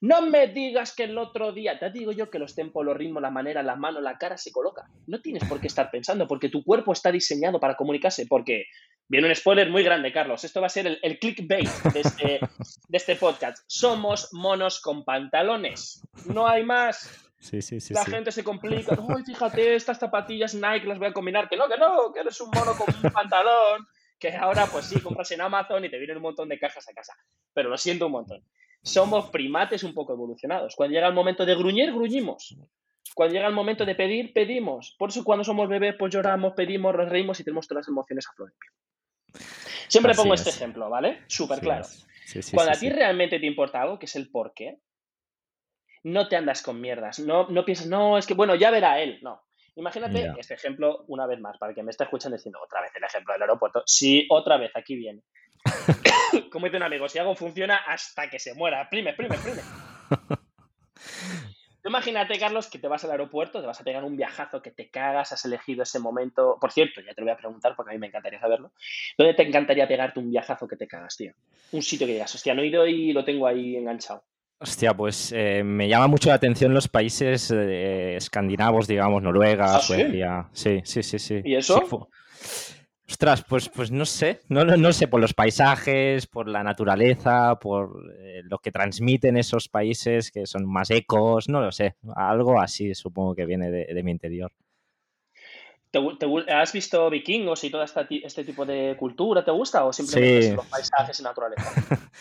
No 0.00 0.22
me 0.22 0.48
digas 0.48 0.94
que 0.94 1.04
el 1.04 1.18
otro 1.18 1.52
día, 1.52 1.78
te 1.78 1.90
digo 1.90 2.12
yo 2.12 2.30
que 2.30 2.38
los 2.38 2.54
tempos, 2.54 2.84
los 2.84 2.96
ritmos, 2.96 3.22
la 3.22 3.30
manera, 3.30 3.62
la 3.62 3.76
mano, 3.76 4.00
la 4.00 4.18
cara 4.18 4.36
se 4.36 4.52
coloca. 4.52 4.88
No 5.06 5.20
tienes 5.20 5.44
por 5.48 5.60
qué 5.60 5.66
estar 5.66 5.90
pensando, 5.90 6.26
porque 6.26 6.48
tu 6.48 6.62
cuerpo 6.62 6.92
está 6.92 7.10
diseñado 7.10 7.58
para 7.58 7.76
comunicarse, 7.76 8.26
porque 8.26 8.66
viene 9.08 9.28
un 9.28 9.34
spoiler 9.34 9.70
muy 9.70 9.82
grande, 9.82 10.12
Carlos. 10.12 10.44
Esto 10.44 10.60
va 10.60 10.66
a 10.66 10.70
ser 10.70 10.86
el, 10.86 10.98
el 11.02 11.18
clickbait 11.18 11.68
de 11.92 12.00
este, 12.00 12.40
de 12.88 12.96
este 12.96 13.16
podcast. 13.16 13.64
Somos 13.66 14.32
monos 14.32 14.80
con 14.80 15.04
pantalones. 15.04 16.02
No 16.26 16.46
hay 16.46 16.64
más. 16.64 17.24
Sí, 17.40 17.62
sí, 17.62 17.80
sí. 17.80 17.94
La 17.94 18.04
gente 18.04 18.32
se 18.32 18.42
complica. 18.42 18.96
Ay, 19.08 19.22
fíjate, 19.24 19.74
estas 19.74 19.98
zapatillas 19.98 20.54
Nike 20.54 20.86
las 20.86 20.98
voy 20.98 21.08
a 21.08 21.12
combinar. 21.12 21.48
Que 21.48 21.56
no, 21.56 21.68
que 21.68 21.78
no, 21.78 22.12
que 22.12 22.20
eres 22.20 22.40
un 22.40 22.50
mono 22.50 22.72
con 22.76 22.94
un 22.94 23.10
pantalón. 23.12 23.86
Que 24.18 24.34
ahora, 24.34 24.66
pues 24.66 24.86
sí, 24.86 25.00
compras 25.00 25.30
en 25.30 25.40
Amazon 25.40 25.84
y 25.84 25.90
te 25.90 25.98
vienen 25.98 26.16
un 26.16 26.24
montón 26.24 26.48
de 26.48 26.58
cajas 26.58 26.88
a 26.88 26.92
casa. 26.92 27.14
Pero 27.54 27.68
lo 27.68 27.78
siento 27.78 28.06
un 28.06 28.12
montón. 28.12 28.44
Somos 28.82 29.30
primates 29.30 29.82
un 29.82 29.94
poco 29.94 30.12
evolucionados. 30.12 30.74
Cuando 30.76 30.94
llega 30.94 31.08
el 31.08 31.14
momento 31.14 31.44
de 31.44 31.54
gruñir, 31.54 31.92
gruñimos. 31.92 32.56
Cuando 33.14 33.34
llega 33.34 33.48
el 33.48 33.54
momento 33.54 33.84
de 33.84 33.94
pedir, 33.94 34.32
pedimos. 34.32 34.94
Por 34.98 35.10
eso 35.10 35.24
cuando 35.24 35.44
somos 35.44 35.68
bebés, 35.68 35.96
pues 35.98 36.12
lloramos, 36.12 36.54
pedimos, 36.54 36.94
nos 36.94 37.08
reímos 37.08 37.40
y 37.40 37.44
tenemos 37.44 37.66
todas 37.66 37.82
las 37.82 37.88
emociones 37.88 38.26
a 38.28 38.32
flor 38.32 38.50
de 38.50 38.56
piel. 38.58 39.44
Siempre 39.88 40.12
Así 40.12 40.20
pongo 40.20 40.34
es. 40.34 40.40
este 40.40 40.50
ejemplo, 40.50 40.88
¿vale? 40.88 41.22
Súper 41.26 41.60
claro. 41.60 41.82
es. 41.82 42.06
Sí, 42.24 42.42
sí, 42.42 42.54
Cuando 42.54 42.74
sí, 42.74 42.76
a 42.76 42.80
ti 42.80 42.94
realmente 42.94 43.40
te 43.40 43.46
importa 43.46 43.80
algo, 43.80 43.98
que 43.98 44.06
es 44.06 44.14
el 44.16 44.30
por 44.30 44.52
qué, 44.52 44.78
no 46.04 46.28
te 46.28 46.36
andas 46.36 46.62
con 46.62 46.80
mierdas. 46.80 47.18
No, 47.18 47.48
no 47.48 47.64
piensas, 47.64 47.86
no, 47.86 48.18
es 48.18 48.26
que 48.26 48.34
bueno, 48.34 48.54
ya 48.54 48.70
verá 48.70 49.00
él. 49.00 49.18
No. 49.22 49.42
Imagínate 49.76 50.32
este 50.38 50.54
ejemplo 50.54 51.04
una 51.06 51.26
vez 51.26 51.40
más, 51.40 51.56
para 51.56 51.72
que 51.72 51.84
me 51.84 51.90
esté 51.90 52.04
escuchando 52.04 52.36
diciendo 52.36 52.58
otra 52.62 52.82
vez 52.82 52.90
el 52.96 53.04
ejemplo 53.04 53.32
del 53.32 53.42
aeropuerto. 53.42 53.82
Sí, 53.86 54.26
otra 54.28 54.56
vez, 54.56 54.72
aquí 54.74 54.96
viene. 54.96 55.22
Como 56.52 56.66
dice 56.66 56.76
un 56.76 56.82
amigo, 56.82 57.08
si 57.08 57.18
algo 57.18 57.34
funciona 57.34 57.76
hasta 57.76 58.28
que 58.28 58.38
se 58.38 58.54
muera. 58.54 58.88
Prime, 58.88 59.14
prime, 59.14 59.36
prime. 59.38 59.62
Imagínate, 61.88 62.38
Carlos, 62.38 62.68
que 62.68 62.78
te 62.78 62.88
vas 62.88 63.04
al 63.04 63.12
aeropuerto, 63.12 63.60
te 63.60 63.66
vas 63.66 63.80
a 63.80 63.84
pegar 63.84 64.04
un 64.04 64.16
viajazo 64.16 64.60
que 64.60 64.70
te 64.70 64.90
cagas, 64.90 65.32
has 65.32 65.44
elegido 65.46 65.84
ese 65.84 65.98
momento. 65.98 66.58
Por 66.60 66.70
cierto, 66.70 67.00
ya 67.00 67.14
te 67.14 67.20
lo 67.20 67.26
voy 67.26 67.32
a 67.32 67.36
preguntar 67.38 67.74
porque 67.76 67.92
a 67.92 67.94
mí 67.94 67.98
me 68.00 68.08
encantaría 68.08 68.40
saberlo. 68.40 68.72
¿Dónde 69.16 69.34
te 69.34 69.42
encantaría 69.42 69.88
pegarte 69.88 70.20
un 70.20 70.30
viajazo 70.30 70.68
que 70.68 70.76
te 70.76 70.86
cagas, 70.86 71.16
tío? 71.16 71.32
Un 71.72 71.82
sitio 71.82 72.06
que 72.06 72.14
digas, 72.14 72.34
hostia, 72.34 72.54
no 72.54 72.62
he 72.62 72.66
ido 72.66 72.86
y 72.86 73.12
lo 73.12 73.24
tengo 73.24 73.46
ahí 73.46 73.76
enganchado. 73.76 74.22
Hostia, 74.60 74.92
pues 74.92 75.32
eh, 75.34 75.62
me 75.64 75.88
llama 75.88 76.08
mucho 76.08 76.30
la 76.30 76.34
atención 76.34 76.74
los 76.74 76.88
países 76.88 77.50
eh, 77.52 78.16
escandinavos, 78.16 78.88
digamos, 78.88 79.22
Noruega, 79.22 79.76
¿Ah, 79.76 79.80
sí? 79.80 79.94
Suecia. 79.94 80.48
Sí, 80.52 80.80
sí, 80.84 81.02
sí, 81.02 81.18
sí. 81.18 81.40
¿Y 81.44 81.54
eso? 81.54 81.86
Sí, 81.88 82.77
Ostras, 83.08 83.42
pues, 83.48 83.70
pues 83.70 83.90
no 83.90 84.04
sé, 84.04 84.40
no, 84.48 84.64
no, 84.64 84.92
sé, 84.92 85.08
por 85.08 85.20
los 85.20 85.32
paisajes, 85.32 86.26
por 86.26 86.46
la 86.46 86.62
naturaleza, 86.62 87.58
por 87.58 88.04
eh, 88.18 88.42
lo 88.44 88.58
que 88.58 88.70
transmiten 88.70 89.38
esos 89.38 89.68
países 89.68 90.30
que 90.30 90.46
son 90.46 90.66
más 90.66 90.90
ecos, 90.90 91.48
no 91.48 91.62
lo 91.62 91.72
sé, 91.72 91.96
algo 92.14 92.60
así 92.60 92.94
supongo 92.94 93.34
que 93.34 93.46
viene 93.46 93.70
de 93.70 94.02
mi 94.02 94.10
interior. 94.10 94.52
¿Te 95.90 95.98
te 96.18 96.52
¿Has 96.52 96.72
visto 96.72 97.08
vikingos 97.08 97.64
y 97.64 97.70
todo 97.70 97.82
esta 97.82 98.06
ti- 98.06 98.20
este 98.24 98.44
tipo 98.44 98.66
de 98.66 98.94
cultura? 98.98 99.42
¿Te 99.44 99.50
gusta 99.50 99.84
o 99.84 99.92
simplemente 99.92 100.42
Sí. 100.50 100.54
los 100.54 100.66
paisajes 100.66 101.20
y 101.20 101.22
naturaleza? 101.22 101.62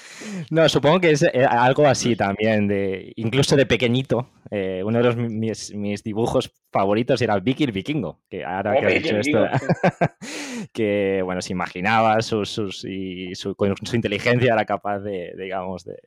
No, 0.52 0.70
supongo 0.70 1.00
que 1.00 1.12
es 1.12 1.24
eh, 1.24 1.46
algo 1.50 1.86
así 1.88 2.16
también, 2.16 2.68
de, 2.68 3.12
incluso 3.16 3.56
de 3.56 3.66
pequeñito. 3.66 4.30
eh, 4.52 4.82
uno 4.86 5.00
de 5.00 5.04
los, 5.04 5.16
mi- 5.18 5.28
mis, 5.30 5.74
mis 5.74 6.04
dibujos 6.04 6.52
favoritos 6.72 7.22
era 7.22 7.34
el 7.34 7.42
Vicky 7.42 7.64
el 7.66 7.72
Vikingo, 7.72 8.20
que 8.30 8.46
ahora 8.46 8.74
Oh, 8.76 8.80
que 8.80 8.86
has 8.86 8.94
Vicky 8.94 9.04
dicho 9.16 9.18
esto, 9.20 9.48
que 10.74 11.22
bueno, 11.24 11.42
se 11.42 11.52
imaginaba 11.54 12.22
sus, 12.22 12.50
sus- 12.50 12.86
y 12.86 13.36
su, 13.36 13.56
con 13.56 13.76
su 13.84 13.96
inteligencia 13.96 14.54
era 14.54 14.66
capaz 14.66 15.00
de, 15.00 15.34
digamos, 15.38 15.84
de, 15.84 15.98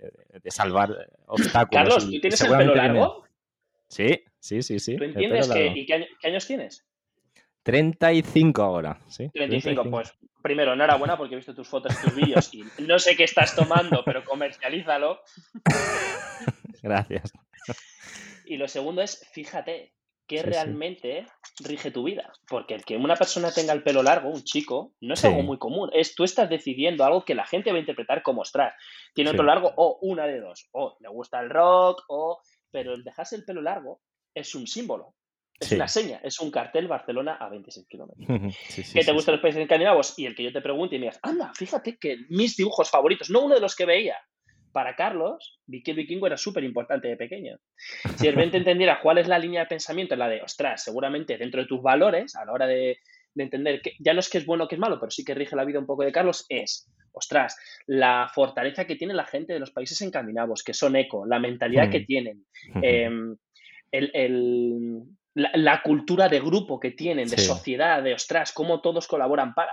de 0.42 0.50
salvar 0.50 0.96
obstáculos. 1.26 1.70
Carlos, 1.84 2.04
¿tú 2.04 2.10
tienes 2.10 2.24
el 2.24 2.30
pelo 2.30 2.58
seguramente 2.58 2.72
tiene- 2.80 2.98
largo? 2.98 3.24
Sí, 3.88 4.22
sí, 4.38 4.62
sí, 4.62 4.78
sí. 4.78 4.96
¿Tú 4.96 5.04
entiendes 5.04 5.48
que, 5.48 5.64
largo. 5.64 5.76
y 5.76 5.86
qué 5.86 6.28
años 6.28 6.46
tienes? 6.46 6.84
35 7.62 8.62
ahora, 8.62 9.00
sí. 9.08 9.28
35, 9.34 9.90
pues 9.90 10.12
primero, 10.42 10.72
enhorabuena 10.72 11.16
porque 11.18 11.34
he 11.34 11.36
visto 11.36 11.54
tus 11.54 11.68
fotos 11.68 11.94
y 11.94 12.06
tus 12.06 12.14
vídeos 12.14 12.54
y 12.54 12.64
no 12.82 12.98
sé 12.98 13.14
qué 13.16 13.24
estás 13.24 13.54
tomando, 13.54 14.02
pero 14.04 14.24
comercialízalo. 14.24 15.20
Gracias. 16.82 17.32
Y 18.46 18.56
lo 18.56 18.66
segundo 18.68 19.02
es, 19.02 19.26
fíjate, 19.32 19.94
qué 20.26 20.38
Sí, 20.38 20.44
sí. 20.44 20.50
realmente 20.50 21.26
rige 21.60 21.90
tu 21.90 22.04
vida. 22.04 22.32
Porque 22.48 22.74
el 22.74 22.84
que 22.84 22.96
una 22.96 23.16
persona 23.16 23.52
tenga 23.52 23.72
el 23.72 23.82
pelo 23.82 24.02
largo, 24.02 24.30
un 24.30 24.42
chico, 24.42 24.94
no 25.00 25.14
es 25.14 25.20
Sí. 25.20 25.26
algo 25.26 25.42
muy 25.42 25.58
común. 25.58 25.90
Es 25.92 26.14
tú 26.14 26.24
estás 26.24 26.48
decidiendo 26.48 27.04
algo 27.04 27.24
que 27.24 27.34
la 27.34 27.46
gente 27.46 27.70
va 27.70 27.76
a 27.76 27.80
interpretar 27.80 28.22
como 28.22 28.40
ostras. 28.42 28.74
Tiene 29.14 29.32
pelo 29.32 29.44
largo 29.44 29.72
o 29.76 29.98
una 30.02 30.26
de 30.26 30.40
dos. 30.40 30.68
O 30.72 30.96
le 31.00 31.08
gusta 31.08 31.40
el 31.40 31.50
rock, 31.50 32.02
o. 32.08 32.40
Pero 32.70 32.94
el 32.94 33.02
dejarse 33.04 33.36
el 33.36 33.44
pelo 33.44 33.60
largo 33.60 34.00
es 34.34 34.54
un 34.54 34.66
símbolo. 34.66 35.14
Es 35.60 35.68
Sí. 35.68 35.74
una 35.74 35.88
seña, 35.88 36.20
es 36.24 36.40
un 36.40 36.50
cartel 36.50 36.88
Barcelona 36.88 37.34
a 37.38 37.50
26 37.50 37.86
kilómetros. 37.86 38.26
Sí, 38.68 38.82
sí, 38.82 38.98
¿Qué 38.98 39.04
te 39.04 39.12
gustan 39.12 39.34
los 39.34 39.42
países 39.42 39.60
escandinavos? 39.60 40.18
Y 40.18 40.24
el 40.24 40.34
que 40.34 40.42
yo 40.42 40.52
te 40.52 40.62
pregunte 40.62 40.96
y 40.96 40.98
me 40.98 41.04
digas, 41.06 41.20
anda, 41.22 41.52
fíjate 41.54 41.98
que 41.98 42.16
mis 42.30 42.56
dibujos 42.56 42.88
favoritos, 42.90 43.28
no 43.28 43.44
uno 43.44 43.54
de 43.56 43.60
los 43.60 43.76
que 43.76 43.84
veía, 43.84 44.16
para 44.72 44.96
Carlos, 44.96 45.58
Vicky 45.66 45.90
el 45.90 45.96
Vikingo 45.98 46.26
era 46.28 46.36
súper 46.38 46.64
importante 46.64 47.08
de 47.08 47.16
pequeño. 47.16 47.58
Si 48.16 48.24
de 48.26 48.30
repente 48.32 48.56
entendiera 48.56 49.00
cuál 49.02 49.18
es 49.18 49.28
la 49.28 49.38
línea 49.38 49.60
de 49.60 49.66
pensamiento, 49.66 50.16
la 50.16 50.28
de, 50.28 50.40
ostras, 50.42 50.82
seguramente 50.82 51.36
dentro 51.36 51.60
de 51.60 51.66
tus 51.66 51.82
valores, 51.82 52.34
a 52.36 52.44
la 52.46 52.52
hora 52.52 52.66
de, 52.66 52.98
de 53.34 53.42
entender 53.44 53.82
que 53.82 53.92
ya 53.98 54.14
no 54.14 54.20
es 54.20 54.30
que 54.30 54.38
es 54.38 54.46
bueno 54.46 54.64
o 54.64 54.68
que 54.68 54.76
es 54.76 54.80
malo, 54.80 54.98
pero 54.98 55.10
sí 55.10 55.24
que 55.24 55.34
rige 55.34 55.56
la 55.56 55.64
vida 55.64 55.78
un 55.80 55.86
poco 55.86 56.04
de 56.04 56.12
Carlos, 56.12 56.46
es, 56.48 56.88
ostras, 57.12 57.56
la 57.86 58.30
fortaleza 58.32 58.86
que 58.86 58.96
tiene 58.96 59.12
la 59.12 59.26
gente 59.26 59.52
de 59.52 59.58
los 59.60 59.72
países 59.72 60.00
escandinavos, 60.00 60.62
que 60.62 60.72
son 60.72 60.94
eco, 60.96 61.26
la 61.26 61.38
mentalidad 61.40 61.90
que 61.90 62.00
tienen, 62.00 62.46
eh, 62.80 63.10
el- 63.90 64.10
el- 64.14 65.02
la, 65.34 65.50
la 65.54 65.82
cultura 65.82 66.28
de 66.28 66.40
grupo 66.40 66.78
que 66.80 66.90
tienen, 66.90 67.28
de 67.28 67.38
Sí. 67.38 67.46
sociedad, 67.46 68.02
de 68.02 68.14
ostras, 68.14 68.52
cómo 68.52 68.80
todos 68.80 69.06
colaboran 69.06 69.54
para. 69.54 69.72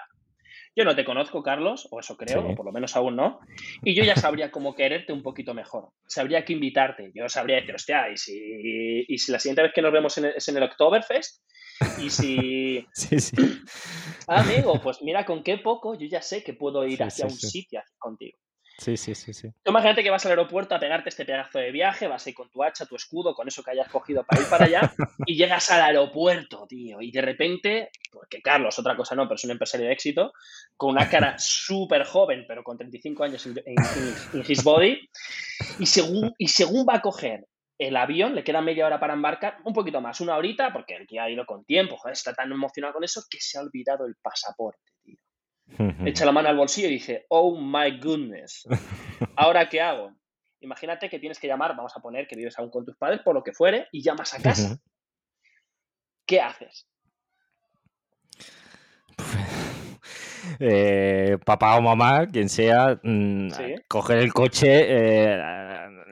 Yo 0.75 0.85
no 0.85 0.95
te 0.95 1.03
conozco, 1.03 1.41
Carlos, 1.41 1.87
o 1.89 1.99
eso 1.99 2.15
creo, 2.15 2.41
Sí. 2.41 2.47
o 2.51 2.55
por 2.55 2.65
lo 2.65 2.71
menos 2.71 2.95
aún 2.95 3.15
no, 3.15 3.39
y 3.83 3.95
yo 3.95 4.03
ya 4.03 4.15
sabría 4.15 4.51
cómo 4.51 4.75
quererte 4.75 5.11
un 5.11 5.23
poquito 5.23 5.55
mejor. 5.55 5.89
Sabría 6.07 6.45
que 6.45 6.53
invitarte. 6.53 7.11
Yo 7.15 7.27
sabría 7.29 7.55
decir, 7.57 7.73
hostia, 7.73 8.09
y 8.11 8.17
si, 8.17 9.05
y 9.07 9.17
si 9.17 9.31
la 9.31 9.39
siguiente 9.39 9.63
vez 9.63 9.71
que 9.73 9.81
nos 9.81 9.91
vemos 9.91 10.15
en 10.19 10.25
el- 10.25 10.33
es 10.35 10.47
en 10.49 10.57
el 10.57 10.63
Oktoberfest, 10.63 11.41
y 11.99 12.09
si. 12.11 12.87
Sí, 12.93 13.19
sí. 13.19 13.35
Ah, 14.27 14.41
amigo, 14.41 14.79
pues 14.81 15.01
mira 15.01 15.25
con 15.25 15.41
qué 15.41 15.57
poco 15.57 15.95
yo 15.97 16.05
ya 16.05 16.21
sé 16.21 16.43
que 16.43 16.53
puedo 16.53 16.85
ir 16.85 16.97
Sí, 16.97 17.03
hacia 17.03 17.25
un 17.25 17.31
sitio 17.31 17.81
contigo. 17.97 18.37
Sí, 18.77 18.95
sí, 18.95 19.15
sí, 19.15 19.33
sí. 19.33 19.49
Tú 19.63 19.71
imagínate 19.71 20.03
que 20.03 20.11
vas 20.11 20.23
al 20.25 20.33
aeropuerto 20.33 20.75
a 20.75 20.79
pegarte 20.79 21.09
este 21.09 21.25
pedazo 21.25 21.57
de 21.57 21.71
viaje, 21.71 22.07
vas 22.07 22.25
ahí 22.27 22.33
con 22.33 22.47
tu 22.51 22.63
hacha, 22.63 22.85
tu 22.85 22.95
escudo, 22.95 23.33
con 23.33 23.47
eso 23.47 23.63
que 23.63 23.71
hayas 23.71 23.89
cogido 23.89 24.23
para 24.23 24.41
ir 24.41 24.47
para 24.49 24.65
allá, 24.65 24.81
y 25.25 25.35
llegas 25.35 25.71
al 25.71 25.81
aeropuerto, 25.81 26.67
tío, 26.67 27.01
y 27.01 27.11
de 27.11 27.21
repente, 27.21 27.89
porque 28.11 28.39
Carlos, 28.41 28.77
otra 28.77 28.95
cosa 28.95 29.15
no, 29.15 29.23
pero 29.23 29.35
es 29.35 29.43
un 29.45 29.51
empresario 29.51 29.87
de 29.87 29.93
éxito, 29.93 30.31
con 30.75 30.91
una 30.91 31.09
cara 31.09 31.35
súper 31.39 32.03
joven, 32.05 32.45
pero 32.47 32.63
con 32.63 32.77
35 32.77 33.23
años 33.23 33.45
en, 33.47 33.57
en- 33.65 33.75
en- 34.33 34.45
his 34.47 34.63
body, 34.63 35.09
y 35.79 35.85
según, 35.87 36.33
y 36.37 36.47
según 36.47 36.85
va 36.87 36.97
a 36.97 37.01
coger 37.01 37.47
el 37.79 37.95
avión, 37.95 38.35
le 38.35 38.43
queda 38.43 38.61
media 38.61 38.85
hora 38.85 38.99
para 38.99 39.13
embarcar, 39.13 39.57
un 39.63 39.73
poquito 39.73 40.01
más, 40.01 40.21
una 40.21 40.35
horita, 40.37 40.71
porque 40.71 40.95
el 40.95 41.07
que 41.07 41.19
ha 41.19 41.29
ido 41.29 41.45
con 41.45 41.65
tiempo, 41.65 41.97
joder, 41.97 42.13
está 42.13 42.33
tan 42.33 42.51
emocionado 42.51 42.93
con 42.93 43.03
eso, 43.03 43.23
que 43.29 43.39
se 43.39 43.57
ha 43.57 43.61
olvidado 43.61 44.05
el 44.05 44.15
pasaporte, 44.21 44.91
echa 46.05 46.25
la 46.25 46.31
mano 46.31 46.49
al 46.49 46.57
bolsillo 46.57 46.87
y 46.87 46.91
dice, 46.91 47.25
oh 47.29 47.59
my 47.59 47.99
goodness, 47.99 48.67
¿ahora 49.35 49.69
qué 49.69 49.81
hago? 49.81 50.15
Imagínate 50.59 51.09
que 51.09 51.19
tienes 51.19 51.39
que 51.39 51.47
llamar, 51.47 51.75
vamos 51.75 51.95
a 51.95 52.01
poner 52.01 52.27
que 52.27 52.35
vives 52.35 52.57
aún 52.57 52.71
con 52.71 52.85
tus 52.85 52.97
padres, 52.97 53.21
por 53.21 53.35
lo 53.35 53.43
que 53.43 53.53
fuere, 53.53 53.87
y 53.91 54.01
llamas 54.01 54.33
a 54.33 54.41
casa. 54.41 54.79
¿Qué 56.25 56.41
haces? 56.41 56.87
Eh, 60.59 61.37
papá 61.45 61.75
o 61.77 61.81
mamá, 61.81 62.27
quien 62.27 62.49
sea, 62.49 62.99
mm, 63.03 63.49
Sí. 63.49 63.75
coger 63.87 64.17
el 64.19 64.33
coche, 64.33 64.85
eh, 64.87 65.41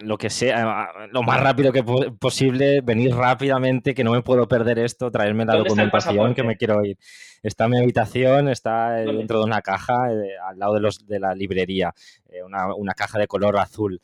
lo 0.01 0.17
que 0.17 0.29
sea, 0.29 0.89
lo 1.11 1.23
más 1.23 1.39
rápido 1.41 1.71
que 1.71 1.81
po- 1.83 2.13
posible, 2.17 2.81
venir 2.81 3.15
rápidamente, 3.15 3.93
que 3.93 4.03
no 4.03 4.11
me 4.11 4.21
puedo 4.21 4.47
perder 4.47 4.79
esto, 4.79 5.09
traerme 5.09 5.45
la 5.45 5.53
¿Dónde 5.53 5.69
está 5.69 5.81
el 5.83 5.87
documentación 5.89 6.35
que 6.35 6.43
me 6.43 6.57
quiero 6.57 6.83
ir. 6.83 6.97
Está 7.41 7.65
en 7.65 7.71
mi 7.71 7.79
habitación, 7.79 8.49
está 8.49 9.01
eh, 9.01 9.05
dentro 9.05 9.39
de 9.39 9.45
una 9.45 9.61
caja, 9.61 10.11
eh, 10.11 10.31
al 10.49 10.59
lado 10.59 10.73
de, 10.75 10.81
los, 10.81 11.07
de 11.07 11.19
la 11.19 11.33
librería, 11.33 11.93
eh, 12.29 12.43
una, 12.43 12.73
una 12.75 12.93
caja 12.93 13.17
de 13.19 13.27
color 13.27 13.57
azul. 13.57 13.99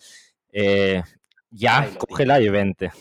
Eh, 0.51 1.01
ya, 1.49 1.89
cógela 1.97 2.39
y 2.39 2.49
vente. 2.49 2.91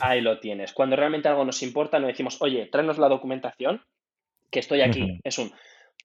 Ahí 0.00 0.20
lo 0.20 0.38
tienes. 0.38 0.72
Cuando 0.72 0.96
realmente 0.96 1.28
algo 1.28 1.44
nos 1.44 1.62
importa, 1.62 1.98
no 1.98 2.06
decimos, 2.06 2.36
oye, 2.40 2.66
tráenos 2.66 2.98
la 2.98 3.08
documentación, 3.08 3.82
que 4.50 4.60
estoy 4.60 4.82
aquí. 4.82 5.18
Es 5.24 5.38
un, 5.38 5.50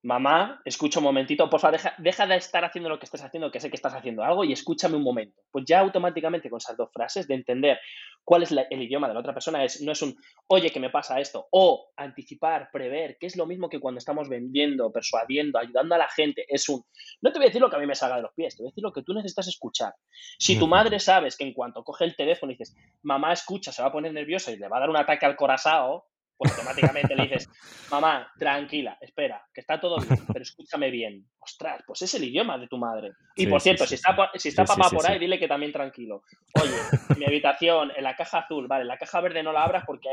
mamá, 0.02 0.62
escucha 0.64 1.00
un 1.00 1.06
momentito, 1.06 1.50
por 1.50 1.60
favor, 1.60 1.78
deja, 1.78 1.94
deja, 1.98 2.26
de 2.26 2.38
estar 2.38 2.64
haciendo 2.64 2.90
lo 2.90 3.00
que 3.00 3.06
estás 3.06 3.24
haciendo, 3.24 3.52
que 3.52 3.60
sé 3.60 3.70
que 3.70 3.76
estás 3.76 3.94
haciendo 3.94 4.24
algo, 4.24 4.44
y 4.44 4.54
escúchame 4.54 4.96
un 4.96 5.04
momento. 5.04 5.42
Pues 5.52 5.66
ya 5.66 5.80
automáticamente 5.80 6.50
con 6.50 6.58
esas 6.58 6.78
dos 6.78 6.90
frases 6.94 7.28
de 7.28 7.36
entender 7.36 7.80
cuál 8.24 8.44
es 8.44 8.52
el 8.52 8.82
idioma 8.82 9.08
de 9.08 9.14
la 9.14 9.20
otra 9.20 9.34
persona, 9.34 9.64
es, 9.64 9.82
no 9.82 9.92
es 9.92 10.02
un, 10.02 10.16
oye, 10.48 10.70
que 10.70 10.80
me 10.80 10.90
pasa 10.90 11.20
esto, 11.20 11.48
o 11.52 11.92
anticipar, 11.98 12.70
prever, 12.72 13.18
que 13.20 13.28
es 13.28 13.36
lo 13.36 13.46
mismo 13.46 13.70
que 13.70 13.80
cuando 13.80 13.98
estamos 13.98 14.30
vendiendo, 14.30 14.92
persuadiendo, 14.92 15.60
ayudando 15.60 15.96
a 15.96 15.98
la 15.98 16.08
gente, 16.08 16.46
es 16.48 16.70
un, 16.70 16.84
no 17.22 17.32
te 17.32 17.40
voy 17.40 17.48
a 17.48 17.50
decir 17.50 17.62
lo 17.62 17.70
que 17.70 17.76
a 17.76 17.80
mí 17.80 17.88
me 17.88 17.96
salga 17.96 18.18
de 18.18 18.22
los 18.22 18.34
pies, 18.34 18.56
te 18.56 18.64
voy 18.64 18.70
a 18.70 18.72
decir 18.72 18.84
lo 18.84 18.94
que 18.94 19.04
tú 19.04 19.14
necesitas 19.14 19.48
escuchar. 19.48 19.94
Si 20.38 20.58
tu 20.58 20.68
madre 20.68 21.00
sabes 21.00 21.36
que 21.36 21.44
en 21.44 21.54
cuanto 21.54 21.84
coge 21.84 22.06
el 22.06 22.16
teléfono 22.16 22.52
y 22.52 22.56
dices, 22.56 22.76
mamá 23.02 23.34
escucha, 23.34 23.72
se 23.72 23.82
va 23.82 23.90
a 23.90 23.92
poner 23.92 24.14
nerviosa 24.14 24.52
y 24.52 24.58
le 24.58 24.68
va 24.68 24.78
a 24.78 24.82
dar 24.82 24.90
un 24.90 24.98
ataque 24.98 25.26
al 25.26 25.36
corazón, 25.36 26.02
pues 26.40 26.54
automáticamente 26.54 27.18
le 27.18 27.24
dices, 27.24 27.50
mamá, 27.92 28.32
tranquila, 28.40 28.98
espera, 29.02 29.46
que 29.54 29.60
está 29.60 29.78
todo 29.78 29.98
bien, 29.98 30.26
pero 30.26 30.42
escúchame 30.42 30.90
bien. 30.90 31.26
Ostras, 31.38 31.84
pues 31.86 32.02
es 32.04 32.14
el 32.14 32.24
idioma 32.24 32.58
de 32.58 32.68
tu 32.70 32.78
madre. 32.78 33.12
Y 33.36 33.46
por 33.46 33.60
cierto, 33.60 33.86
si, 33.86 33.96
Está, 33.96 34.16
si 34.36 34.48
está 34.48 34.64
papá 34.64 34.90
por 34.90 35.06
ahí, 35.06 35.20
dile 35.20 35.38
que 35.38 35.50
también 35.50 35.74
tranquilo. 35.74 36.24
Oye, 36.62 37.18
mi 37.18 37.26
habitación, 37.26 37.92
en 37.94 38.04
la 38.06 38.16
caja 38.16 38.40
azul, 38.40 38.68
vale, 38.70 38.84
en 38.84 38.88
la 38.88 38.98
caja 38.98 39.20
verde 39.20 39.44
no 39.44 39.52
la 39.52 39.66
abras 39.66 39.84
porque 39.86 40.08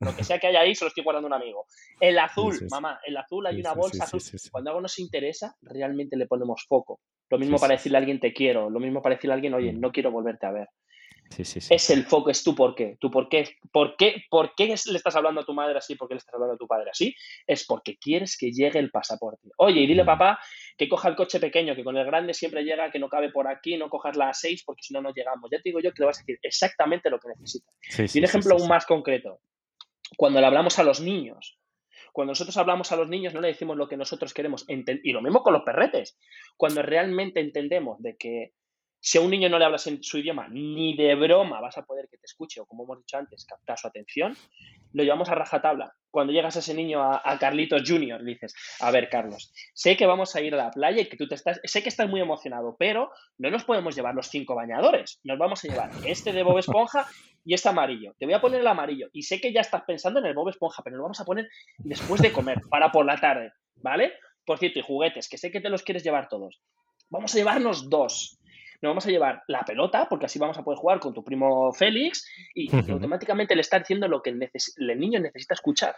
lo 0.00 0.16
que 0.16 0.24
sea 0.24 0.40
que 0.40 0.48
haya 0.48 0.62
ahí 0.62 0.74
se 0.74 0.84
lo 0.84 0.88
estoy 0.88 1.04
guardando 1.04 1.28
a 1.28 1.36
un 1.36 1.40
amigo. 1.40 1.66
El 2.00 2.18
azul, 2.18 2.58
mamá, 2.68 2.98
el 3.06 3.16
azul 3.16 3.46
hay 3.46 3.60
una 3.60 3.74
bolsa 3.74 4.02
azul. 4.02 4.20
Cuando 4.50 4.70
algo 4.70 4.80
nos 4.80 4.98
interesa, 4.98 5.54
realmente 5.62 6.16
le 6.16 6.26
ponemos 6.26 6.64
foco. 6.66 6.98
Lo 7.30 7.38
mismo 7.38 7.56
para 7.58 7.74
decirle 7.74 7.98
a 7.98 8.00
alguien 8.00 8.18
te 8.18 8.32
quiero, 8.32 8.68
lo 8.68 8.80
mismo 8.80 9.00
para 9.00 9.14
decirle 9.14 9.34
a 9.34 9.36
alguien, 9.36 9.54
oye, 9.54 9.72
mm. 9.72 9.80
no 9.80 9.92
quiero 9.92 10.10
volverte 10.10 10.46
a 10.46 10.50
ver. 10.50 10.68
Es 11.74 11.90
el 11.90 12.04
foco, 12.04 12.30
es 12.30 12.42
tu 12.42 12.54
por 12.54 12.74
qué. 12.74 12.96
Tu 13.00 13.10
por 13.10 13.28
qué. 13.28 13.56
¿Por 13.70 13.96
qué, 13.96 14.24
por 14.30 14.54
qué 14.54 14.66
le 14.66 14.96
estás 14.96 15.16
hablando 15.16 15.40
a 15.40 15.44
tu 15.44 15.54
madre 15.54 15.78
así? 15.78 15.94
¿Por 15.94 16.08
qué 16.08 16.14
le 16.14 16.18
estás 16.18 16.34
hablando 16.34 16.54
a 16.54 16.58
tu 16.58 16.66
padre 16.66 16.90
así? 16.90 17.14
Es 17.46 17.66
porque 17.66 17.96
quieres 17.96 18.36
que 18.36 18.52
llegue 18.52 18.78
el 18.78 18.90
pasaporte. 18.90 19.48
Oye, 19.56 19.80
y 19.80 19.86
dile 19.86 20.04
papá 20.04 20.38
que 20.76 20.88
coja 20.88 21.08
el 21.08 21.16
coche 21.16 21.40
pequeño, 21.40 21.74
que 21.74 21.84
con 21.84 21.96
el 21.96 22.04
grande 22.04 22.34
siempre 22.34 22.64
llega, 22.64 22.90
que 22.90 22.98
no 22.98 23.08
cabe 23.08 23.30
por 23.30 23.48
aquí, 23.48 23.76
no 23.76 23.88
cojas 23.88 24.16
la 24.16 24.30
A6 24.30 24.62
porque 24.64 24.82
si 24.82 24.94
no, 24.94 25.00
no 25.00 25.12
llegamos. 25.12 25.50
Ya 25.50 25.58
te 25.58 25.68
digo 25.70 25.80
yo 25.80 25.92
que 25.92 26.02
le 26.02 26.06
vas 26.06 26.18
a 26.18 26.22
decir 26.22 26.38
exactamente 26.42 27.10
lo 27.10 27.18
que 27.18 27.28
necesitas. 27.28 28.14
y 28.14 28.18
un 28.18 28.24
ejemplo 28.24 28.54
aún 28.54 28.68
más 28.68 28.86
concreto. 28.86 29.40
Cuando 30.16 30.40
le 30.40 30.46
hablamos 30.46 30.78
a 30.78 30.82
los 30.82 31.00
niños, 31.00 31.58
cuando 32.12 32.32
nosotros 32.32 32.56
hablamos 32.58 32.92
a 32.92 32.96
los 32.96 33.08
niños 33.08 33.32
no 33.32 33.40
le 33.40 33.48
decimos 33.48 33.76
lo 33.76 33.88
que 33.88 33.96
nosotros 33.96 34.34
queremos. 34.34 34.66
Y 34.68 35.12
lo 35.12 35.22
mismo 35.22 35.42
con 35.42 35.54
los 35.54 35.62
perretes. 35.62 36.18
Cuando 36.56 36.82
realmente 36.82 37.40
entendemos 37.40 38.00
de 38.02 38.16
que 38.16 38.52
si 39.04 39.18
a 39.18 39.20
un 39.20 39.30
niño 39.30 39.48
no 39.48 39.58
le 39.58 39.64
hablas 39.64 39.88
en 39.88 40.00
su 40.00 40.18
idioma, 40.18 40.46
ni 40.48 40.94
de 40.96 41.16
broma 41.16 41.60
vas 41.60 41.76
a 41.76 41.84
poder 41.84 42.08
que 42.08 42.18
te 42.18 42.26
escuche 42.26 42.60
o, 42.60 42.66
como 42.66 42.84
hemos 42.84 42.98
dicho 42.98 43.18
antes, 43.18 43.44
captar 43.44 43.76
su 43.76 43.88
atención, 43.88 44.36
lo 44.92 45.02
llevamos 45.02 45.28
a 45.28 45.34
rajatabla. 45.34 45.92
Cuando 46.08 46.32
llegas 46.32 46.54
a 46.54 46.60
ese 46.60 46.72
niño, 46.72 47.02
a, 47.02 47.38
Carlitos 47.40 47.82
Junior, 47.84 48.22
le 48.22 48.34
dices, 48.34 48.54
a 48.78 48.92
ver, 48.92 49.08
Carlos, 49.08 49.52
sé 49.74 49.96
que 49.96 50.06
vamos 50.06 50.36
a 50.36 50.40
ir 50.40 50.54
a 50.54 50.58
la 50.58 50.70
playa 50.70 51.02
y 51.02 51.06
que 51.06 51.16
tú 51.16 51.26
te 51.26 51.34
estás, 51.34 51.60
sé 51.64 51.82
que 51.82 51.88
estás 51.88 52.08
muy 52.08 52.20
emocionado, 52.20 52.76
pero 52.78 53.10
no 53.38 53.50
nos 53.50 53.64
podemos 53.64 53.96
llevar 53.96 54.14
los 54.14 54.28
cinco 54.28 54.54
bañadores. 54.54 55.18
Nos 55.24 55.36
vamos 55.36 55.64
a 55.64 55.68
llevar 55.68 55.90
este 56.06 56.32
de 56.32 56.44
Bob 56.44 56.58
Esponja 56.58 57.08
y 57.44 57.54
este 57.54 57.70
amarillo. 57.70 58.14
Te 58.20 58.26
voy 58.26 58.34
a 58.34 58.40
poner 58.40 58.60
el 58.60 58.66
amarillo. 58.68 59.08
Y 59.12 59.22
sé 59.22 59.40
que 59.40 59.52
ya 59.52 59.62
estás 59.62 59.82
pensando 59.84 60.20
en 60.20 60.26
el 60.26 60.34
Bob 60.34 60.48
Esponja, 60.50 60.84
pero 60.84 60.96
lo 60.96 61.02
vamos 61.02 61.18
a 61.18 61.24
poner 61.24 61.48
después 61.78 62.22
de 62.22 62.30
comer, 62.30 62.60
para 62.70 62.92
por 62.92 63.04
la 63.04 63.16
tarde, 63.16 63.52
¿vale? 63.76 64.12
Por 64.44 64.60
cierto, 64.60 64.78
y 64.78 64.82
juguetes, 64.82 65.28
que 65.28 65.38
sé 65.38 65.50
que 65.50 65.60
te 65.60 65.70
los 65.70 65.82
quieres 65.82 66.04
llevar 66.04 66.28
todos. 66.28 66.60
Vamos 67.10 67.34
a 67.34 67.38
llevarnos 67.38 67.90
dos 67.90 68.38
nos 68.82 68.90
vamos 68.90 69.06
a 69.06 69.10
llevar 69.10 69.44
la 69.46 69.64
pelota, 69.64 70.08
porque 70.08 70.26
así 70.26 70.38
vamos 70.40 70.58
a 70.58 70.64
poder 70.64 70.78
jugar 70.78 70.98
con 70.98 71.14
tu 71.14 71.22
primo 71.22 71.72
Félix 71.72 72.28
y 72.52 72.68
automáticamente 72.90 73.54
le 73.54 73.60
está 73.60 73.78
diciendo 73.78 74.08
lo 74.08 74.22
que 74.22 74.30
el, 74.30 74.98
niño 74.98 75.20
necesita 75.20 75.54
escuchar. 75.54 75.94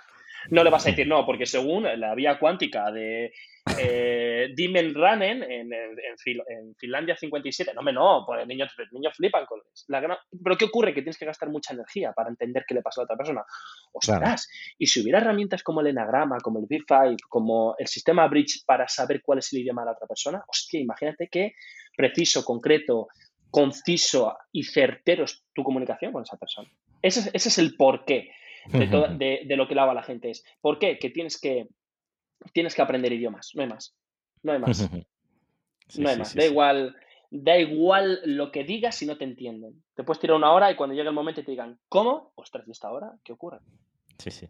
No 0.50 0.64
le 0.64 0.70
vas 0.70 0.86
a 0.86 0.90
decir 0.90 1.06
no, 1.06 1.24
porque 1.24 1.46
según 1.46 1.84
la 1.98 2.14
vía 2.14 2.38
cuántica 2.38 2.90
de 2.90 3.32
eh, 3.78 4.52
Dimen 4.54 4.94
Ranen 4.94 5.42
en, 5.42 5.72
en, 5.72 6.74
Finlandia 6.76 7.16
57, 7.16 7.72
no, 7.74 7.82
me 7.82 7.92
no, 7.92 8.24
pues 8.26 8.46
niños, 8.46 8.70
niños 8.92 9.14
flipan 9.16 9.46
con 9.46 9.60
la 9.88 10.18
Pero 10.42 10.56
¿qué 10.56 10.66
ocurre? 10.66 10.92
Que 10.92 11.00
tienes 11.00 11.18
que 11.18 11.24
gastar 11.24 11.48
mucha 11.48 11.72
energía 11.72 12.12
para 12.12 12.28
entender 12.28 12.64
qué 12.68 12.74
le 12.74 12.82
pasa 12.82 13.00
a 13.00 13.02
la 13.02 13.04
otra 13.04 13.16
persona. 13.16 13.44
Ostras, 13.92 14.48
y 14.78 14.86
si 14.86 15.00
hubiera 15.00 15.18
herramientas 15.18 15.62
como 15.62 15.80
el 15.80 15.86
enagrama, 15.88 16.38
como 16.40 16.58
el 16.58 16.66
V5, 16.66 17.16
como 17.28 17.74
el 17.78 17.86
sistema 17.86 18.28
Bridge 18.28 18.64
para 18.66 18.86
saber 18.86 19.22
cuál 19.22 19.38
es 19.38 19.52
el 19.52 19.60
idioma 19.60 19.82
de 19.82 19.86
la 19.86 19.92
otra 19.92 20.06
persona, 20.06 20.44
hostia, 20.46 20.80
imagínate 20.80 21.28
que 21.28 21.54
preciso, 21.96 22.44
concreto, 22.44 23.08
conciso 23.50 24.36
y 24.52 24.64
certero 24.64 25.24
es 25.24 25.44
tu 25.54 25.62
comunicación 25.62 26.12
con 26.12 26.22
esa 26.22 26.36
persona. 26.36 26.68
Ese, 27.00 27.30
es 27.32 27.58
el 27.58 27.76
porqué 27.76 28.30
de, 28.72 29.42
de, 29.46 29.56
lo 29.56 29.68
que 29.68 29.74
lava 29.74 29.94
la 29.94 30.02
gente. 30.02 30.30
Es 30.30 30.44
¿por 30.60 30.78
qué? 30.78 30.98
Que 30.98 31.10
tienes 31.10 31.40
que, 31.40 31.68
tienes 32.52 32.74
que 32.74 32.82
aprender 32.82 33.12
idiomas, 33.12 33.50
no 33.54 33.62
hay 33.62 33.68
más. 33.68 33.94
No 34.42 34.52
hay 34.52 34.58
más. 34.58 34.90
no 35.98 36.08
hay 36.08 36.18
más. 36.18 36.34
da 36.34 36.44
igual. 36.44 36.96
Da 37.30 37.58
igual 37.58 38.20
lo 38.26 38.52
que 38.52 38.62
digas 38.62 38.94
si 38.94 39.06
no 39.06 39.18
te 39.18 39.24
entienden. 39.24 39.82
Te 39.94 40.04
puedes 40.04 40.20
tirar 40.20 40.36
una 40.36 40.52
hora 40.52 40.70
y 40.70 40.76
cuando 40.76 40.94
llegue 40.94 41.08
el 41.08 41.14
momento 41.14 41.42
te 41.42 41.50
digan, 41.50 41.80
¿cómo? 41.88 42.32
Ostras, 42.36 42.68
¿y 42.68 42.70
esta 42.70 42.92
hora? 42.92 43.12
¿Qué 43.24 43.32
ocurre? 43.32 43.58
Sí, 44.18 44.30
sí. 44.30 44.48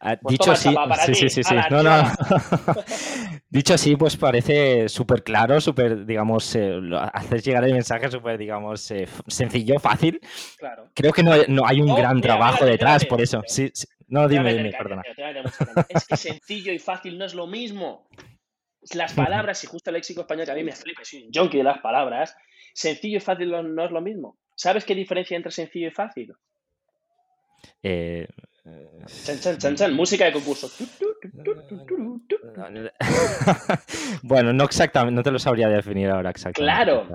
Ah, 0.00 0.16
pues 0.20 0.32
dicho 0.32 0.52
así, 0.52 0.74
sí, 1.14 1.28
sí, 1.28 1.42
sí, 1.42 1.54
No, 1.70 1.82
no. 1.82 1.92
dicho 3.48 3.74
así, 3.74 3.96
pues 3.96 4.16
parece 4.16 4.88
súper 4.88 5.22
claro, 5.22 5.60
súper, 5.60 6.04
digamos, 6.04 6.54
eh, 6.56 6.78
haces 7.12 7.44
llegar 7.44 7.64
el 7.64 7.72
mensaje 7.72 8.10
súper, 8.10 8.36
digamos, 8.36 8.90
eh, 8.90 9.08
sencillo, 9.26 9.78
fácil. 9.78 10.20
Claro. 10.58 10.90
Creo 10.94 11.12
que 11.12 11.22
no, 11.22 11.66
hay 11.66 11.80
un 11.80 11.94
gran 11.94 12.20
trabajo 12.20 12.64
detrás, 12.64 13.04
por 13.06 13.20
eso. 13.20 13.42
Sí, 13.46 13.72
No, 14.08 14.28
dime, 14.28 14.54
dime, 14.54 14.72
perdona. 14.72 15.02
Es 15.88 16.06
que 16.06 16.16
sencillo 16.16 16.72
y 16.72 16.78
fácil 16.78 17.18
no 17.18 17.24
es 17.24 17.34
lo 17.34 17.46
mismo. 17.46 18.08
Las 18.92 19.14
palabras, 19.14 19.64
y 19.64 19.66
justo 19.66 19.88
el 19.90 19.94
léxico 19.94 20.20
español 20.20 20.44
que 20.44 20.52
a 20.52 20.54
mí 20.54 20.62
me 20.62 20.72
flipa, 20.72 21.02
soy 21.04 21.24
un 21.24 21.32
junkie 21.32 21.58
de 21.58 21.64
las 21.64 21.78
palabras, 21.78 22.36
sencillo 22.74 23.16
y 23.16 23.20
fácil 23.20 23.50
no 23.50 23.84
es 23.84 23.90
lo 23.90 24.00
mismo. 24.02 24.36
¿Sabes 24.56 24.84
qué 24.84 24.94
diferencia 24.94 25.36
entre 25.36 25.50
sencillo 25.50 25.88
y 25.88 25.90
fácil? 25.90 26.34
Eh, 27.82 28.26
Chan, 28.64 29.40
chan, 29.40 29.58
chan, 29.58 29.76
chan, 29.76 29.94
música 29.94 30.24
de 30.24 30.32
concurso. 30.32 30.70
bueno, 34.22 34.54
no 34.54 34.64
exactamente, 34.64 35.14
no 35.14 35.22
te 35.22 35.30
lo 35.30 35.38
sabría 35.38 35.68
definir 35.68 36.08
ahora 36.08 36.30
exactamente. 36.30 36.72
Claro. 36.72 37.06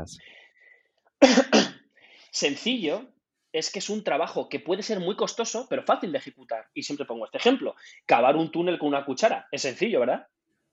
Sencillo 2.31 3.09
es 3.51 3.71
que 3.71 3.79
es 3.79 3.89
un 3.89 4.03
trabajo 4.03 4.47
que 4.47 4.59
puede 4.59 4.83
ser 4.83 4.99
muy 4.99 5.15
costoso, 5.15 5.65
pero 5.67 5.81
fácil 5.83 6.11
de 6.11 6.19
ejecutar. 6.19 6.67
Y 6.75 6.83
siempre 6.83 7.07
pongo 7.07 7.25
este 7.25 7.39
ejemplo. 7.39 7.75
Cavar 8.05 8.35
un 8.35 8.51
túnel 8.51 8.77
con 8.77 8.89
una 8.89 9.03
cuchara. 9.03 9.47
Es 9.51 9.63
sencillo, 9.63 10.01
¿verdad? 10.01 10.27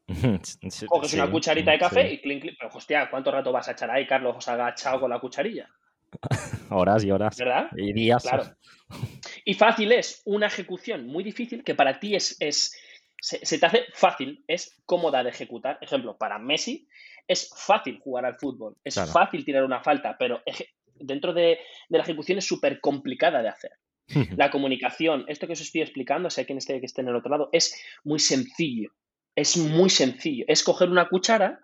Coges 0.89 1.15
una 1.15 1.31
cucharita 1.31 1.71
de 1.71 1.79
café 1.79 2.13
y 2.13 2.21
clink, 2.21 2.43
clink. 2.43 2.57
Pero, 2.59 2.71
hostia, 2.75 3.09
¿cuánto 3.11 3.31
rato 3.31 3.51
vas 3.51 3.69
a 3.69 3.73
echar 3.73 3.91
ahí, 3.91 4.07
Carlos, 4.07 4.47
agachado 4.47 5.01
con 5.01 5.11
la 5.11 5.19
cucharilla? 5.19 5.71
horas 6.71 7.05
y 7.05 7.11
horas. 7.11 7.37
¿Verdad? 7.37 7.69
Y 7.77 7.93
días. 7.93 8.23
Claro. 8.23 8.45
Y 9.45 9.55
fácil 9.55 9.93
es 9.93 10.23
una 10.25 10.47
ejecución 10.47 11.07
muy 11.07 11.25
difícil 11.25 11.65
que 11.65 11.75
para 11.75 11.99
ti 11.99 12.15
es, 12.15 12.37
es 12.41 12.77
se, 13.21 13.59
te 13.59 13.67
hace 13.67 13.85
fácil, 13.93 14.45
es 14.47 14.81
cómoda 14.85 15.23
de 15.23 15.31
ejecutar. 15.31 15.79
Ejemplo, 15.81 16.17
para 16.17 16.39
Messi 16.39 16.87
es 17.27 17.51
fácil 17.57 17.99
jugar 17.99 18.25
al 18.25 18.37
fútbol, 18.37 18.77
es 18.85 18.95
fácil 19.13 19.45
tirar 19.45 19.65
una 19.65 19.83
falta, 19.83 20.17
pero 20.19 20.43
dentro 20.95 21.33
de, 21.33 21.59
de 21.89 21.99
la 21.99 22.05
ejecución 22.05 22.39
es 22.39 22.45
súper 22.45 22.81
complicada 22.81 23.43
de 23.43 23.49
hacer. 23.49 23.73
La 24.37 24.51
comunicación, 24.51 25.25
esto 25.27 25.47
que 25.47 25.55
os 25.55 25.61
estoy 25.61 25.81
explicando, 25.83 26.31
sé 26.31 26.47
quien 26.47 26.59
esté, 26.59 26.79
que 26.79 26.87
esté 26.87 27.01
en 27.01 27.09
el 27.09 27.17
otro 27.17 27.31
lado, 27.31 27.49
es 27.53 27.75
muy 28.05 28.21
sencillo. 28.21 28.93
Es 29.37 29.59
muy 29.59 29.91
sencillo. 29.91 30.47
Es 30.49 30.65
coger 30.65 30.89
una 30.89 31.09
cuchara 31.09 31.61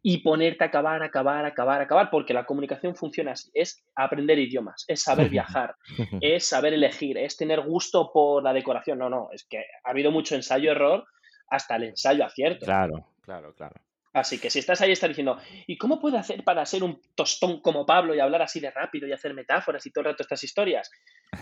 y 0.00 0.18
ponerte 0.18 0.62
a 0.62 0.68
acabar, 0.68 1.02
acabar, 1.02 1.44
acabar, 1.44 1.80
acabar, 1.80 2.08
porque 2.08 2.32
la 2.32 2.46
comunicación 2.46 2.94
funciona 2.94 3.32
así. 3.32 3.50
Es 3.52 3.84
aprender 3.96 4.38
idiomas, 4.38 4.84
es 4.86 5.02
saber 5.02 5.28
viajar, 5.30 5.74
es 6.20 6.48
saber 6.48 6.74
elegir, 6.74 7.18
es 7.18 7.36
tener 7.36 7.62
gusto 7.62 8.12
por 8.12 8.44
la 8.44 8.52
decoración. 8.52 9.00
No, 9.00 9.10
no, 9.10 9.28
es 9.32 9.44
que 9.44 9.64
ha 9.84 9.90
habido 9.90 10.12
mucho 10.12 10.36
ensayo-error 10.36 11.04
hasta 11.48 11.74
el 11.74 11.82
ensayo-acierto. 11.82 12.64
Claro, 12.64 13.08
claro, 13.20 13.52
claro. 13.54 13.74
Así 14.12 14.38
que 14.38 14.48
si 14.48 14.60
estás 14.60 14.80
ahí, 14.80 14.92
estás 14.92 15.08
diciendo, 15.10 15.36
¿y 15.66 15.76
cómo 15.76 16.00
puedo 16.00 16.16
hacer 16.16 16.44
para 16.44 16.64
ser 16.64 16.84
un 16.84 17.02
tostón 17.16 17.60
como 17.60 17.84
Pablo 17.84 18.14
y 18.14 18.20
hablar 18.20 18.40
así 18.42 18.60
de 18.60 18.70
rápido 18.70 19.06
y 19.08 19.12
hacer 19.12 19.34
metáforas 19.34 19.84
y 19.84 19.90
todo 19.90 20.02
el 20.02 20.12
rato 20.12 20.22
estas 20.22 20.44
historias? 20.44 20.90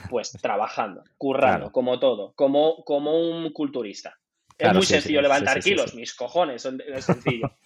Pues 0.09 0.33
trabajando, 0.33 1.05
currando, 1.19 1.71
como 1.71 2.01
todo, 2.01 2.33
como, 2.35 2.83
como 2.85 3.17
un 3.17 3.53
culturista 3.53 4.19
es 4.59 4.73
muy 4.73 4.87
sencillo 4.87 5.21
levantar 5.23 5.61
kilos, 5.61 5.95
mis 5.95 6.15
cojones, 6.15 6.65
es 6.65 7.05
sencillo. 7.05 7.51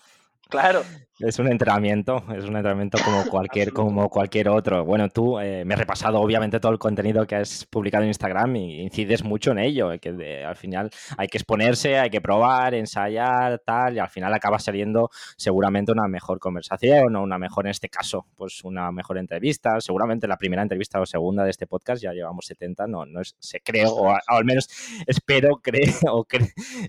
Claro. 0.49 0.83
Es 1.21 1.41
un 1.41 1.51
entrenamiento, 1.51 2.23
es 2.37 2.45
un 2.45 2.55
entrenamiento 2.55 2.97
como 3.05 3.25
cualquier, 3.29 3.73
como 3.73 4.09
cualquier 4.09 4.49
otro. 4.49 4.85
Bueno, 4.85 5.09
tú 5.09 5.41
eh, 5.41 5.65
me 5.65 5.75
has 5.75 5.81
repasado 5.81 6.21
obviamente 6.21 6.61
todo 6.61 6.71
el 6.71 6.79
contenido 6.79 7.27
que 7.27 7.35
has 7.35 7.67
publicado 7.67 8.05
en 8.05 8.11
Instagram 8.11 8.55
y 8.55 8.83
incides 8.83 9.25
mucho 9.25 9.51
en 9.51 9.59
ello, 9.59 9.91
que 10.01 10.45
al 10.45 10.55
final 10.55 10.91
hay 11.17 11.27
que 11.27 11.39
exponerse, 11.39 11.99
hay 11.99 12.11
que 12.11 12.21
probar, 12.21 12.75
ensayar, 12.75 13.59
tal, 13.67 13.97
y 13.97 13.99
al 13.99 14.09
final 14.11 14.33
acaba 14.33 14.61
saliendo 14.61 15.11
seguramente 15.37 15.91
una 15.91 16.07
mejor 16.07 16.39
conversación 16.39 17.17
o 17.17 17.23
una 17.23 17.37
mejor, 17.37 17.67
en 17.67 17.73
este 17.73 17.89
caso, 17.89 18.27
pues 18.37 18.63
una 18.63 18.93
mejor 18.93 19.19
entrevista. 19.19 19.81
Seguramente 19.81 20.29
la 20.29 20.37
primera 20.37 20.63
entrevista 20.63 21.01
o 21.01 21.07
segunda 21.07 21.43
de 21.43 21.51
este 21.51 21.67
podcast 21.67 22.01
ya 22.01 22.13
llevamos 22.13 22.47
70, 22.47 22.87
no, 22.87 23.07
no 23.07 23.21
es, 23.21 23.35
se 23.41 23.61
creo, 23.61 23.91
o, 23.91 24.17
al 24.25 24.45
menos 24.45 24.69
espero, 25.05 25.57
creo, 25.63 25.95
o 26.13 26.25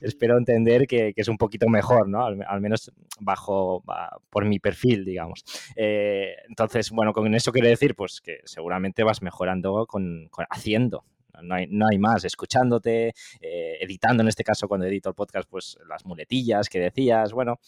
espero 0.01 0.37
entender 0.37 0.85
que, 0.85 1.13
es 1.15 1.27
un 1.27 1.37
poquito 1.37 1.67
mejor, 1.67 2.07
¿no? 2.07 2.23
Al, 2.23 2.61
menos 2.61 2.91
bajo 3.19 3.48
por 4.29 4.45
mi 4.45 4.59
perfil, 4.59 5.05
digamos. 5.05 5.43
Eh, 5.75 6.35
entonces, 6.47 6.91
bueno, 6.91 7.13
con 7.13 7.33
eso 7.33 7.51
quiero 7.51 7.67
decir, 7.67 7.95
pues 7.95 8.21
que 8.21 8.39
seguramente 8.45 9.03
vas 9.03 9.21
mejorando 9.21 9.85
con, 9.87 10.29
haciendo, 10.49 11.03
no 11.41 11.55
hay, 11.55 11.67
no 11.67 11.87
hay, 11.87 11.97
más, 11.97 12.25
escuchándote, 12.25 13.13
eh, 13.41 13.77
editando 13.81 14.21
en 14.21 14.29
este 14.29 14.43
caso 14.43 14.67
cuando 14.67 14.85
edito 14.85 15.09
el 15.09 15.15
podcast, 15.15 15.49
pues 15.49 15.77
las 15.87 16.05
muletillas 16.05 16.69
que 16.69 16.79
decías, 16.79 17.33
bueno, 17.33 17.59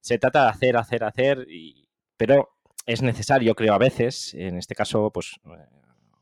se 0.00 0.18
trata 0.18 0.44
de 0.44 0.50
hacer, 0.50 0.76
hacer, 0.76 1.04
hacer, 1.04 1.46
pero 2.16 2.50
es 2.84 3.02
necesario, 3.02 3.54
creo, 3.54 3.74
a 3.74 3.78
veces, 3.78 4.34
en 4.34 4.58
este 4.58 4.74
caso, 4.74 5.10
pues 5.10 5.40
eh, 5.46 5.64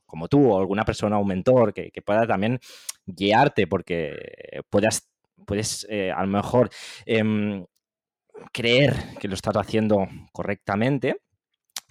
como 0.06 0.28
tú 0.28 0.50
o 0.50 0.58
alguna 0.58 0.84
persona, 0.84 1.18
un 1.18 1.28
mentor, 1.28 1.74
que, 1.74 1.90
pueda 2.02 2.26
también 2.26 2.60
guiarte 3.04 3.66
porque 3.66 4.62
puedas, 4.70 5.10
puedes 5.44 5.86
a 5.90 6.22
lo 6.22 6.28
mejor 6.28 6.70
em, 7.04 7.66
creer 8.52 8.94
que 9.18 9.28
lo 9.28 9.34
estás 9.34 9.56
haciendo 9.56 10.08
correctamente 10.32 11.16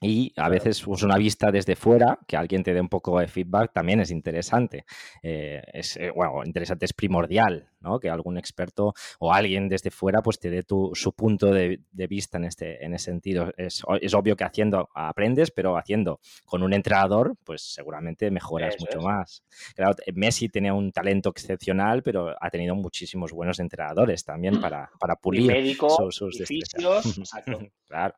y 0.03 0.33
a 0.35 0.49
veces 0.49 0.81
pues, 0.81 1.01
una 1.01 1.17
vista 1.17 1.49
desde 1.49 1.75
fuera, 1.75 2.19
que 2.27 2.35
alguien 2.35 2.61
te 2.61 2.73
dé 2.73 2.81
un 2.81 2.89
poco 2.89 3.19
de 3.19 3.27
feedback, 3.27 3.71
también 3.71 4.01
es 4.01 4.11
interesante. 4.11 4.85
Eh, 5.21 5.61
es, 5.71 5.95
eh, 5.95 6.11
bueno, 6.13 6.41
interesante, 6.45 6.85
es 6.85 6.93
primordial, 6.93 7.69
¿no? 7.79 7.99
Que 7.99 8.09
algún 8.09 8.37
experto 8.37 8.93
o 9.19 9.33
alguien 9.33 9.69
desde 9.69 9.91
fuera 9.91 10.21
pues 10.21 10.39
te 10.39 10.49
dé 10.49 10.63
tu, 10.63 10.91
su 10.93 11.13
punto 11.13 11.51
de, 11.51 11.79
vista 11.93 12.37
en, 12.37 12.45
este, 12.45 12.83
en 12.83 12.93
ese 12.93 13.05
sentido. 13.05 13.53
Es, 13.55 13.83
obvio 13.85 14.35
que 14.35 14.43
haciendo 14.43 14.89
aprendes, 14.93 15.51
pero 15.51 15.77
haciendo 15.77 16.19
con 16.45 16.63
un 16.63 16.73
entrenador, 16.73 17.35
pues 17.43 17.61
seguramente 17.61 18.29
mejoras 18.29 18.75
mucho 18.79 18.99
más. 18.99 19.43
Claro, 19.75 19.95
Messi 20.13 20.49
tenía 20.49 20.73
un 20.73 20.91
talento 20.91 21.29
excepcional, 21.29 22.03
pero 22.03 22.35
ha 22.39 22.49
tenido 22.49 22.75
muchísimos 22.75 23.31
buenos 23.31 23.59
entrenadores 23.59 24.25
también 24.25 24.59
para, 24.59 24.89
para 24.99 25.15
pulir 25.15 25.77
sus, 25.77 26.15
sus 26.15 26.37
claro, 27.87 28.15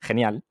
genial. 0.00 0.42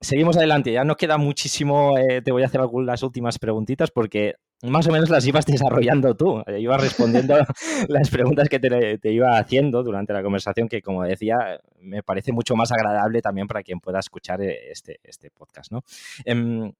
Seguimos 0.00 0.36
adelante. 0.36 0.72
Ya 0.72 0.84
no 0.84 0.96
queda 0.96 1.18
muchísimo. 1.18 1.96
Eh, 1.98 2.22
te 2.22 2.32
voy 2.32 2.42
a 2.42 2.46
hacer 2.46 2.60
algunas 2.60 3.02
últimas 3.02 3.38
preguntitas 3.38 3.90
porque 3.90 4.34
más 4.62 4.86
o 4.86 4.92
menos 4.92 5.10
las 5.10 5.26
ibas 5.26 5.46
desarrollando 5.46 6.14
tú. 6.16 6.42
Eh, 6.46 6.60
ibas 6.60 6.80
respondiendo 6.80 7.36
las 7.88 8.10
preguntas 8.10 8.48
que 8.48 8.58
te, 8.58 9.12
iba 9.12 9.38
haciendo 9.38 9.82
durante 9.82 10.12
la 10.12 10.22
conversación, 10.22 10.68
que 10.68 10.82
como 10.82 11.02
decía, 11.02 11.60
me 11.80 12.02
parece 12.02 12.32
mucho 12.32 12.56
más 12.56 12.72
agradable 12.72 13.22
también 13.22 13.46
para 13.46 13.62
quien 13.62 13.80
pueda 13.80 13.98
escuchar 13.98 14.40
eh, 14.42 14.70
este, 14.70 15.00
este 15.02 15.30
podcast. 15.30 15.70
¿no? 15.72 15.82
Em, 16.24 16.72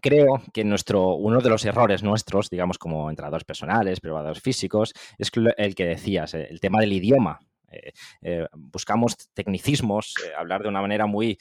creo 0.00 0.42
que 0.52 0.64
nuestro, 0.64 1.14
uno 1.14 1.40
de 1.40 1.50
los 1.50 1.64
errores 1.64 2.02
nuestros, 2.02 2.50
digamos 2.50 2.78
como 2.78 3.08
entrenadores 3.10 3.44
personales, 3.44 4.00
probadores 4.00 4.40
físicos, 4.40 4.92
es 5.18 5.30
el 5.56 5.74
que 5.74 5.86
decías, 5.86 6.34
el 6.34 6.60
tema 6.60 6.80
del 6.80 6.92
idioma. 6.92 7.40
Eh, 7.70 7.92
eh, 8.22 8.46
buscamos 8.54 9.16
tecnicismos, 9.34 10.14
eh, 10.24 10.32
hablar 10.36 10.62
de 10.62 10.68
una 10.68 10.80
manera 10.80 11.06
muy, 11.06 11.38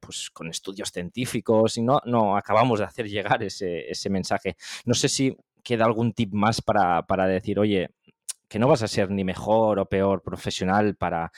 pues 0.00 0.30
con 0.30 0.48
estudios 0.48 0.90
científicos 0.90 1.76
y 1.76 1.82
no, 1.82 2.00
no 2.04 2.36
acabamos 2.36 2.78
de 2.78 2.84
hacer 2.84 3.08
llegar 3.08 3.42
ese, 3.42 4.10
mensaje. 4.10 4.56
No 4.84 4.94
sé 4.94 5.08
si 5.08 5.36
queda 5.62 5.84
algún 5.84 6.12
tip 6.12 6.32
más 6.32 6.62
para, 6.62 7.26
decir, 7.26 7.58
oye, 7.58 7.90
que 8.48 8.60
no 8.60 8.68
vas 8.68 8.82
a 8.82 8.88
ser 8.88 9.10
ni 9.10 9.24
mejor 9.24 9.80
o 9.80 9.86
peor 9.86 10.22
profesional 10.22 10.94
para 10.94 11.32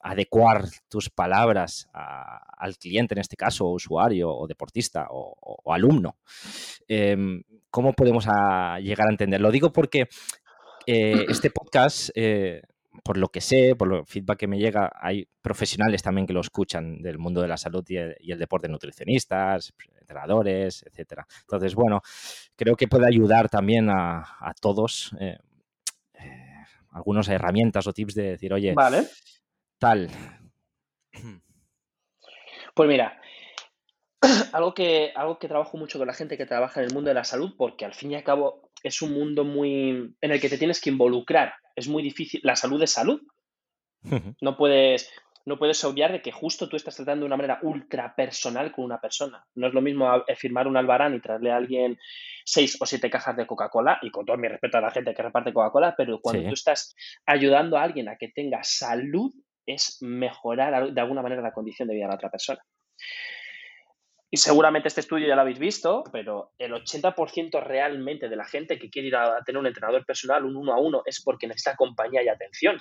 adecuar 0.00 0.64
tus 0.88 1.10
palabras 1.10 1.88
al 1.92 2.76
cliente, 2.76 3.14
en 3.14 3.20
este 3.20 3.36
caso, 3.36 3.66
usuario 3.66 4.30
o 4.30 4.46
deportista 4.46 5.08
o, 5.10 5.72
alumno. 5.72 6.16
Em, 6.86 7.42
¿Cómo 7.70 7.92
podemos 7.92 8.24
llegar 8.80 9.08
a 9.08 9.10
entenderlo? 9.10 9.50
Digo 9.50 9.72
porque 9.72 10.08
este 10.86 11.50
podcast 11.50 12.10
por 13.02 13.16
lo 13.16 13.28
que 13.28 13.40
sé, 13.40 13.74
por 13.76 13.92
el 13.92 14.06
feedback 14.06 14.38
que 14.38 14.46
me 14.46 14.58
llega, 14.58 14.92
hay 14.94 15.28
profesionales 15.42 16.02
también 16.02 16.26
que 16.26 16.32
lo 16.32 16.40
escuchan 16.40 17.00
del 17.02 17.18
mundo 17.18 17.40
de 17.40 17.48
la 17.48 17.56
salud 17.56 17.84
y 17.88 17.96
el, 17.96 18.38
deporte, 18.38 18.68
nutricionistas, 18.68 19.72
entrenadores, 20.00 20.84
etcétera. 20.86 21.26
Entonces, 21.40 21.74
bueno, 21.74 22.02
creo 22.56 22.76
que 22.76 22.88
puede 22.88 23.06
ayudar 23.06 23.48
también 23.48 23.88
a, 23.90 24.54
todos 24.60 25.12
eh, 25.20 25.38
eh, 26.14 26.64
algunas 26.92 27.28
herramientas 27.28 27.86
o 27.86 27.92
tips 27.92 28.14
de 28.14 28.22
decir, 28.22 28.52
oye, 28.52 28.74
vale. 28.74 29.06
tal. 29.78 30.08
Pues 32.74 32.88
mira, 32.88 33.20
algo 34.52 34.74
que, 34.74 35.12
algo 35.14 35.38
que 35.38 35.48
trabajo 35.48 35.76
mucho 35.76 35.98
con 35.98 36.06
la 36.06 36.14
gente 36.14 36.36
que 36.36 36.46
trabaja 36.46 36.80
en 36.80 36.86
el 36.86 36.94
mundo 36.94 37.08
de 37.08 37.14
la 37.14 37.24
salud, 37.24 37.54
porque 37.56 37.84
al 37.84 37.94
fin 37.94 38.12
y 38.12 38.14
al 38.14 38.24
cabo 38.24 38.70
es 38.82 39.02
un 39.02 39.12
mundo 39.12 39.44
muy 39.44 40.14
en 40.20 40.30
el 40.30 40.40
que 40.40 40.48
te 40.48 40.58
tienes 40.58 40.80
que 40.80 40.90
involucrar 40.90 41.54
es 41.78 41.88
muy 41.88 42.02
difícil. 42.02 42.40
La 42.42 42.56
salud 42.56 42.82
es 42.82 42.92
salud. 42.92 43.20
No 44.40 44.56
puedes, 44.56 45.10
no 45.44 45.58
puedes 45.58 45.82
obviar 45.84 46.12
de 46.12 46.22
que 46.22 46.32
justo 46.32 46.68
tú 46.68 46.76
estás 46.76 46.96
tratando 46.96 47.24
de 47.24 47.26
una 47.26 47.36
manera 47.36 47.58
ultra 47.62 48.14
personal 48.14 48.72
con 48.72 48.84
una 48.84 49.00
persona. 49.00 49.44
No 49.54 49.68
es 49.68 49.74
lo 49.74 49.80
mismo 49.80 50.08
firmar 50.36 50.66
un 50.66 50.76
albarán 50.76 51.14
y 51.14 51.20
traerle 51.20 51.52
a 51.52 51.56
alguien 51.56 51.98
seis 52.44 52.76
o 52.80 52.86
siete 52.86 53.10
cajas 53.10 53.36
de 53.36 53.46
Coca-Cola, 53.46 53.98
y 54.02 54.10
con 54.10 54.24
todo 54.24 54.38
mi 54.38 54.48
respeto 54.48 54.78
a 54.78 54.80
la 54.80 54.90
gente 54.90 55.14
que 55.14 55.22
reparte 55.22 55.52
Coca-Cola, 55.52 55.94
pero 55.96 56.20
cuando 56.20 56.48
tú 56.48 56.54
estás 56.54 56.94
ayudando 57.26 57.76
a 57.76 57.82
alguien 57.82 58.08
a 58.08 58.16
que 58.16 58.28
tenga 58.28 58.60
salud, 58.62 59.32
es 59.66 59.98
mejorar 60.00 60.92
de 60.92 61.00
alguna 61.00 61.22
manera 61.22 61.42
la 61.42 61.52
condición 61.52 61.88
de 61.88 61.94
vida 61.94 62.04
de 62.04 62.08
la 62.08 62.14
otra 62.14 62.30
persona. 62.30 62.60
Y 64.30 64.36
seguramente 64.36 64.88
este 64.88 65.00
estudio 65.00 65.26
ya 65.26 65.34
lo 65.34 65.40
habéis 65.40 65.58
visto, 65.58 66.04
pero 66.12 66.52
el 66.58 66.72
80% 66.72 67.62
realmente 67.62 68.28
de 68.28 68.36
la 68.36 68.44
gente 68.44 68.78
que 68.78 68.90
quiere 68.90 69.08
ir 69.08 69.16
a 69.16 69.42
tener 69.42 69.58
un 69.58 69.66
entrenador 69.66 70.04
personal, 70.04 70.44
un 70.44 70.56
uno 70.56 70.74
a 70.74 70.78
uno, 70.78 71.02
es 71.06 71.22
porque 71.22 71.46
necesita 71.46 71.76
compañía 71.76 72.22
y 72.22 72.28
atención. 72.28 72.76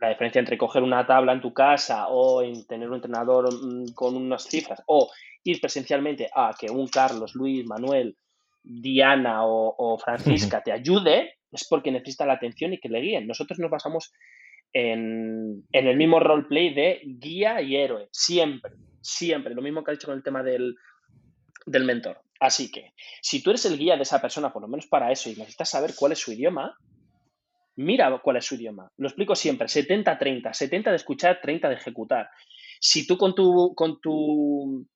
La 0.00 0.08
diferencia 0.08 0.38
entre 0.38 0.56
coger 0.56 0.82
una 0.82 1.06
tabla 1.06 1.32
en 1.32 1.42
tu 1.42 1.52
casa 1.52 2.08
o 2.08 2.42
en 2.42 2.66
tener 2.66 2.88
un 2.88 2.96
entrenador 2.96 3.52
mm, 3.52 3.92
con 3.94 4.16
unas 4.16 4.44
cifras 4.44 4.82
o 4.86 5.10
ir 5.44 5.60
presencialmente 5.60 6.30
a 6.34 6.54
que 6.58 6.70
un 6.70 6.88
Carlos, 6.88 7.34
Luis, 7.34 7.66
Manuel, 7.66 8.16
Diana 8.62 9.40
o, 9.44 9.98
Francisca 9.98 10.62
te 10.62 10.72
ayude, 10.72 11.34
es 11.52 11.66
porque 11.68 11.92
necesita 11.92 12.24
la 12.24 12.32
atención 12.34 12.72
y 12.72 12.80
que 12.80 12.88
le 12.88 13.00
guíen. 13.00 13.26
Nosotros 13.26 13.58
nos 13.58 13.70
basamos 13.70 14.10
en, 14.72 15.64
en 15.70 15.86
el 15.86 15.98
mismo 15.98 16.18
roleplay 16.18 16.72
de 16.72 17.02
guía 17.04 17.60
y 17.60 17.76
héroe, 17.76 18.08
siempre 18.10 18.72
siempre, 19.04 19.54
lo 19.54 19.62
mismo 19.62 19.84
que 19.84 19.90
ha 19.90 19.94
dicho 19.94 20.06
con 20.06 20.16
el 20.16 20.22
tema 20.22 20.42
del, 20.42 20.76
mentor. 21.66 22.22
Así 22.40 22.70
que, 22.70 22.94
si 23.22 23.42
tú 23.42 23.50
eres 23.50 23.64
el 23.66 23.78
guía 23.78 23.96
de 23.96 24.02
esa 24.02 24.20
persona, 24.20 24.52
por 24.52 24.62
lo 24.62 24.68
menos 24.68 24.86
para 24.86 25.12
eso, 25.12 25.30
y 25.30 25.36
necesitas 25.36 25.70
saber 25.70 25.94
cuál 25.94 26.12
es 26.12 26.18
su 26.18 26.32
idioma, 26.32 26.76
mira 27.76 28.18
cuál 28.22 28.36
es 28.38 28.46
su 28.46 28.54
idioma. 28.56 28.90
Lo 28.96 29.08
explico 29.08 29.34
siempre, 29.34 29.68
70-30, 29.68 30.52
70 30.52 30.90
de 30.90 30.96
escuchar, 30.96 31.40
30 31.40 31.68
de 31.68 31.74
ejecutar. 31.74 32.30
Si 32.80 33.06
tú 33.06 33.16
con 33.16 33.34
tu, 33.34 33.74
con 33.74 34.00
tu, 34.00 34.86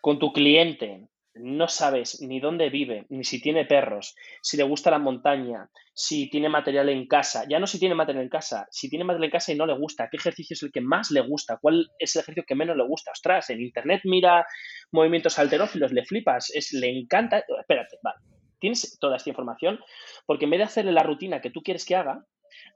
con 0.00 0.18
tu 0.18 0.32
cliente 0.32 1.08
no 1.34 1.68
sabes 1.68 2.20
ni 2.20 2.40
dónde 2.40 2.70
vive, 2.70 3.06
ni 3.10 3.24
si 3.24 3.40
tiene 3.40 3.64
perros, 3.64 4.14
si 4.42 4.56
le 4.56 4.64
gusta 4.64 4.90
la 4.90 4.98
montaña, 4.98 5.70
si 5.94 6.28
tiene 6.30 6.48
material 6.48 6.88
en 6.88 7.06
casa, 7.06 7.44
ya 7.48 7.58
no 7.58 7.66
si 7.66 7.78
tiene 7.78 7.94
material 7.94 8.24
en 8.24 8.30
casa, 8.30 8.66
si 8.70 8.88
tiene 8.88 9.04
material 9.04 9.24
en 9.24 9.30
casa 9.30 9.52
y 9.52 9.56
no 9.56 9.66
le 9.66 9.74
gusta, 9.74 10.08
qué 10.10 10.16
ejercicio 10.16 10.54
es 10.54 10.62
el 10.62 10.72
que 10.72 10.80
más 10.80 11.10
le 11.10 11.20
gusta, 11.20 11.58
cuál 11.60 11.90
es 11.98 12.14
el 12.14 12.20
ejercicio 12.20 12.44
que 12.46 12.54
menos 12.54 12.76
le 12.76 12.84
gusta. 12.84 13.12
Ostras, 13.12 13.50
en 13.50 13.60
internet 13.60 14.02
mira 14.04 14.46
movimientos 14.92 15.38
alterófilos, 15.38 15.92
le 15.92 16.04
flipas, 16.04 16.50
es, 16.54 16.72
le 16.72 16.88
encanta. 16.90 17.38
Espérate, 17.60 17.98
vale. 18.02 18.18
Tienes 18.58 18.98
toda 18.98 19.16
esta 19.16 19.30
información 19.30 19.78
porque 20.26 20.44
en 20.44 20.50
vez 20.50 20.58
de 20.58 20.64
hacerle 20.64 20.92
la 20.92 21.02
rutina 21.02 21.40
que 21.40 21.50
tú 21.50 21.62
quieres 21.62 21.84
que 21.84 21.96
haga, 21.96 22.24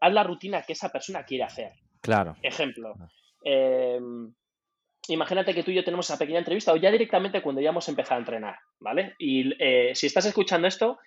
haz 0.00 0.12
la 0.12 0.22
rutina 0.22 0.62
que 0.62 0.74
esa 0.74 0.90
persona 0.90 1.24
quiere 1.24 1.44
hacer. 1.44 1.72
Claro. 2.00 2.36
Ejemplo. 2.42 2.94
Eh, 3.44 3.98
imagínate 5.09 5.55
que 5.55 5.62
tú 5.62 5.70
y 5.70 5.74
yo 5.74 5.84
tenemos 5.84 6.07
esa 6.07 6.18
pequeña 6.18 6.38
entrevista 6.38 6.72
o 6.72 6.76
ya 6.76 6.90
directamente 6.90 7.42
cuando 7.42 7.61
ya 7.61 7.70
hemos 7.70 7.88
empezado 7.88 8.16
a 8.16 8.20
entrenar, 8.20 8.57
¿vale? 8.78 9.14
Y 9.18 9.53
eh, 9.59 9.92
si 9.94 10.07
estás 10.07 10.26
escuchando 10.26 10.68
esto, 10.68 10.98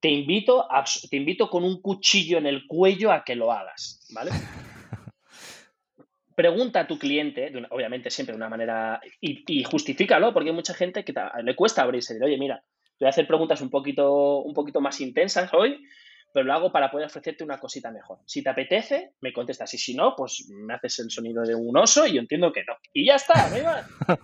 te 0.00 0.08
invito, 0.08 0.66
te 1.10 1.16
invito 1.16 1.48
con 1.48 1.64
un 1.64 1.80
cuchillo 1.80 2.38
en 2.38 2.46
el 2.46 2.66
cuello 2.66 3.12
a 3.12 3.24
que 3.24 3.36
lo 3.36 3.52
hagas, 3.52 4.06
¿vale? 4.12 4.30
Pregunta 6.34 6.80
a 6.80 6.86
tu 6.86 6.98
cliente, 6.98 7.52
obviamente 7.70 8.10
siempre 8.10 8.32
de 8.32 8.38
una 8.38 8.48
manera, 8.48 9.00
y, 9.20 9.62
justifícalo, 9.64 10.32
porque 10.32 10.48
hay 10.48 10.54
mucha 10.54 10.72
gente 10.72 11.04
que 11.04 11.12
le 11.42 11.54
cuesta 11.54 11.82
abrirse, 11.82 12.18
de, 12.18 12.24
oye, 12.24 12.38
mira, 12.38 12.64
voy 12.98 13.06
a 13.06 13.10
hacer 13.10 13.26
preguntas 13.26 13.60
un 13.60 13.68
poquito, 13.68 14.38
un 14.38 14.54
poquito 14.54 14.80
más 14.80 15.02
intensas 15.02 15.52
hoy, 15.52 15.84
pero 16.32 16.46
lo 16.46 16.52
hago 16.52 16.72
para 16.72 16.90
poder 16.90 17.06
ofrecerte 17.06 17.44
una 17.44 17.58
cosita 17.58 17.90
mejor. 17.90 18.18
Si 18.26 18.42
te 18.42 18.50
apetece, 18.50 19.14
me 19.20 19.32
contestas. 19.32 19.72
Y 19.74 19.78
si 19.78 19.94
no, 19.94 20.14
pues 20.16 20.48
me 20.48 20.74
haces 20.74 21.00
el 21.00 21.10
sonido 21.10 21.42
de 21.42 21.54
un 21.54 21.76
oso 21.76 22.06
y 22.06 22.14
yo 22.14 22.20
entiendo 22.20 22.52
que 22.52 22.64
no. 22.64 22.74
Y 22.92 23.06
ya 23.06 23.16
está, 23.16 23.48
me 23.50 23.62
va. 23.62 23.86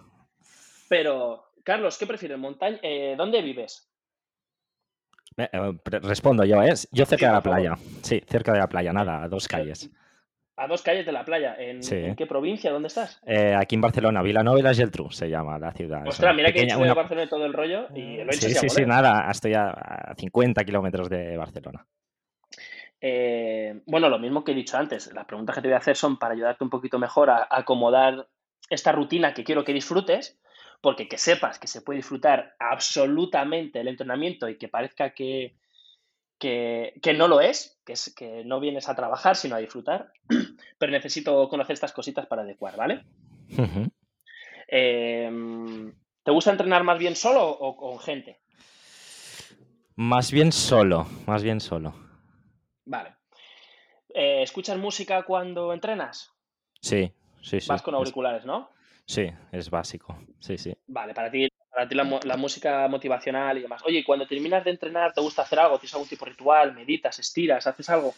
Pero, 0.89 1.53
Carlos, 1.65 1.99
¿qué 1.99 2.07
prefieres? 2.07 2.39
Montaña, 2.39 2.79
eh, 2.83 3.15
¿Dónde 3.17 3.43
vives? 3.43 3.91
Eh, 5.37 5.49
respondo 5.85 6.45
yo, 6.45 6.63
¿eh? 6.63 6.75
Yo 6.93 7.05
cerca 7.05 7.27
de 7.27 7.33
la 7.33 7.43
playa. 7.43 7.75
Sí, 8.03 8.23
cerca 8.27 8.53
de 8.53 8.59
la 8.59 8.69
playa, 8.69 8.93
nada, 8.93 9.25
a 9.25 9.29
dos 9.29 9.49
calles. 9.49 9.91
A 10.59 10.67
dos 10.67 10.81
calles 10.81 11.05
de 11.05 11.13
la 11.13 11.23
playa. 11.23 11.55
¿En, 11.59 11.81
qué 12.17 12.27
provincia? 12.27 12.73
¿Dónde 12.73 12.89
estás? 12.89 13.21
Eh, 13.27 13.55
aquí 13.55 13.75
en 13.75 13.83
Barcelona, 13.83 14.23
Vilanova 14.23 14.59
y 14.59 14.75
Geltrú 14.75 15.11
se 15.11 15.29
llama 15.29 15.59
la 15.59 15.73
ciudad. 15.73 16.07
Ostras, 16.07 16.35
mira 16.35 16.51
que 16.51 16.61
he 16.61 16.65
hecho 16.65 16.79
de 16.79 16.95
Barcelona 16.95 17.29
todo 17.29 17.45
el 17.45 17.53
rollo 17.53 17.89
y 17.95 18.17
lo 18.25 18.33
he 18.33 18.35
hecho 18.35 18.49
Sí, 18.49 18.55
sí, 18.55 18.69
sí, 18.71 18.87
nada, 18.87 19.31
estoy 19.31 19.53
a 19.53 20.15
50 20.17 20.65
kilómetros 20.65 21.11
de 21.11 21.37
Barcelona. 21.37 21.87
Eh, 23.01 23.83
bueno, 23.87 24.09
lo 24.09 24.19
mismo 24.19 24.45
que 24.45 24.53
he 24.53 24.55
dicho 24.55 24.79
antes, 24.79 25.13
las 25.13 25.27
preguntas 25.27 25.55
que 25.55 25.63
te 25.63 25.69
voy 25.69 25.75
a 25.75 25.79
hacer 25.79 25.97
son 25.97 26.19
para 26.19 26.35
ayudarte 26.35 26.65
un 26.65 26.71
poquito 26.71 26.99
mejor 26.99 27.31
a, 27.31 27.47
acomodar 27.51 28.27
esta 28.71 28.93
rutina 28.93 29.35
que 29.35 29.45
quiero 29.45 29.65
que 29.65 29.75
disfrutes, 29.75 30.41
porque 30.81 31.07
que 31.07 31.19
sepas 31.19 31.59
que 31.59 31.69
se 31.69 31.83
puede 31.83 31.99
disfrutar 31.99 32.55
absolutamente 32.59 33.81
el 33.81 33.89
entrenamiento 33.89 34.49
y 34.49 34.57
que 34.57 34.69
parezca 34.69 35.11
que, 35.11 35.55
que, 36.39 37.15
no 37.17 37.29
lo 37.29 37.41
es, 37.41 37.81
que, 37.85 37.95
es, 37.95 38.15
que 38.15 38.45
no 38.45 38.61
vienes 38.61 38.89
a 38.89 38.95
trabajar, 38.95 39.37
sino 39.37 39.57
a 39.57 39.59
disfrutar, 39.59 40.13
pero 40.79 40.93
necesito 40.93 41.49
conocer 41.49 41.75
estas 41.75 41.93
cositas 41.93 42.27
para 42.27 42.43
adecuar, 42.43 42.77
¿vale? 42.77 43.05
Em, 44.69 45.93
¿Te 46.23 46.31
gusta 46.31 46.51
entrenar 46.51 46.85
más 46.85 46.99
bien 46.99 47.17
solo 47.17 47.49
o 47.49 47.77
con 47.77 47.99
gente? 47.99 48.41
Más 49.95 50.31
bien 50.31 50.53
solo, 50.53 51.07
más 51.27 51.43
bien 51.43 51.61
solo. 51.61 51.95
Vale. 52.85 53.15
Eh, 54.13 54.43
¿Escuchas 54.43 54.77
música 54.79 55.23
cuando 55.25 55.73
entrenas? 55.73 56.33
Sí, 56.81 57.13
sí, 57.41 57.61
sí. 57.61 57.69
Vas 57.69 57.83
con 57.83 57.95
auriculares, 57.95 58.45
¿no? 58.45 58.71
Sí, 59.07 59.31
es 59.53 59.71
básico. 59.71 60.19
Sí, 60.41 60.59
sí. 60.59 60.77
Vale, 60.87 61.15
para 61.15 61.31
ti 61.31 61.49
para 61.77 61.89
ti 61.89 61.95
la, 61.95 62.37
música 62.39 62.89
motivacional 62.89 63.59
y 63.59 63.61
demás. 63.61 63.83
Oye, 63.85 64.03
cuando 64.03 64.27
terminas 64.27 64.65
de 64.65 64.71
entrenar, 64.71 65.13
¿te 65.13 65.21
gusta 65.21 65.43
hacer 65.43 65.59
algo? 65.59 65.79
¿Tienes 65.79 65.93
algún 65.93 66.09
tipo 66.09 66.25
de 66.25 66.31
ritual? 66.31 66.73
¿Meditas? 66.73 67.19
¿Estiras? 67.19 67.67
¿Haces 67.67 67.91
algo? 67.91 68.15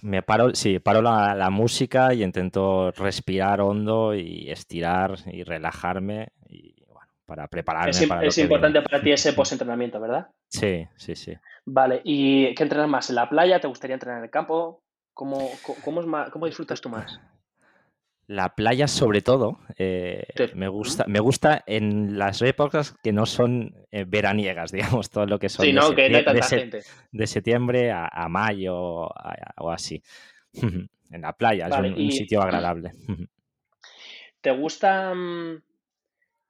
Me 0.00 0.22
paro, 0.22 0.54
sí, 0.54 0.78
paro 0.78 1.02
la, 1.02 1.50
música 1.50 2.14
y 2.14 2.22
intento 2.22 2.90
respirar 2.92 3.60
hondo 3.60 4.14
y 4.14 4.50
estirar 4.50 5.18
y 5.30 5.42
relajarme 5.42 6.28
y 6.48 6.74
bueno, 6.86 7.10
para 7.26 7.48
prepararme. 7.48 7.90
Es, 7.90 8.06
para 8.06 8.24
es 8.24 8.38
importante 8.38 8.80
para 8.80 9.02
ti 9.02 9.12
ese 9.12 9.34
post-entrenamiento, 9.34 10.00
¿verdad? 10.00 10.28
Sí, 10.48 10.88
sí, 10.96 11.14
sí. 11.14 11.34
Vale, 11.66 12.00
¿y 12.02 12.54
qué 12.54 12.62
entrenas 12.62 12.88
más? 12.88 13.10
¿En 13.10 13.16
la 13.16 13.28
playa? 13.28 13.60
¿Te 13.60 13.68
gustaría 13.68 13.92
entrenar 13.92 14.20
en 14.20 14.24
el 14.24 14.30
campo? 14.30 14.80
¿Cómo, 15.12 15.50
cómo, 15.84 16.00
cómo 16.30 16.46
disfrutas 16.46 16.80
tú 16.80 16.88
más? 16.88 17.20
La 18.26 18.54
playa, 18.54 18.88
sobre 18.88 19.20
todo, 19.20 19.58
eh, 19.76 20.24
me, 20.54 20.68
gusta, 20.68 21.04
me 21.06 21.20
gusta 21.20 21.64
en 21.66 22.18
las 22.18 22.40
épocas 22.40 22.94
que 23.02 23.12
no 23.12 23.26
son 23.26 23.74
eh, 23.90 24.04
veraniegas, 24.06 24.72
digamos, 24.72 25.10
todo 25.10 25.26
lo 25.26 25.38
que 25.38 25.48
son 25.48 25.64
sí, 25.64 25.72
de, 25.72 25.80
no, 25.80 25.94
que 25.94 26.08
no 26.08 26.18
hay 26.18 26.24
tanta 26.24 26.46
gente. 26.46 26.82
de, 27.10 27.26
septiembre 27.26 27.90
a, 27.92 28.28
mayo 28.28 28.76
o 28.76 29.70
así. 29.70 30.02
en 31.12 31.20
la 31.20 31.32
playa, 31.34 31.68
es 31.68 31.96
un, 31.96 32.10
sitio 32.10 32.42
agradable. 32.42 32.92
¿Te 34.40 34.50
gusta, 34.50 35.14
mm, 35.14 35.62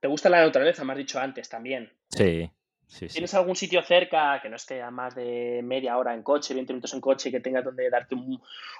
¿Te 0.00 0.08
gusta 0.08 0.28
la 0.28 0.44
naturaleza? 0.44 0.84
Me 0.84 0.92
has 0.92 0.98
dicho 0.98 1.20
antes 1.20 1.48
también. 1.48 1.92
Sí, 2.08 2.50
¿Tienes 2.98 3.34
algún 3.34 3.56
sitio 3.56 3.82
cerca 3.82 4.40
que 4.42 4.48
no 4.48 4.56
esté 4.56 4.82
a 4.82 4.90
más 4.90 5.14
de 5.14 5.60
media 5.64 5.96
hora 5.96 6.14
en 6.14 6.22
coche, 6.22 6.54
20 6.54 6.72
minutos 6.72 6.92
en 6.94 7.00
coche, 7.00 7.30
que 7.30 7.40
tenga 7.40 7.62
donde 7.62 7.88
darte 7.88 8.16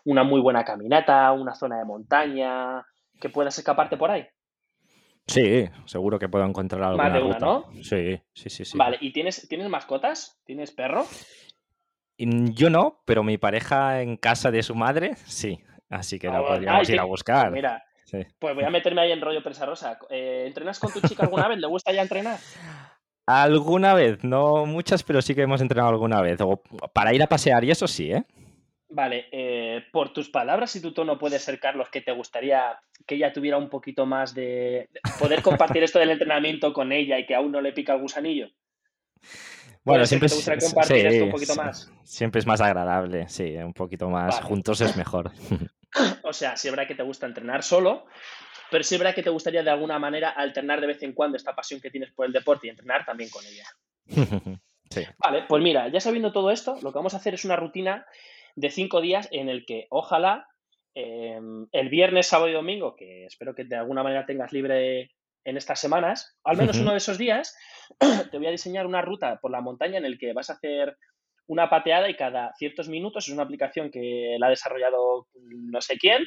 una 0.05 0.25
muy 0.25 0.41
buena 0.41 0.65
caminata, 0.65 1.33
una 1.33 1.55
zona 1.55 1.79
de 1.79 1.85
montaña, 1.85 2.85
que 3.21 3.29
puedas 3.31 3.57
escaparte 3.59 3.97
por 3.97 4.11
ahí? 4.11 4.27
Sí, 5.27 5.69
seguro 5.87 6.19
que 6.19 6.29
puedo 6.29 6.45
encontrar 6.45 6.83
algo. 6.83 6.99
Más 6.99 7.13
de 7.13 7.23
una, 7.23 7.39
¿no? 7.39 7.71
Sí, 7.83 8.21
sí, 8.35 8.51
sí, 8.51 8.65
sí. 8.65 8.77
Vale, 8.77 8.99
¿y 9.01 9.13
tienes, 9.13 9.49
¿tienes 9.49 9.69
mascotas? 9.69 10.41
¿Tienes 10.45 10.73
perro? 10.73 11.07
Yo 12.19 12.71
no, 12.71 13.03
pero 13.05 13.23
mi 13.23 13.39
pareja 13.39 14.03
en 14.03 14.17
casa 14.17 14.51
de 14.51 14.63
su 14.63 14.75
madre, 14.75 15.15
sí. 15.25 15.61
Así 15.89 16.19
que 16.19 16.29
la 16.29 16.39
ah, 16.39 16.47
podríamos 16.47 16.89
ir 16.89 17.01
a 17.01 17.05
buscar. 17.05 17.51
Mira, 17.51 17.83
pues 18.39 18.55
voy 18.55 18.65
a 18.65 18.71
meterme 18.71 19.03
ahí 19.03 19.13
en 19.13 19.21
rollo 19.21 19.43
presa 19.43 19.67
rosa. 19.67 19.99
Eh, 20.11 20.45
¿Entrenas 20.47 20.79
con 20.79 20.93
tu 20.93 21.01
chica 21.01 21.23
alguna 21.25 21.49
vez? 21.49 21.59
¿Le 21.59 21.67
gusta 21.67 21.93
ya 21.93 22.03
entrenar? 22.03 22.39
Alguna 23.27 23.95
vez, 23.95 24.25
no 24.25 24.67
muchas, 24.67 25.03
pero 25.03 25.23
sí 25.23 25.35
que 25.35 25.43
hemos 25.43 25.61
entrenado 25.61 25.91
alguna 25.91 26.21
vez. 26.21 26.41
O 26.41 26.63
para 26.93 27.15
ir 27.15 27.23
a 27.23 27.29
pasear, 27.29 27.65
y 27.65 27.71
eso 27.71 27.87
sí, 27.87 28.13
¿eh? 28.13 28.25
Vale, 28.89 29.27
eh, 29.33 29.85
por 29.91 30.13
tus 30.13 30.29
palabras 30.29 30.77
y 30.77 30.83
tu 30.83 30.93
tono 30.93 31.19
puede 31.19 31.39
ser, 31.39 31.59
Carlos, 31.59 31.89
que 31.91 32.03
te 32.03 32.13
gustaría 32.13 32.79
que 33.07 33.15
ella 33.15 33.33
tuviera 33.33 33.57
un 33.57 33.71
poquito 33.71 34.05
más 34.05 34.35
de... 34.35 34.91
poder 35.19 35.41
compartir 35.43 35.83
esto 35.83 35.99
del 35.99 36.11
entrenamiento 36.11 36.73
con 36.75 36.93
ella 36.93 37.19
y 37.19 37.25
que 37.25 37.35
aún 37.35 37.53
no 37.53 37.63
le 37.63 37.73
pica 37.73 37.95
el 37.95 38.01
gusanillo. 38.01 38.51
Bueno, 39.85 40.05
siempre 40.05 40.27
es, 40.27 40.49
compartir 40.61 41.07
esto 41.07 41.25
un 41.25 41.31
poquito 41.31 41.55
más. 41.55 41.91
Siempre 42.05 42.39
es 42.41 42.47
más 42.47 42.61
agradable, 42.61 43.29
sí, 43.29 43.57
un 43.57 43.73
poquito 43.73 44.09
más 44.11 44.41
juntos 44.41 44.81
es 44.81 44.97
mejor. 44.97 45.33
O 46.23 46.33
sea, 46.33 46.57
si 46.57 46.71
verdad 46.71 46.87
que 46.87 46.95
te 46.95 47.03
gusta 47.03 47.27
entrenar 47.27 47.63
solo, 47.63 48.07
pero 48.73 48.83
sí 48.83 48.95
es 48.95 48.99
verdad 48.99 49.15
que 49.15 49.23
te 49.23 49.31
gustaría 49.31 49.63
de 49.63 49.71
alguna 49.71 49.99
manera 49.99 50.31
alternar 50.31 50.81
de 50.81 50.89
vez 50.89 51.03
en 51.03 51.13
cuando 51.13 51.37
esta 51.37 51.55
pasión 51.55 51.81
que 51.81 51.91
tienes 51.91 52.11
por 52.13 52.27
el 52.27 52.33
deporte 52.33 52.67
y 52.67 52.71
entrenar 52.71 53.05
también 53.05 53.31
con 53.31 53.45
ella. 53.47 53.67
Sí. 54.91 55.07
Vale, 55.17 55.47
pues 55.49 55.63
mira, 55.63 55.89
ya 55.89 56.01
sabiendo 56.01 56.33
todo 56.33 56.51
esto, 56.51 56.79
lo 56.83 56.93
que 56.93 56.99
vamos 56.99 57.15
a 57.15 57.17
hacer 57.17 57.33
es 57.33 57.47
una 57.47 57.57
rutina 57.57 58.05
de 58.57 58.69
cinco 58.71 59.01
días 59.01 59.27
en 59.33 59.49
el 59.49 59.65
que 59.65 59.87
ojalá 59.89 60.47
em, 60.95 61.67
el 61.73 61.89
viernes, 61.89 62.27
sábado 62.27 62.51
y 62.51 62.53
domingo, 62.53 62.95
que 62.95 63.25
espero 63.25 63.55
que 63.55 63.65
de 63.65 63.77
alguna 63.77 64.03
manera 64.03 64.27
tengas 64.27 64.53
libre 64.53 65.11
en 65.45 65.57
estas 65.57 65.81
semanas, 65.81 66.37
al 66.45 66.59
menos 66.59 66.79
uno 66.79 66.91
de 66.91 66.99
esos 66.99 67.17
días, 67.17 67.57
te 68.31 68.37
voy 68.37 68.49
a 68.49 68.51
diseñar 68.51 68.87
una 68.87 69.01
ruta 69.01 69.39
por 69.41 69.51
la 69.51 69.63
montaña 69.63 69.97
en 69.97 70.05
el 70.05 70.19
que 70.19 70.35
vas 70.35 70.51
a 70.51 70.55
hacer 70.55 70.99
una 71.47 71.69
pateada 71.69 72.09
y 72.09 72.15
cada 72.15 72.53
ciertos 72.57 72.89
minutos. 72.89 73.27
Es 73.27 73.35
una 73.35 73.43
aplicación 73.43 73.91
que 73.91 74.37
la 74.39 74.47
ha 74.47 74.51
desarrollado 74.51 75.29
no 75.35 75.81
sé 75.81 75.99
quién 75.99 76.25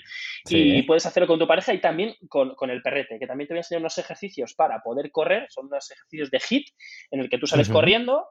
y 0.49 0.83
puedes 0.83 1.05
hacerlo 1.05 1.27
con 1.27 1.39
tu 1.39 1.47
pareja 1.47 1.73
y 1.73 1.79
también 1.79 2.15
con, 2.29 2.69
el 2.69 2.81
perrete, 2.81 3.19
que 3.19 3.27
también 3.27 3.47
te 3.47 3.53
voy 3.53 3.59
a 3.59 3.61
enseñar 3.61 3.81
unos 3.81 3.97
ejercicios 3.97 4.53
para 4.53 4.81
poder 4.81 5.11
correr. 5.11 5.47
Son 5.49 5.67
unos 5.67 5.89
ejercicios 5.91 6.31
de 6.31 6.39
hit 6.39 6.67
en 7.11 7.21
el 7.21 7.29
que 7.29 7.37
tú 7.37 7.47
sales 7.47 7.69
corriendo 7.69 8.27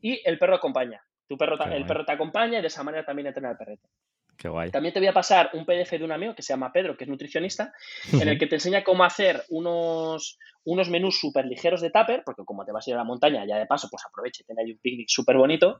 y 0.00 0.20
el 0.24 0.38
perro 0.38 0.56
acompaña. 0.56 1.02
Tu 1.28 1.36
perro, 1.36 1.58
el 1.64 1.86
perro 1.86 2.04
te 2.04 2.12
acompaña 2.12 2.58
y 2.58 2.62
de 2.62 2.68
esa 2.68 2.84
manera 2.84 3.04
también 3.04 3.26
entrena 3.26 3.50
el 3.50 3.56
perrete. 3.56 3.88
Qué 4.36 4.48
guay. 4.48 4.70
También 4.70 4.92
te 4.92 5.00
voy 5.00 5.08
a 5.08 5.12
pasar 5.12 5.50
un 5.54 5.64
PDF 5.64 5.92
de 5.92 6.04
un 6.04 6.12
amigo 6.12 6.34
que 6.34 6.42
se 6.42 6.52
llama 6.52 6.72
Pedro, 6.72 6.96
que 6.96 7.04
es 7.04 7.10
nutricionista, 7.10 7.72
en 8.12 8.28
el 8.28 8.38
que 8.38 8.46
te 8.46 8.56
enseña 8.56 8.84
cómo 8.84 9.04
hacer 9.04 9.44
unos, 9.48 10.38
unos 10.64 10.90
menús 10.90 11.18
súper 11.18 11.46
ligeros 11.46 11.80
de 11.80 11.90
tupper, 11.90 12.22
porque 12.24 12.44
como 12.44 12.64
te 12.64 12.72
vas 12.72 12.86
a 12.86 12.90
ir 12.90 12.94
a 12.94 12.98
la 12.98 13.04
montaña, 13.04 13.46
ya 13.46 13.56
de 13.56 13.66
paso, 13.66 13.88
pues 13.90 14.04
aproveche, 14.04 14.44
ten 14.44 14.58
ahí 14.58 14.72
un 14.72 14.78
picnic 14.78 15.08
súper 15.08 15.36
bonito. 15.36 15.78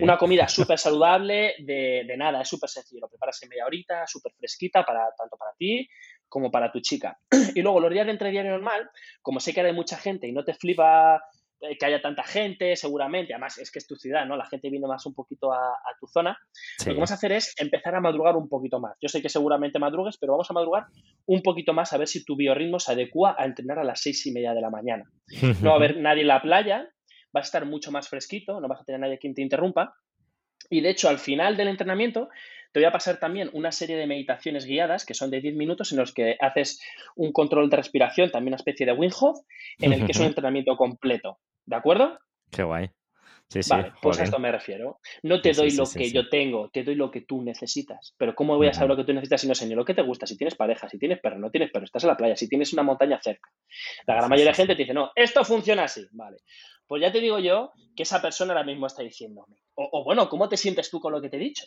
Una 0.00 0.16
comida 0.16 0.48
súper 0.48 0.78
saludable, 0.78 1.54
de, 1.58 2.04
de, 2.06 2.16
nada, 2.16 2.40
es 2.40 2.48
súper 2.48 2.70
sencillo. 2.70 3.02
Lo 3.02 3.08
preparas 3.08 3.42
en 3.42 3.50
media 3.50 3.66
horita, 3.66 4.06
súper 4.06 4.32
fresquita, 4.32 4.84
para, 4.84 5.10
tanto 5.16 5.36
para 5.36 5.52
ti 5.58 5.88
como 6.32 6.50
para 6.50 6.72
tu 6.72 6.80
chica. 6.80 7.18
Y 7.54 7.60
luego 7.60 7.78
los 7.78 7.92
días 7.92 8.06
de 8.06 8.12
entrediario 8.12 8.52
normal, 8.52 8.88
como 9.20 9.38
sé 9.38 9.52
que 9.52 9.60
hay 9.60 9.72
mucha 9.74 9.98
gente 9.98 10.26
y 10.26 10.32
no 10.32 10.44
te 10.44 10.54
flipa 10.54 11.22
que 11.78 11.86
haya 11.86 12.02
tanta 12.02 12.24
gente, 12.24 12.74
seguramente, 12.76 13.32
además 13.32 13.58
es 13.58 13.70
que 13.70 13.78
es 13.78 13.86
tu 13.86 13.96
ciudad, 13.96 14.26
¿no? 14.26 14.36
La 14.36 14.46
gente 14.46 14.68
viene 14.68 14.86
más 14.86 15.06
un 15.06 15.14
poquito 15.14 15.52
a, 15.52 15.76
tu 16.00 16.06
zona. 16.06 16.38
Lo 16.80 16.84
que 16.84 16.94
vamos 16.94 17.10
a 17.12 17.14
hacer 17.14 17.32
es 17.32 17.54
empezar 17.58 17.94
a 17.94 18.00
madrugar 18.00 18.36
un 18.36 18.48
poquito 18.48 18.80
más. 18.80 18.96
Yo 19.00 19.08
sé 19.08 19.22
que 19.22 19.28
seguramente 19.28 19.78
madrugues, 19.78 20.18
pero 20.18 20.32
vamos 20.32 20.50
a 20.50 20.54
madrugar 20.54 20.86
un 21.26 21.42
poquito 21.42 21.72
más 21.72 21.92
a 21.92 21.98
ver 21.98 22.08
si 22.08 22.24
tu 22.24 22.36
biorritmo 22.36 22.80
se 22.80 22.92
adecua 22.92 23.36
a 23.38 23.44
entrenar 23.44 23.78
a 23.78 23.84
las 23.84 24.00
seis 24.00 24.26
y 24.26 24.32
media 24.32 24.54
de 24.54 24.60
la 24.60 24.70
mañana. 24.70 25.04
No 25.60 25.70
va 25.70 25.72
a 25.74 25.76
haber 25.76 25.96
nadie 25.98 26.22
en 26.22 26.28
la 26.28 26.42
playa, 26.42 26.88
va 27.34 27.40
a 27.40 27.42
estar 27.42 27.64
mucho 27.64 27.92
más 27.92 28.08
fresquito, 28.08 28.60
no 28.60 28.68
vas 28.68 28.80
a 28.80 28.84
tener 28.84 29.00
nadie 29.00 29.18
quien 29.18 29.34
te 29.34 29.42
interrumpa. 29.42 29.94
Y 30.70 30.80
de 30.80 30.90
hecho, 30.90 31.08
al 31.08 31.18
final 31.18 31.56
del 31.56 31.68
entrenamiento, 31.68 32.28
te 32.72 32.80
voy 32.80 32.86
a 32.86 32.92
pasar 32.92 33.18
también 33.18 33.50
una 33.52 33.70
serie 33.70 33.96
de 33.96 34.06
meditaciones 34.06 34.64
guiadas 34.64 35.04
que 35.04 35.14
son 35.14 35.30
de 35.30 35.40
10 35.40 35.54
minutos 35.54 35.92
en 35.92 35.98
los 35.98 36.12
que 36.12 36.36
haces 36.40 36.80
un 37.14 37.32
control 37.32 37.68
de 37.68 37.76
respiración, 37.76 38.30
también 38.30 38.52
una 38.52 38.56
especie 38.56 38.86
de 38.86 38.92
Wim 38.92 39.10
en 39.78 39.92
el 39.92 40.06
que 40.06 40.12
es 40.12 40.18
un 40.18 40.26
entrenamiento 40.26 40.76
completo. 40.76 41.38
¿De 41.66 41.76
acuerdo? 41.76 42.18
Qué 42.50 42.62
guay. 42.62 42.90
Sí, 43.48 43.62
sí, 43.62 43.68
vale, 43.68 43.92
pues 44.00 44.18
a 44.18 44.24
esto 44.24 44.38
me 44.38 44.50
refiero. 44.50 44.98
No 45.22 45.42
te 45.42 45.52
doy 45.52 45.72
lo 45.72 45.84
que 45.84 46.10
yo 46.10 46.30
tengo, 46.30 46.70
te 46.70 46.84
doy 46.84 46.94
lo 46.94 47.10
que 47.10 47.20
tú 47.20 47.42
necesitas. 47.42 48.14
Pero 48.16 48.34
¿cómo 48.34 48.56
voy 48.56 48.68
a 48.68 48.72
saber 48.72 48.88
lo 48.88 48.96
que 48.96 49.04
tú 49.04 49.12
necesitas 49.12 49.42
si 49.42 49.46
no 49.46 49.54
sé 49.54 49.66
ni 49.66 49.74
lo 49.74 49.84
que 49.84 49.92
te 49.92 50.00
gusta? 50.00 50.26
Si 50.26 50.38
tienes 50.38 50.54
pareja, 50.54 50.88
si 50.88 50.98
tienes 50.98 51.20
perro, 51.20 51.38
no 51.38 51.50
tienes 51.50 51.70
perro, 51.70 51.84
estás 51.84 52.04
en 52.04 52.08
la 52.08 52.16
playa, 52.16 52.34
si 52.34 52.48
tienes 52.48 52.72
una 52.72 52.82
montaña 52.82 53.20
cerca. 53.20 53.50
La 54.06 54.14
gran 54.14 54.30
mayoría 54.30 54.52
de 54.52 54.56
gente 54.56 54.74
te 54.74 54.82
dice, 54.82 54.94
no, 54.94 55.10
esto 55.14 55.44
funciona 55.44 55.84
así. 55.84 56.06
Vale. 56.12 56.38
Pues 56.86 57.02
ya 57.02 57.12
te 57.12 57.20
digo 57.20 57.38
yo 57.40 57.72
que 57.94 58.04
esa 58.04 58.22
persona 58.22 58.54
ahora 58.54 58.64
mismo 58.64 58.86
está 58.86 59.02
diciéndome. 59.02 59.56
O, 59.74 59.86
o 59.92 60.04
bueno, 60.04 60.30
¿cómo 60.30 60.48
te 60.48 60.56
sientes 60.56 60.90
tú 60.90 60.98
con 60.98 61.12
lo 61.12 61.20
que 61.20 61.28
te 61.28 61.36
he 61.36 61.40
dicho? 61.40 61.66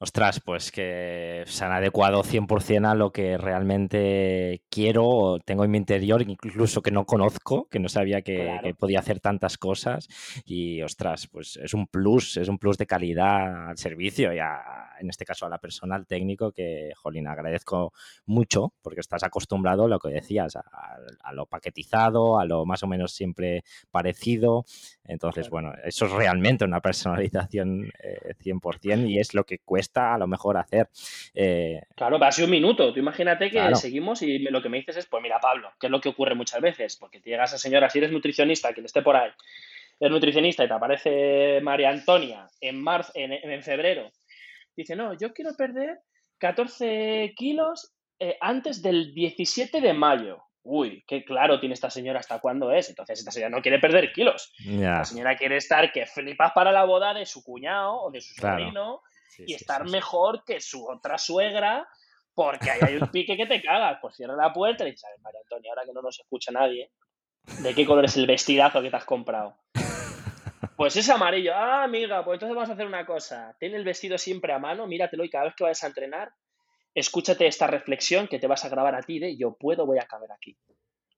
Ostras, 0.00 0.38
pues 0.38 0.70
que 0.70 1.42
se 1.46 1.64
han 1.64 1.72
adecuado 1.72 2.22
100% 2.22 2.88
a 2.88 2.94
lo 2.94 3.10
que 3.10 3.36
realmente 3.36 4.62
quiero 4.70 5.04
o 5.08 5.40
tengo 5.40 5.64
en 5.64 5.72
mi 5.72 5.78
interior, 5.78 6.22
incluso 6.22 6.82
que 6.82 6.92
no 6.92 7.04
conozco, 7.04 7.66
que 7.68 7.80
no 7.80 7.88
sabía 7.88 8.22
que, 8.22 8.76
podía 8.78 9.00
hacer 9.00 9.18
tantas 9.18 9.58
cosas. 9.58 10.06
Y 10.44 10.82
ostras, 10.82 11.26
pues 11.26 11.56
es 11.56 11.74
un 11.74 11.88
plus, 11.88 12.36
es 12.36 12.46
un 12.46 12.58
plus 12.58 12.78
de 12.78 12.86
calidad 12.86 13.70
al 13.70 13.76
servicio 13.76 14.32
y 14.32 14.38
en 14.38 15.10
este 15.10 15.24
caso 15.24 15.46
a 15.46 15.48
la 15.48 15.58
persona, 15.58 15.96
al 15.96 16.06
técnico, 16.06 16.52
que, 16.52 16.92
jolín, 16.94 17.26
agradezco 17.26 17.92
mucho 18.24 18.74
porque 18.82 19.00
estás 19.00 19.24
acostumbrado 19.24 19.86
a 19.86 19.88
lo 19.88 19.98
que 19.98 20.10
decías, 20.10 20.54
a, 20.54 21.32
lo 21.32 21.46
paquetizado, 21.46 22.38
a 22.38 22.44
lo 22.44 22.64
más 22.64 22.84
o 22.84 22.86
menos 22.86 23.12
siempre 23.12 23.64
parecido. 23.90 24.64
Entonces, 25.02 25.50
bueno, 25.50 25.72
eso 25.82 26.06
es 26.06 26.12
realmente 26.12 26.64
una 26.64 26.80
personalización 26.80 27.90
100% 28.38 29.04
eh, 29.04 29.08
y 29.08 29.18
es 29.18 29.34
lo 29.34 29.42
que 29.42 29.58
cuesta 29.58 29.87
a 29.94 30.18
lo 30.18 30.26
mejor 30.26 30.56
hacer. 30.56 30.88
Eh, 31.34 31.80
claro, 31.94 32.18
va 32.18 32.28
a 32.28 32.32
ser 32.32 32.44
un 32.44 32.50
minuto. 32.50 32.92
Tú 32.92 32.98
imagínate 32.98 33.50
que 33.50 33.74
seguimos 33.74 34.22
y 34.22 34.38
lo 34.38 34.62
que 34.62 34.68
me 34.68 34.78
dices 34.78 34.96
es, 34.96 35.06
pues 35.06 35.22
mira, 35.22 35.40
Pablo, 35.40 35.72
que 35.78 35.86
es 35.86 35.90
lo 35.90 36.00
que 36.00 36.08
ocurre 36.08 36.34
muchas 36.34 36.60
veces, 36.60 36.96
porque 36.96 37.20
te 37.20 37.30
llegas 37.30 37.54
a 37.54 37.58
señora, 37.58 37.90
si 37.90 37.98
eres 37.98 38.12
nutricionista, 38.12 38.72
quien 38.72 38.86
esté 38.86 39.02
por 39.02 39.16
ahí, 39.16 39.30
eres 39.98 40.12
nutricionista 40.12 40.64
y 40.64 40.68
te 40.68 40.74
aparece 40.74 41.60
María 41.62 41.90
Antonia 41.90 42.46
en, 42.60 42.82
marzo, 42.82 43.12
en, 43.14 43.62
febrero, 43.62 44.10
dice, 44.76 44.94
no, 44.96 45.14
yo 45.14 45.32
quiero 45.32 45.54
perder 45.56 45.98
14 46.38 47.34
kilos 47.36 47.92
eh, 48.18 48.36
antes 48.40 48.82
del 48.82 49.12
17 49.14 49.80
de 49.80 49.92
mayo 49.92 50.42
uy, 50.68 51.02
qué 51.06 51.24
claro 51.24 51.58
tiene 51.58 51.74
esta 51.74 51.88
señora 51.88 52.20
hasta 52.20 52.40
cuándo 52.40 52.70
es. 52.70 52.90
Entonces 52.90 53.18
esta 53.18 53.30
señora 53.30 53.50
no 53.50 53.62
quiere 53.62 53.78
perder 53.78 54.12
kilos. 54.12 54.52
La 54.64 55.04
señora 55.04 55.36
quiere 55.36 55.56
estar 55.56 55.90
que 55.92 56.06
flipas 56.06 56.52
para 56.52 56.72
la 56.72 56.84
boda 56.84 57.14
de 57.14 57.24
su 57.24 57.42
cuñado 57.42 58.02
o 58.02 58.10
de 58.10 58.20
su 58.20 58.34
sobrino 58.34 59.02
y 59.38 59.54
estar 59.54 59.88
mejor 59.88 60.44
que 60.44 60.60
su 60.60 60.86
otra 60.88 61.18
suegra 61.18 61.88
porque 62.34 62.70
ahí 62.70 62.78
hay 62.82 62.96
un 62.96 63.08
pique 63.08 63.36
que 63.36 63.46
te 63.46 63.60
cagas. 63.60 63.98
Pues 64.00 64.14
cierra 64.14 64.36
la 64.36 64.52
puerta 64.52 64.86
y 64.86 64.92
dices, 64.92 65.04
a 65.04 65.10
ver, 65.10 65.20
María 65.20 65.40
Antonia, 65.42 65.72
ahora 65.72 65.84
que 65.84 65.92
no 65.92 66.02
nos 66.02 66.20
escucha 66.20 66.52
nadie, 66.52 66.92
¿de 67.62 67.74
qué 67.74 67.84
color 67.84 68.04
es 68.04 68.16
el 68.16 68.28
vestidazo 68.28 68.80
que 68.80 68.90
te 68.90 68.96
has 68.96 69.04
comprado? 69.04 69.56
Pues 70.76 70.94
es 70.94 71.10
amarillo. 71.10 71.52
Ah, 71.54 71.82
amiga, 71.82 72.24
pues 72.24 72.36
entonces 72.36 72.54
vamos 72.54 72.70
a 72.70 72.74
hacer 72.74 72.86
una 72.86 73.04
cosa. 73.04 73.56
Ten 73.58 73.74
el 73.74 73.82
vestido 73.82 74.16
siempre 74.18 74.52
a 74.52 74.60
mano, 74.60 74.86
míratelo 74.86 75.24
y 75.24 75.30
cada 75.30 75.46
vez 75.46 75.54
que 75.56 75.64
vayas 75.64 75.82
a 75.82 75.88
entrenar, 75.88 76.32
escúchate 76.94 77.48
esta 77.48 77.66
reflexión 77.66 78.28
que 78.28 78.38
te 78.38 78.46
vas 78.46 78.64
a 78.64 78.68
grabar 78.68 78.94
a 78.94 79.02
ti 79.02 79.18
de 79.18 79.36
yo 79.36 79.56
puedo, 79.58 79.84
voy 79.84 79.98
a 79.98 80.06
caber 80.06 80.30
aquí. 80.30 80.56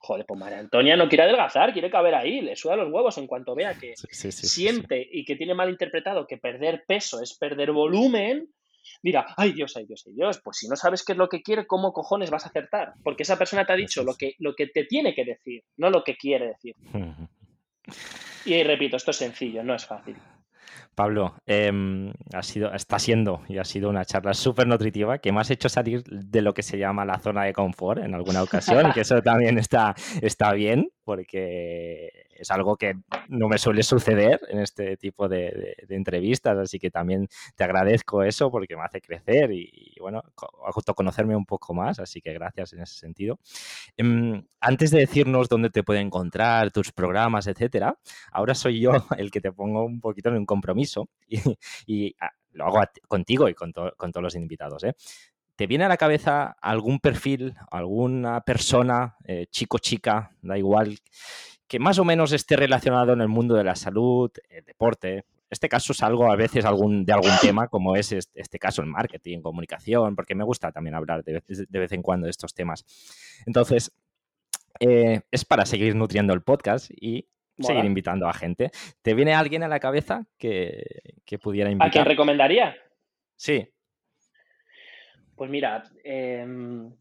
Joder, 0.03 0.25
pues 0.27 0.41
María 0.41 0.59
Antonia 0.59 0.97
no 0.97 1.09
quiere 1.09 1.25
adelgazar, 1.25 1.75
quiere 1.75 1.91
caber 1.91 2.15
ahí, 2.15 2.41
le 2.41 2.57
suda 2.57 2.75
los 2.75 2.91
huevos 2.91 3.19
en 3.19 3.27
cuanto 3.27 3.55
vea 3.55 3.75
que 3.75 3.95
siente 3.97 5.07
y 5.13 5.27
que 5.27 5.37
tiene 5.37 5.55
mal 5.55 5.69
interpretado 5.69 6.27
que 6.27 6.39
perder 6.39 6.85
peso 6.87 7.21
es 7.21 7.37
perder 7.37 7.71
volumen, 7.73 8.49
dirá, 9.03 9.27
ay 9.37 9.53
Dios, 9.53 9.77
ay 9.77 9.85
Dios, 9.85 10.03
ay 10.07 10.15
Dios, 10.15 10.41
pues 10.43 10.57
si 10.57 10.69
no 10.69 10.77
sabes 10.77 11.05
qué 11.05 11.13
es 11.13 11.19
lo 11.19 11.29
que 11.29 11.43
quiere, 11.43 11.67
¿cómo 11.67 11.93
cojones 11.93 12.31
vas 12.31 12.47
a 12.47 12.49
acertar? 12.49 12.95
Porque 13.05 13.25
esa 13.25 13.37
persona 13.37 13.67
te 13.67 13.75
ha 13.75 13.77
dicho 13.77 14.03
lo 14.03 14.15
que, 14.15 14.37
lo 14.39 14.55
que 14.55 14.69
te 14.69 14.85
tiene 14.85 15.15
que 15.15 15.27
decir, 15.27 15.65
no 15.77 15.91
lo 15.91 16.03
que 16.03 16.17
quiere 16.17 16.49
decir. 16.49 16.75
y 18.47 18.63
repito, 18.63 18.97
esto 18.97 19.11
es 19.11 19.19
sencillo, 19.19 19.63
no 19.63 19.75
es 19.75 19.85
fácil. 19.85 20.17
Pablo, 20.95 21.35
em, 21.47 22.13
ha 22.35 22.43
sido, 22.43 22.73
está 22.75 22.99
siendo 22.99 23.43
y 23.49 23.59
ha 23.59 23.65
sido 23.65 23.89
una 23.89 24.05
charla 24.05 24.35
súper 24.35 24.67
nutritiva 24.67 25.19
que 25.19 25.33
me 25.33 25.41
has 25.41 25.51
hecho 25.51 25.69
salir 25.69 26.03
de 26.05 26.43
lo 26.43 26.53
que 26.53 26.63
se 26.63 26.79
llama 26.79 27.05
la 27.05 27.19
zona 27.19 27.45
de 27.45 27.53
confort 27.53 28.03
en 28.03 28.15
alguna 28.15 28.43
ocasión, 28.43 28.93
que 28.93 29.01
eso 29.01 29.23
también 29.23 29.59
está, 29.59 29.95
está 30.21 30.53
bien, 30.53 30.91
porque 31.05 32.30
es 32.41 32.51
algo 32.51 32.76
que 32.76 32.95
no 33.28 33.49
me 33.49 33.59
suele 33.59 33.82
suceder 33.82 34.41
en 34.49 34.61
este 34.61 34.97
tipo 34.97 35.28
de, 35.28 35.76
entrevistas, 35.91 36.57
así 36.57 36.78
que 36.78 36.91
también 36.91 37.28
te 37.55 37.64
agradezco 37.64 38.22
eso 38.22 38.51
porque 38.51 38.76
me 38.76 38.82
hace 38.82 39.01
crecer 39.01 39.53
y, 39.53 39.95
bueno, 40.01 40.22
autoconocerme 40.64 41.36
un 41.36 41.45
poco 41.45 41.74
más, 41.74 42.01
así 42.01 42.20
que 42.22 42.32
gracias 42.32 42.72
en 42.72 42.80
ese 42.80 42.95
sentido. 42.95 43.38
Em, 43.97 44.43
antes 44.61 44.91
de 44.91 45.01
decirnos 45.01 45.49
dónde 45.49 45.70
te 45.70 45.82
puede 45.82 46.01
encontrar, 46.01 46.70
tus 46.70 46.93
programas, 46.93 47.47
etcétera, 47.47 47.99
ahora 48.32 48.55
soy 48.55 48.80
yo 48.80 48.93
el 49.18 49.30
que 49.30 49.41
te 49.41 49.53
pongo 49.53 49.84
un 49.84 50.01
poquito 50.01 50.30
en 50.30 50.36
un 50.36 50.47
compromiso 50.47 51.09
y, 51.86 52.16
ah, 52.20 52.30
lo 52.53 52.66
hago 52.66 52.80
contigo 53.07 53.49
y 53.49 53.55
con, 53.55 53.72
con 53.72 54.12
todos 54.12 54.24
los 54.24 54.34
invitados. 54.34 54.82
¿eh? 54.84 54.95
¿Te 55.61 55.66
viene 55.66 55.84
a 55.84 55.88
la 55.88 55.99
cabeza 55.99 56.57
algún 56.62 57.01
perfil, 57.01 57.55
alguna 57.70 58.41
persona, 58.41 59.16
eh, 59.26 59.47
chico, 59.51 59.76
chica, 59.76 60.34
da 60.41 60.57
igual, 60.57 60.99
que 61.71 61.79
más 61.79 62.01
o 62.01 62.05
menos 62.05 62.33
esté 62.33 62.57
relacionado 62.57 63.12
en 63.12 63.21
el 63.21 63.29
mundo 63.29 63.55
de 63.55 63.62
la 63.62 63.77
salud, 63.77 64.29
el 64.49 64.64
deporte? 64.64 65.25
Este 65.49 65.68
caso 65.68 65.93
es 65.93 66.03
algo 66.03 66.29
a 66.29 66.35
veces 66.35 66.64
algún, 66.64 67.05
de 67.05 67.12
algún 67.12 67.31
tema, 67.41 67.68
como 67.68 67.95
es 67.95 68.11
este, 68.11 68.59
caso 68.59 68.83
el 68.83 68.89
marketing, 68.89 69.41
comunicación, 69.41 70.16
porque 70.16 70.35
me 70.35 70.43
gusta 70.43 70.73
también 70.73 70.97
hablar 70.97 71.23
de 71.23 71.41
vez, 71.71 71.93
en 71.93 72.03
cuando 72.03 72.25
de 72.25 72.33
estos 72.33 72.55
temas. 72.55 72.85
Entonces, 73.47 73.97
eh, 74.81 75.21
es 75.31 75.45
para 75.45 75.64
seguir 75.64 75.95
nutriendo 75.95 76.35
el 76.35 76.43
podcast 76.43 76.91
y 76.91 77.29
seguir 77.57 77.85
invitando 77.85 78.27
a 78.27 78.33
gente. 78.33 78.73
¿Te 79.01 79.14
viene 79.14 79.35
alguien 79.35 79.62
a 79.62 79.68
la 79.68 79.79
cabeza 79.79 80.27
que, 80.39 80.83
que 81.25 81.39
pudiera 81.39 81.71
invitar? 81.71 81.89
¿A 81.89 81.93
quién 81.93 82.05
recomendaría? 82.05 82.75
Sí. 83.37 83.68
Pues 85.37 85.49
mira, 85.49 85.85
em, 86.03 86.93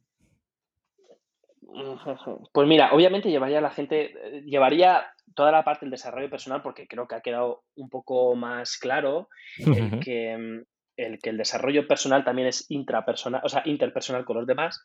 pues 2.53 2.67
mira, 2.67 2.93
obviamente 2.93 3.29
llevaría 3.29 3.59
a 3.59 3.61
la 3.61 3.71
gente, 3.71 4.13
llevaría 4.45 5.05
toda 5.35 5.51
la 5.51 5.63
parte 5.63 5.85
del 5.85 5.91
desarrollo 5.91 6.29
personal 6.29 6.61
porque 6.61 6.87
creo 6.87 7.07
que 7.07 7.15
ha 7.15 7.21
quedado 7.21 7.63
un 7.75 7.89
poco 7.89 8.35
más 8.35 8.77
claro 8.77 9.29
el 9.57 9.99
que, 9.99 10.63
el 10.97 11.19
que 11.19 11.29
el 11.29 11.37
desarrollo 11.37 11.87
personal 11.87 12.23
también 12.23 12.47
es 12.47 12.65
intrapersonal, 12.69 13.41
o 13.43 13.49
sea, 13.49 13.61
interpersonal 13.65 14.25
con 14.25 14.37
los 14.37 14.47
demás, 14.47 14.83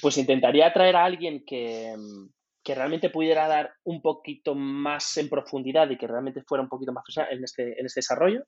pues 0.00 0.18
intentaría 0.18 0.72
traer 0.72 0.96
a 0.96 1.04
alguien 1.04 1.44
que, 1.46 1.94
que 2.68 2.74
realmente 2.74 3.08
pudiera 3.08 3.48
dar 3.48 3.72
un 3.84 4.02
poquito 4.02 4.54
más 4.54 5.16
en 5.16 5.30
profundidad 5.30 5.88
y 5.88 5.96
que 5.96 6.06
realmente 6.06 6.42
fuera 6.42 6.62
un 6.62 6.68
poquito 6.68 6.92
más 6.92 7.02
en 7.30 7.42
este, 7.42 7.80
en 7.80 7.86
este 7.86 8.00
desarrollo. 8.00 8.44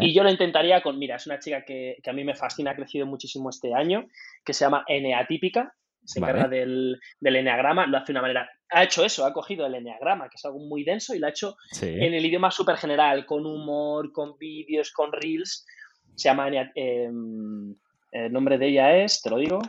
Y 0.00 0.12
yo 0.12 0.22
lo 0.22 0.30
intentaría 0.30 0.82
con, 0.82 0.98
mira, 0.98 1.16
es 1.16 1.26
una 1.26 1.38
chica 1.38 1.64
que, 1.64 1.96
a 2.04 2.12
mí 2.12 2.24
me 2.24 2.34
fascina, 2.34 2.72
ha 2.72 2.76
crecido 2.76 3.06
muchísimo 3.06 3.48
este 3.48 3.72
año, 3.72 4.06
que 4.44 4.52
se 4.52 4.66
llama 4.66 4.84
Eneatípica, 4.86 5.72
se 6.04 6.18
encarga 6.18 6.48
del, 6.48 7.00
del 7.20 7.36
eneagrama, 7.36 7.86
lo 7.86 7.96
hace 7.96 8.06
de 8.06 8.12
una 8.12 8.22
manera, 8.22 8.50
ha 8.70 8.82
hecho 8.82 9.04
eso, 9.04 9.24
ha 9.24 9.32
cogido 9.32 9.66
el 9.66 9.74
eneagrama, 9.74 10.28
que 10.28 10.36
es 10.36 10.44
algo 10.44 10.58
muy 10.58 10.84
denso, 10.84 11.14
y 11.14 11.18
lo 11.18 11.26
ha 11.26 11.30
hecho 11.30 11.56
en 11.80 12.14
el 12.14 12.26
idioma 12.26 12.50
súper 12.50 12.76
general, 12.76 13.24
con 13.24 13.46
humor, 13.46 14.12
con 14.12 14.36
vídeos, 14.36 14.92
con 14.92 15.12
reels. 15.12 15.66
Se 16.14 16.28
llama 16.28 16.48
em, 16.74 17.74
el 18.12 18.32
nombre 18.32 18.58
de 18.58 18.68
ella 18.68 18.96
es, 18.96 19.22
te 19.22 19.30
lo 19.30 19.38
digo. 19.38 19.60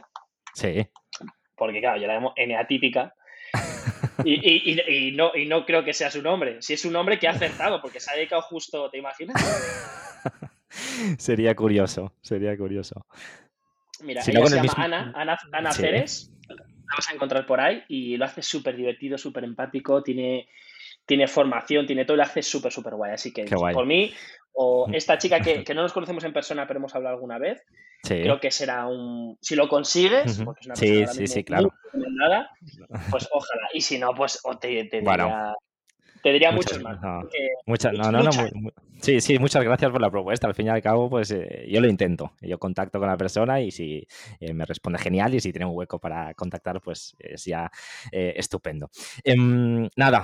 Sí. 0.54 0.88
Porque 1.56 1.80
claro, 1.80 2.00
yo 2.00 2.08
la 2.08 2.16
llamo 2.16 2.34
Eneatípica 2.36 3.14
y, 4.26 5.14
no, 5.16 5.32
y 5.36 5.46
no 5.46 5.66
creo 5.66 5.84
que 5.84 5.94
sea 5.94 6.12
su 6.12 6.22
nombre. 6.22 6.62
Si 6.62 6.74
es 6.74 6.82
su 6.82 6.92
nombre, 6.92 7.20
que 7.20 7.28
ha 7.28 7.32
acertado, 7.32 7.82
porque 7.82 8.00
se 8.00 8.12
ha 8.12 8.16
dedicado 8.16 8.42
justo, 8.42 8.90
¿te 8.90 8.98
imaginas? 8.98 9.36
sería 11.18 11.56
curioso, 11.56 12.14
sería 12.22 12.58
curioso. 12.58 13.06
Mira, 14.06 14.22
ella 14.26 14.46
se 14.48 14.56
llama 14.56 14.74
Ana, 14.78 15.12
Ana, 15.16 15.38
Ana 15.52 15.72
Ceres, 15.72 16.32
la 16.48 16.56
vas 16.96 17.10
a 17.10 17.14
encontrar 17.14 17.46
por 17.46 17.60
ahí 17.60 17.84
y 17.88 18.18
lo 18.18 18.26
hace 18.26 18.42
súper 18.42 18.76
divertido, 18.76 19.18
súper 19.18 19.44
empático, 19.44 20.04
tiene, 20.04 20.48
tiene 21.06 21.28
formación, 21.28 21.86
tiene 21.88 22.06
todo, 22.06 22.18
lo 22.18 22.24
hace 22.24 22.42
súper, 22.42 22.72
súper 22.72 22.96
guay. 22.96 23.14
Así 23.14 23.34
que 23.34 23.46
por 23.46 23.86
mí, 23.86 24.14
o 24.54 24.88
esta 24.94 25.18
chica 25.18 25.40
que, 25.40 25.64
que, 25.64 25.74
no 25.74 25.82
nos 25.82 25.94
conocemos 25.94 26.24
en 26.24 26.34
persona, 26.34 26.68
pero 26.68 26.80
hemos 26.80 26.96
hablado 26.96 27.16
alguna 27.16 27.38
vez, 27.40 27.66
Creo 28.08 28.40
que 28.40 28.52
será 28.52 28.88
un. 28.88 29.38
Si 29.42 29.56
lo 29.56 29.68
consigues, 29.68 30.42
porque 30.44 30.62
es 30.62 30.66
una 30.68 30.76
sí, 30.76 31.06
sí, 31.08 31.28
sí, 31.28 31.44
claro. 31.44 31.74
pues 33.12 33.28
ojalá. 33.32 33.70
Y 33.74 33.82
si 33.82 33.98
no, 33.98 34.14
pues 34.14 34.42
te, 34.60 34.86
te 34.86 35.02
te 36.26 36.34
diría 36.34 36.52
muchas, 36.52 36.82
más. 36.82 36.98
muchas, 37.68 37.94
no, 37.94 38.12
no, 38.12 38.24
no, 38.24 38.32
sí, 39.00 39.22
sí, 39.22 39.38
muchas 39.38 39.64
gracias 39.64 39.92
por 39.92 40.02
la 40.02 40.10
propuesta. 40.10 40.48
Al 40.48 40.56
fin 40.56 40.66
y 40.66 40.70
al 40.70 40.82
cabo, 40.82 41.08
pues 41.08 41.30
eh, 41.30 41.68
yo 41.70 41.80
lo 41.80 41.88
intento. 41.88 42.32
Yo 42.42 42.58
contacto 42.58 42.98
con 42.98 43.08
la 43.08 43.16
persona 43.16 43.62
y 43.62 43.70
si 43.70 44.08
eh, 44.40 44.52
me 44.52 44.66
responde 44.66 44.98
genial 44.98 45.36
y 45.36 45.40
si 45.40 45.52
tiene 45.52 45.68
un 45.68 45.76
hueco 45.76 46.00
para 46.00 46.34
contactar, 46.34 46.82
pues 46.82 47.16
es 47.20 47.46
ya 47.46 47.70
eh, 48.12 48.34
estupendo. 48.38 48.90
Em, 49.24 49.88
nada, 49.96 50.24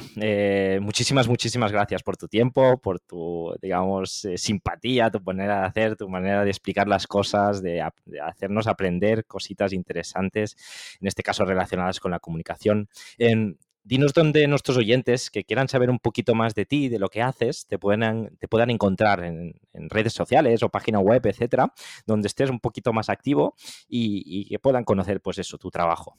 muchísimas, 0.82 1.28
muchísimas 1.28 1.72
gracias 1.72 2.02
por 2.02 2.18
tu 2.18 2.28
tiempo, 2.28 2.80
por 2.80 2.99
tu, 2.99 3.54
digamos, 3.62 4.28
simpatía, 4.38 5.12
tu 5.12 5.20
manera 5.20 5.60
de 5.60 5.66
hacer, 5.68 5.95
tu 5.97 6.10
manera 6.10 6.43
de 6.43 6.49
explicar 6.49 6.88
las 6.88 7.06
cosas, 7.06 7.62
de, 7.62 7.88
de, 8.06 8.20
hacernos 8.20 8.66
aprender 8.66 9.26
cositas 9.26 9.72
interesantes, 9.72 10.58
en 10.99 11.08
este 11.08 11.22
caso 11.22 11.45
relacionadas 11.45 11.99
con 11.99 12.10
la 12.10 12.20
comunicación. 12.20 12.89
En, 13.20 13.60
dinos 13.84 14.13
dónde 14.13 14.47
nuestros 14.47 14.77
oyentes 14.77 15.29
que 15.29 15.43
quieran 15.43 15.67
saber 15.67 15.89
un 15.89 15.99
poquito 15.99 16.36
más 16.36 16.55
de 16.55 16.65
ti, 16.65 16.89
de 16.89 16.99
lo 16.99 17.09
que 17.09 17.21
haces, 17.21 17.67
te 17.67 17.77
puedan, 17.77 18.38
te 18.38 18.47
puedan 18.47 18.69
encontrar 18.69 19.23
en, 19.23 19.59
redes 19.73 20.13
sociales 20.13 20.61
o 20.63 20.69
página 20.69 20.99
web, 20.99 21.25
etcétera, 21.25 21.73
donde 22.05 22.27
estés 22.27 22.49
un 22.49 22.59
poquito 22.59 22.93
más 22.93 23.09
activo 23.09 23.55
y, 23.88 24.47
que 24.47 24.59
puedan 24.59 24.84
conocer, 24.84 25.21
pues 25.21 25.39
eso, 25.39 25.57
tu 25.57 25.69
trabajo. 25.69 26.17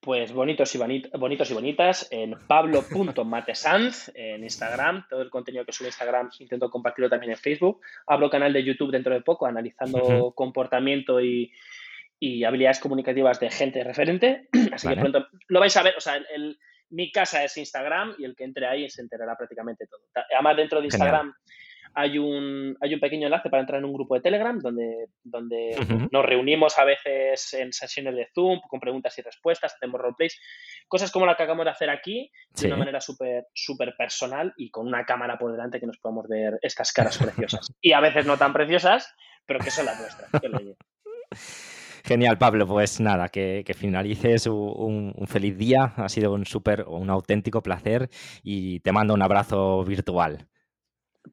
Pues 0.00 0.32
bonitos 0.32 0.74
y, 0.74 0.78
bonitos 0.78 1.50
y 1.50 1.54
bonitas 1.54 2.08
en 2.10 2.34
pablo.matesanz 2.48 4.10
en 4.14 4.42
Instagram. 4.42 5.06
Todo 5.08 5.22
el 5.22 5.30
contenido 5.30 5.64
que 5.64 5.72
subo 5.72 5.86
en 5.86 5.90
Instagram 5.90 6.30
intento 6.40 6.70
compartirlo 6.70 7.08
también 7.08 7.32
en 7.32 7.38
Facebook. 7.38 7.80
Abro 8.08 8.28
canal 8.28 8.52
de 8.52 8.64
YouTube 8.64 8.90
dentro 8.90 9.14
de 9.14 9.20
poco 9.20 9.46
analizando 9.46 10.32
comportamiento 10.34 11.20
y, 11.20 11.52
habilidades 12.44 12.80
comunicativas 12.80 13.40
de 13.40 13.50
gente 13.50 13.82
referente. 13.84 14.48
Así 14.72 14.88
que 14.88 14.96
pronto 14.96 15.26
lo 15.48 15.60
vais 15.60 15.76
a 15.76 15.82
ver. 15.82 15.94
O 15.96 16.00
sea, 16.00 16.20
mi 16.90 17.10
casa 17.10 17.42
es 17.42 17.56
Instagram 17.56 18.14
y 18.18 18.24
el 18.24 18.36
que 18.36 18.44
entre 18.44 18.66
ahí 18.66 18.88
se 18.88 19.02
enterará 19.02 19.36
prácticamente 19.36 19.86
todo. 19.86 20.00
Además, 20.30 20.56
dentro 20.56 20.80
de 20.80 20.86
Instagram 20.86 21.34
hay 21.94 22.18
un, 22.18 22.76
hay 22.80 22.94
un 22.94 23.00
pequeño 23.00 23.26
enlace 23.26 23.50
para 23.50 23.60
entrar 23.60 23.78
en 23.78 23.84
un 23.84 23.92
grupo 23.92 24.14
de 24.14 24.20
Telegram 24.20 24.58
donde, 24.58 25.08
donde 25.22 25.76
nos 26.10 26.24
reunimos 26.24 26.78
a 26.78 26.84
veces 26.84 27.52
en 27.54 27.72
sesiones 27.72 28.14
de 28.14 28.28
Zoom 28.34 28.60
con 28.68 28.80
preguntas 28.80 29.18
y 29.18 29.22
respuestas, 29.22 29.74
hacemos 29.74 30.00
roleplays, 30.00 30.40
cosas 30.88 31.10
como 31.10 31.26
la 31.26 31.36
que 31.36 31.42
acabamos 31.42 31.66
de 31.66 31.70
hacer 31.70 31.90
aquí, 31.90 32.30
de 32.54 32.66
una 32.68 32.76
manera 32.76 33.00
súper 33.00 33.46
súper 33.52 33.94
personal 33.96 34.54
y 34.56 34.70
con 34.70 34.86
una 34.86 35.04
cámara 35.04 35.38
por 35.38 35.52
delante 35.52 35.80
que 35.80 35.86
nos 35.86 35.98
podamos 35.98 36.28
ver 36.28 36.58
estas 36.62 36.92
caras 36.92 37.18
preciosas. 37.18 37.74
Y 37.80 37.92
a 37.92 38.00
veces 38.00 38.26
no 38.26 38.38
tan 38.38 38.52
preciosas, 38.52 39.14
pero 39.44 39.58
que 39.58 39.70
son 39.70 39.86
las 39.86 40.00
nuestras. 40.00 40.30
Genial, 42.04 42.38
Pablo. 42.38 42.66
Pues 42.66 43.00
nada, 43.00 43.28
que, 43.28 43.64
finalices 43.76 44.46
un, 44.46 45.12
un, 45.16 45.26
feliz 45.26 45.56
día. 45.56 45.94
Ha 45.96 46.08
sido 46.08 46.32
un 46.32 46.44
súper, 46.44 46.84
un 46.86 47.10
auténtico 47.10 47.62
placer 47.62 48.08
y 48.42 48.80
te 48.80 48.92
mando 48.92 49.14
un 49.14 49.22
abrazo 49.22 49.84
virtual. 49.84 50.46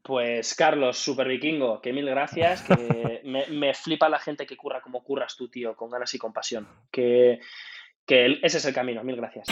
Pues 0.04 0.54
Carlos, 0.54 0.98
super 0.98 1.28
vikingo, 1.28 1.82
que 1.82 1.92
mil 1.94 2.06
gracias, 2.06 2.62
que 2.62 3.22
me, 3.50 3.74
flipa 3.74 4.08
la 4.08 4.20
gente 4.20 4.46
que 4.46 4.56
curra 4.56 4.82
como 4.82 5.04
curras 5.04 5.36
tú, 5.36 5.50
tío, 5.50 5.76
con 5.76 5.90
ganas 5.90 6.14
y 6.14 6.20
con 6.20 6.32
pasión. 6.32 6.68
Que, 6.92 7.40
que 8.06 8.40
ese 8.44 8.60
es 8.60 8.66
el 8.66 8.74
camino, 8.74 9.04
mil 9.04 9.16
gracias. 9.16 9.48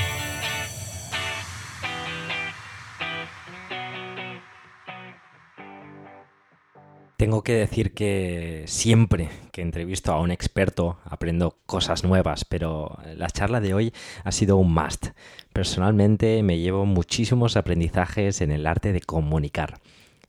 Tengo 7.28 7.44
que 7.44 7.56
decir 7.56 7.94
que 7.94 8.64
siempre 8.68 9.28
que 9.52 9.62
entrevisto 9.62 10.14
a 10.14 10.22
un 10.22 10.32
experto 10.32 10.98
aprendo 11.04 11.58
cosas 11.66 12.06
nuevas, 12.06 12.46
pero 12.46 13.00
la 13.18 13.28
charla 13.28 13.60
de 13.60 13.74
hoy 13.74 13.94
ha 14.24 14.32
sido 14.32 14.56
un 14.56 14.74
must. 14.74 15.08
Personalmente 15.52 16.42
me 16.42 16.60
llevo 16.60 16.86
muchísimos 16.86 17.58
aprendizajes 17.58 18.40
en 18.40 18.52
el 18.52 18.66
arte 18.66 18.94
de 18.94 19.02
comunicar 19.02 19.82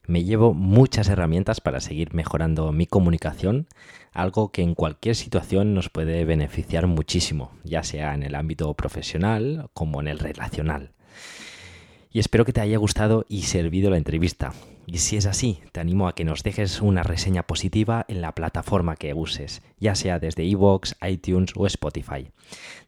me 0.09 0.25
llevo 0.25 0.55
muchas 0.55 1.09
herramientas 1.09 1.61
para 1.61 1.81
seguir 1.81 2.15
mejorando 2.15 2.73
mi 2.73 2.87
comunicación, 2.87 3.69
algo 4.13 4.51
que 4.51 4.63
en 4.63 4.75
cualquier 4.75 5.15
situación 5.15 5.75
nos 5.75 5.91
puede 5.91 6.25
beneficiar 6.25 6.89
muchísimo, 6.89 7.53
ya 7.63 7.85
sea 7.85 8.13
en 8.15 8.25
el 8.25 8.35
ámbito 8.35 8.75
profesional 8.75 9.71
como 9.73 10.01
en 10.01 10.09
el 10.09 10.19
relacional. 10.19 10.91
Y 12.11 12.19
espero 12.19 12.45
que 12.45 12.55
te 12.55 12.61
haya 12.61 12.79
gustado 12.79 13.25
y 13.29 13.43
servido 13.43 13.91
la 13.91 13.99
entrevista. 13.99 14.53
Y 14.91 14.99
si 14.99 15.19
es 15.19 15.27
así, 15.27 15.61
te 15.73 15.81
animo 15.81 16.09
a 16.09 16.15
que 16.15 16.25
nos 16.25 16.43
dejes 16.43 16.81
una 16.81 17.03
reseña 17.03 17.43
positiva 17.43 18.07
en 18.09 18.23
la 18.23 18.33
plataforma 18.33 18.97
que 18.97 19.13
uses, 19.13 19.61
ya 19.79 19.95
sea 19.95 20.19
desde 20.19 20.45
iVoox, 20.45 20.95
iTunes 21.07 21.53
o 21.57 21.67
Spotify. 21.67 22.31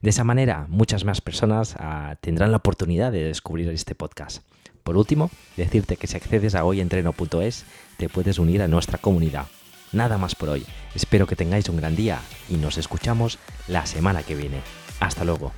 De 0.01 0.09
esa 0.09 0.23
manera, 0.23 0.65
muchas 0.67 1.05
más 1.05 1.21
personas 1.21 1.75
ah, 1.77 2.15
tendrán 2.19 2.49
la 2.49 2.57
oportunidad 2.57 3.11
de 3.11 3.23
descubrir 3.23 3.69
este 3.69 3.93
podcast. 3.93 4.41
Por 4.83 4.97
último, 4.97 5.29
decirte 5.57 5.95
que 5.95 6.07
si 6.07 6.17
accedes 6.17 6.55
a 6.55 6.65
hoyentreno.es 6.65 7.65
te 7.97 8.09
puedes 8.09 8.39
unir 8.39 8.63
a 8.63 8.67
nuestra 8.67 8.97
comunidad. 8.97 9.45
Nada 9.91 10.17
más 10.17 10.33
por 10.33 10.49
hoy. 10.49 10.65
Espero 10.95 11.27
que 11.27 11.35
tengáis 11.35 11.69
un 11.69 11.77
gran 11.77 11.95
día 11.95 12.19
y 12.49 12.55
nos 12.55 12.79
escuchamos 12.79 13.37
la 13.67 13.85
semana 13.85 14.23
que 14.23 14.33
viene. 14.33 14.61
Hasta 14.99 15.23
luego. 15.23 15.51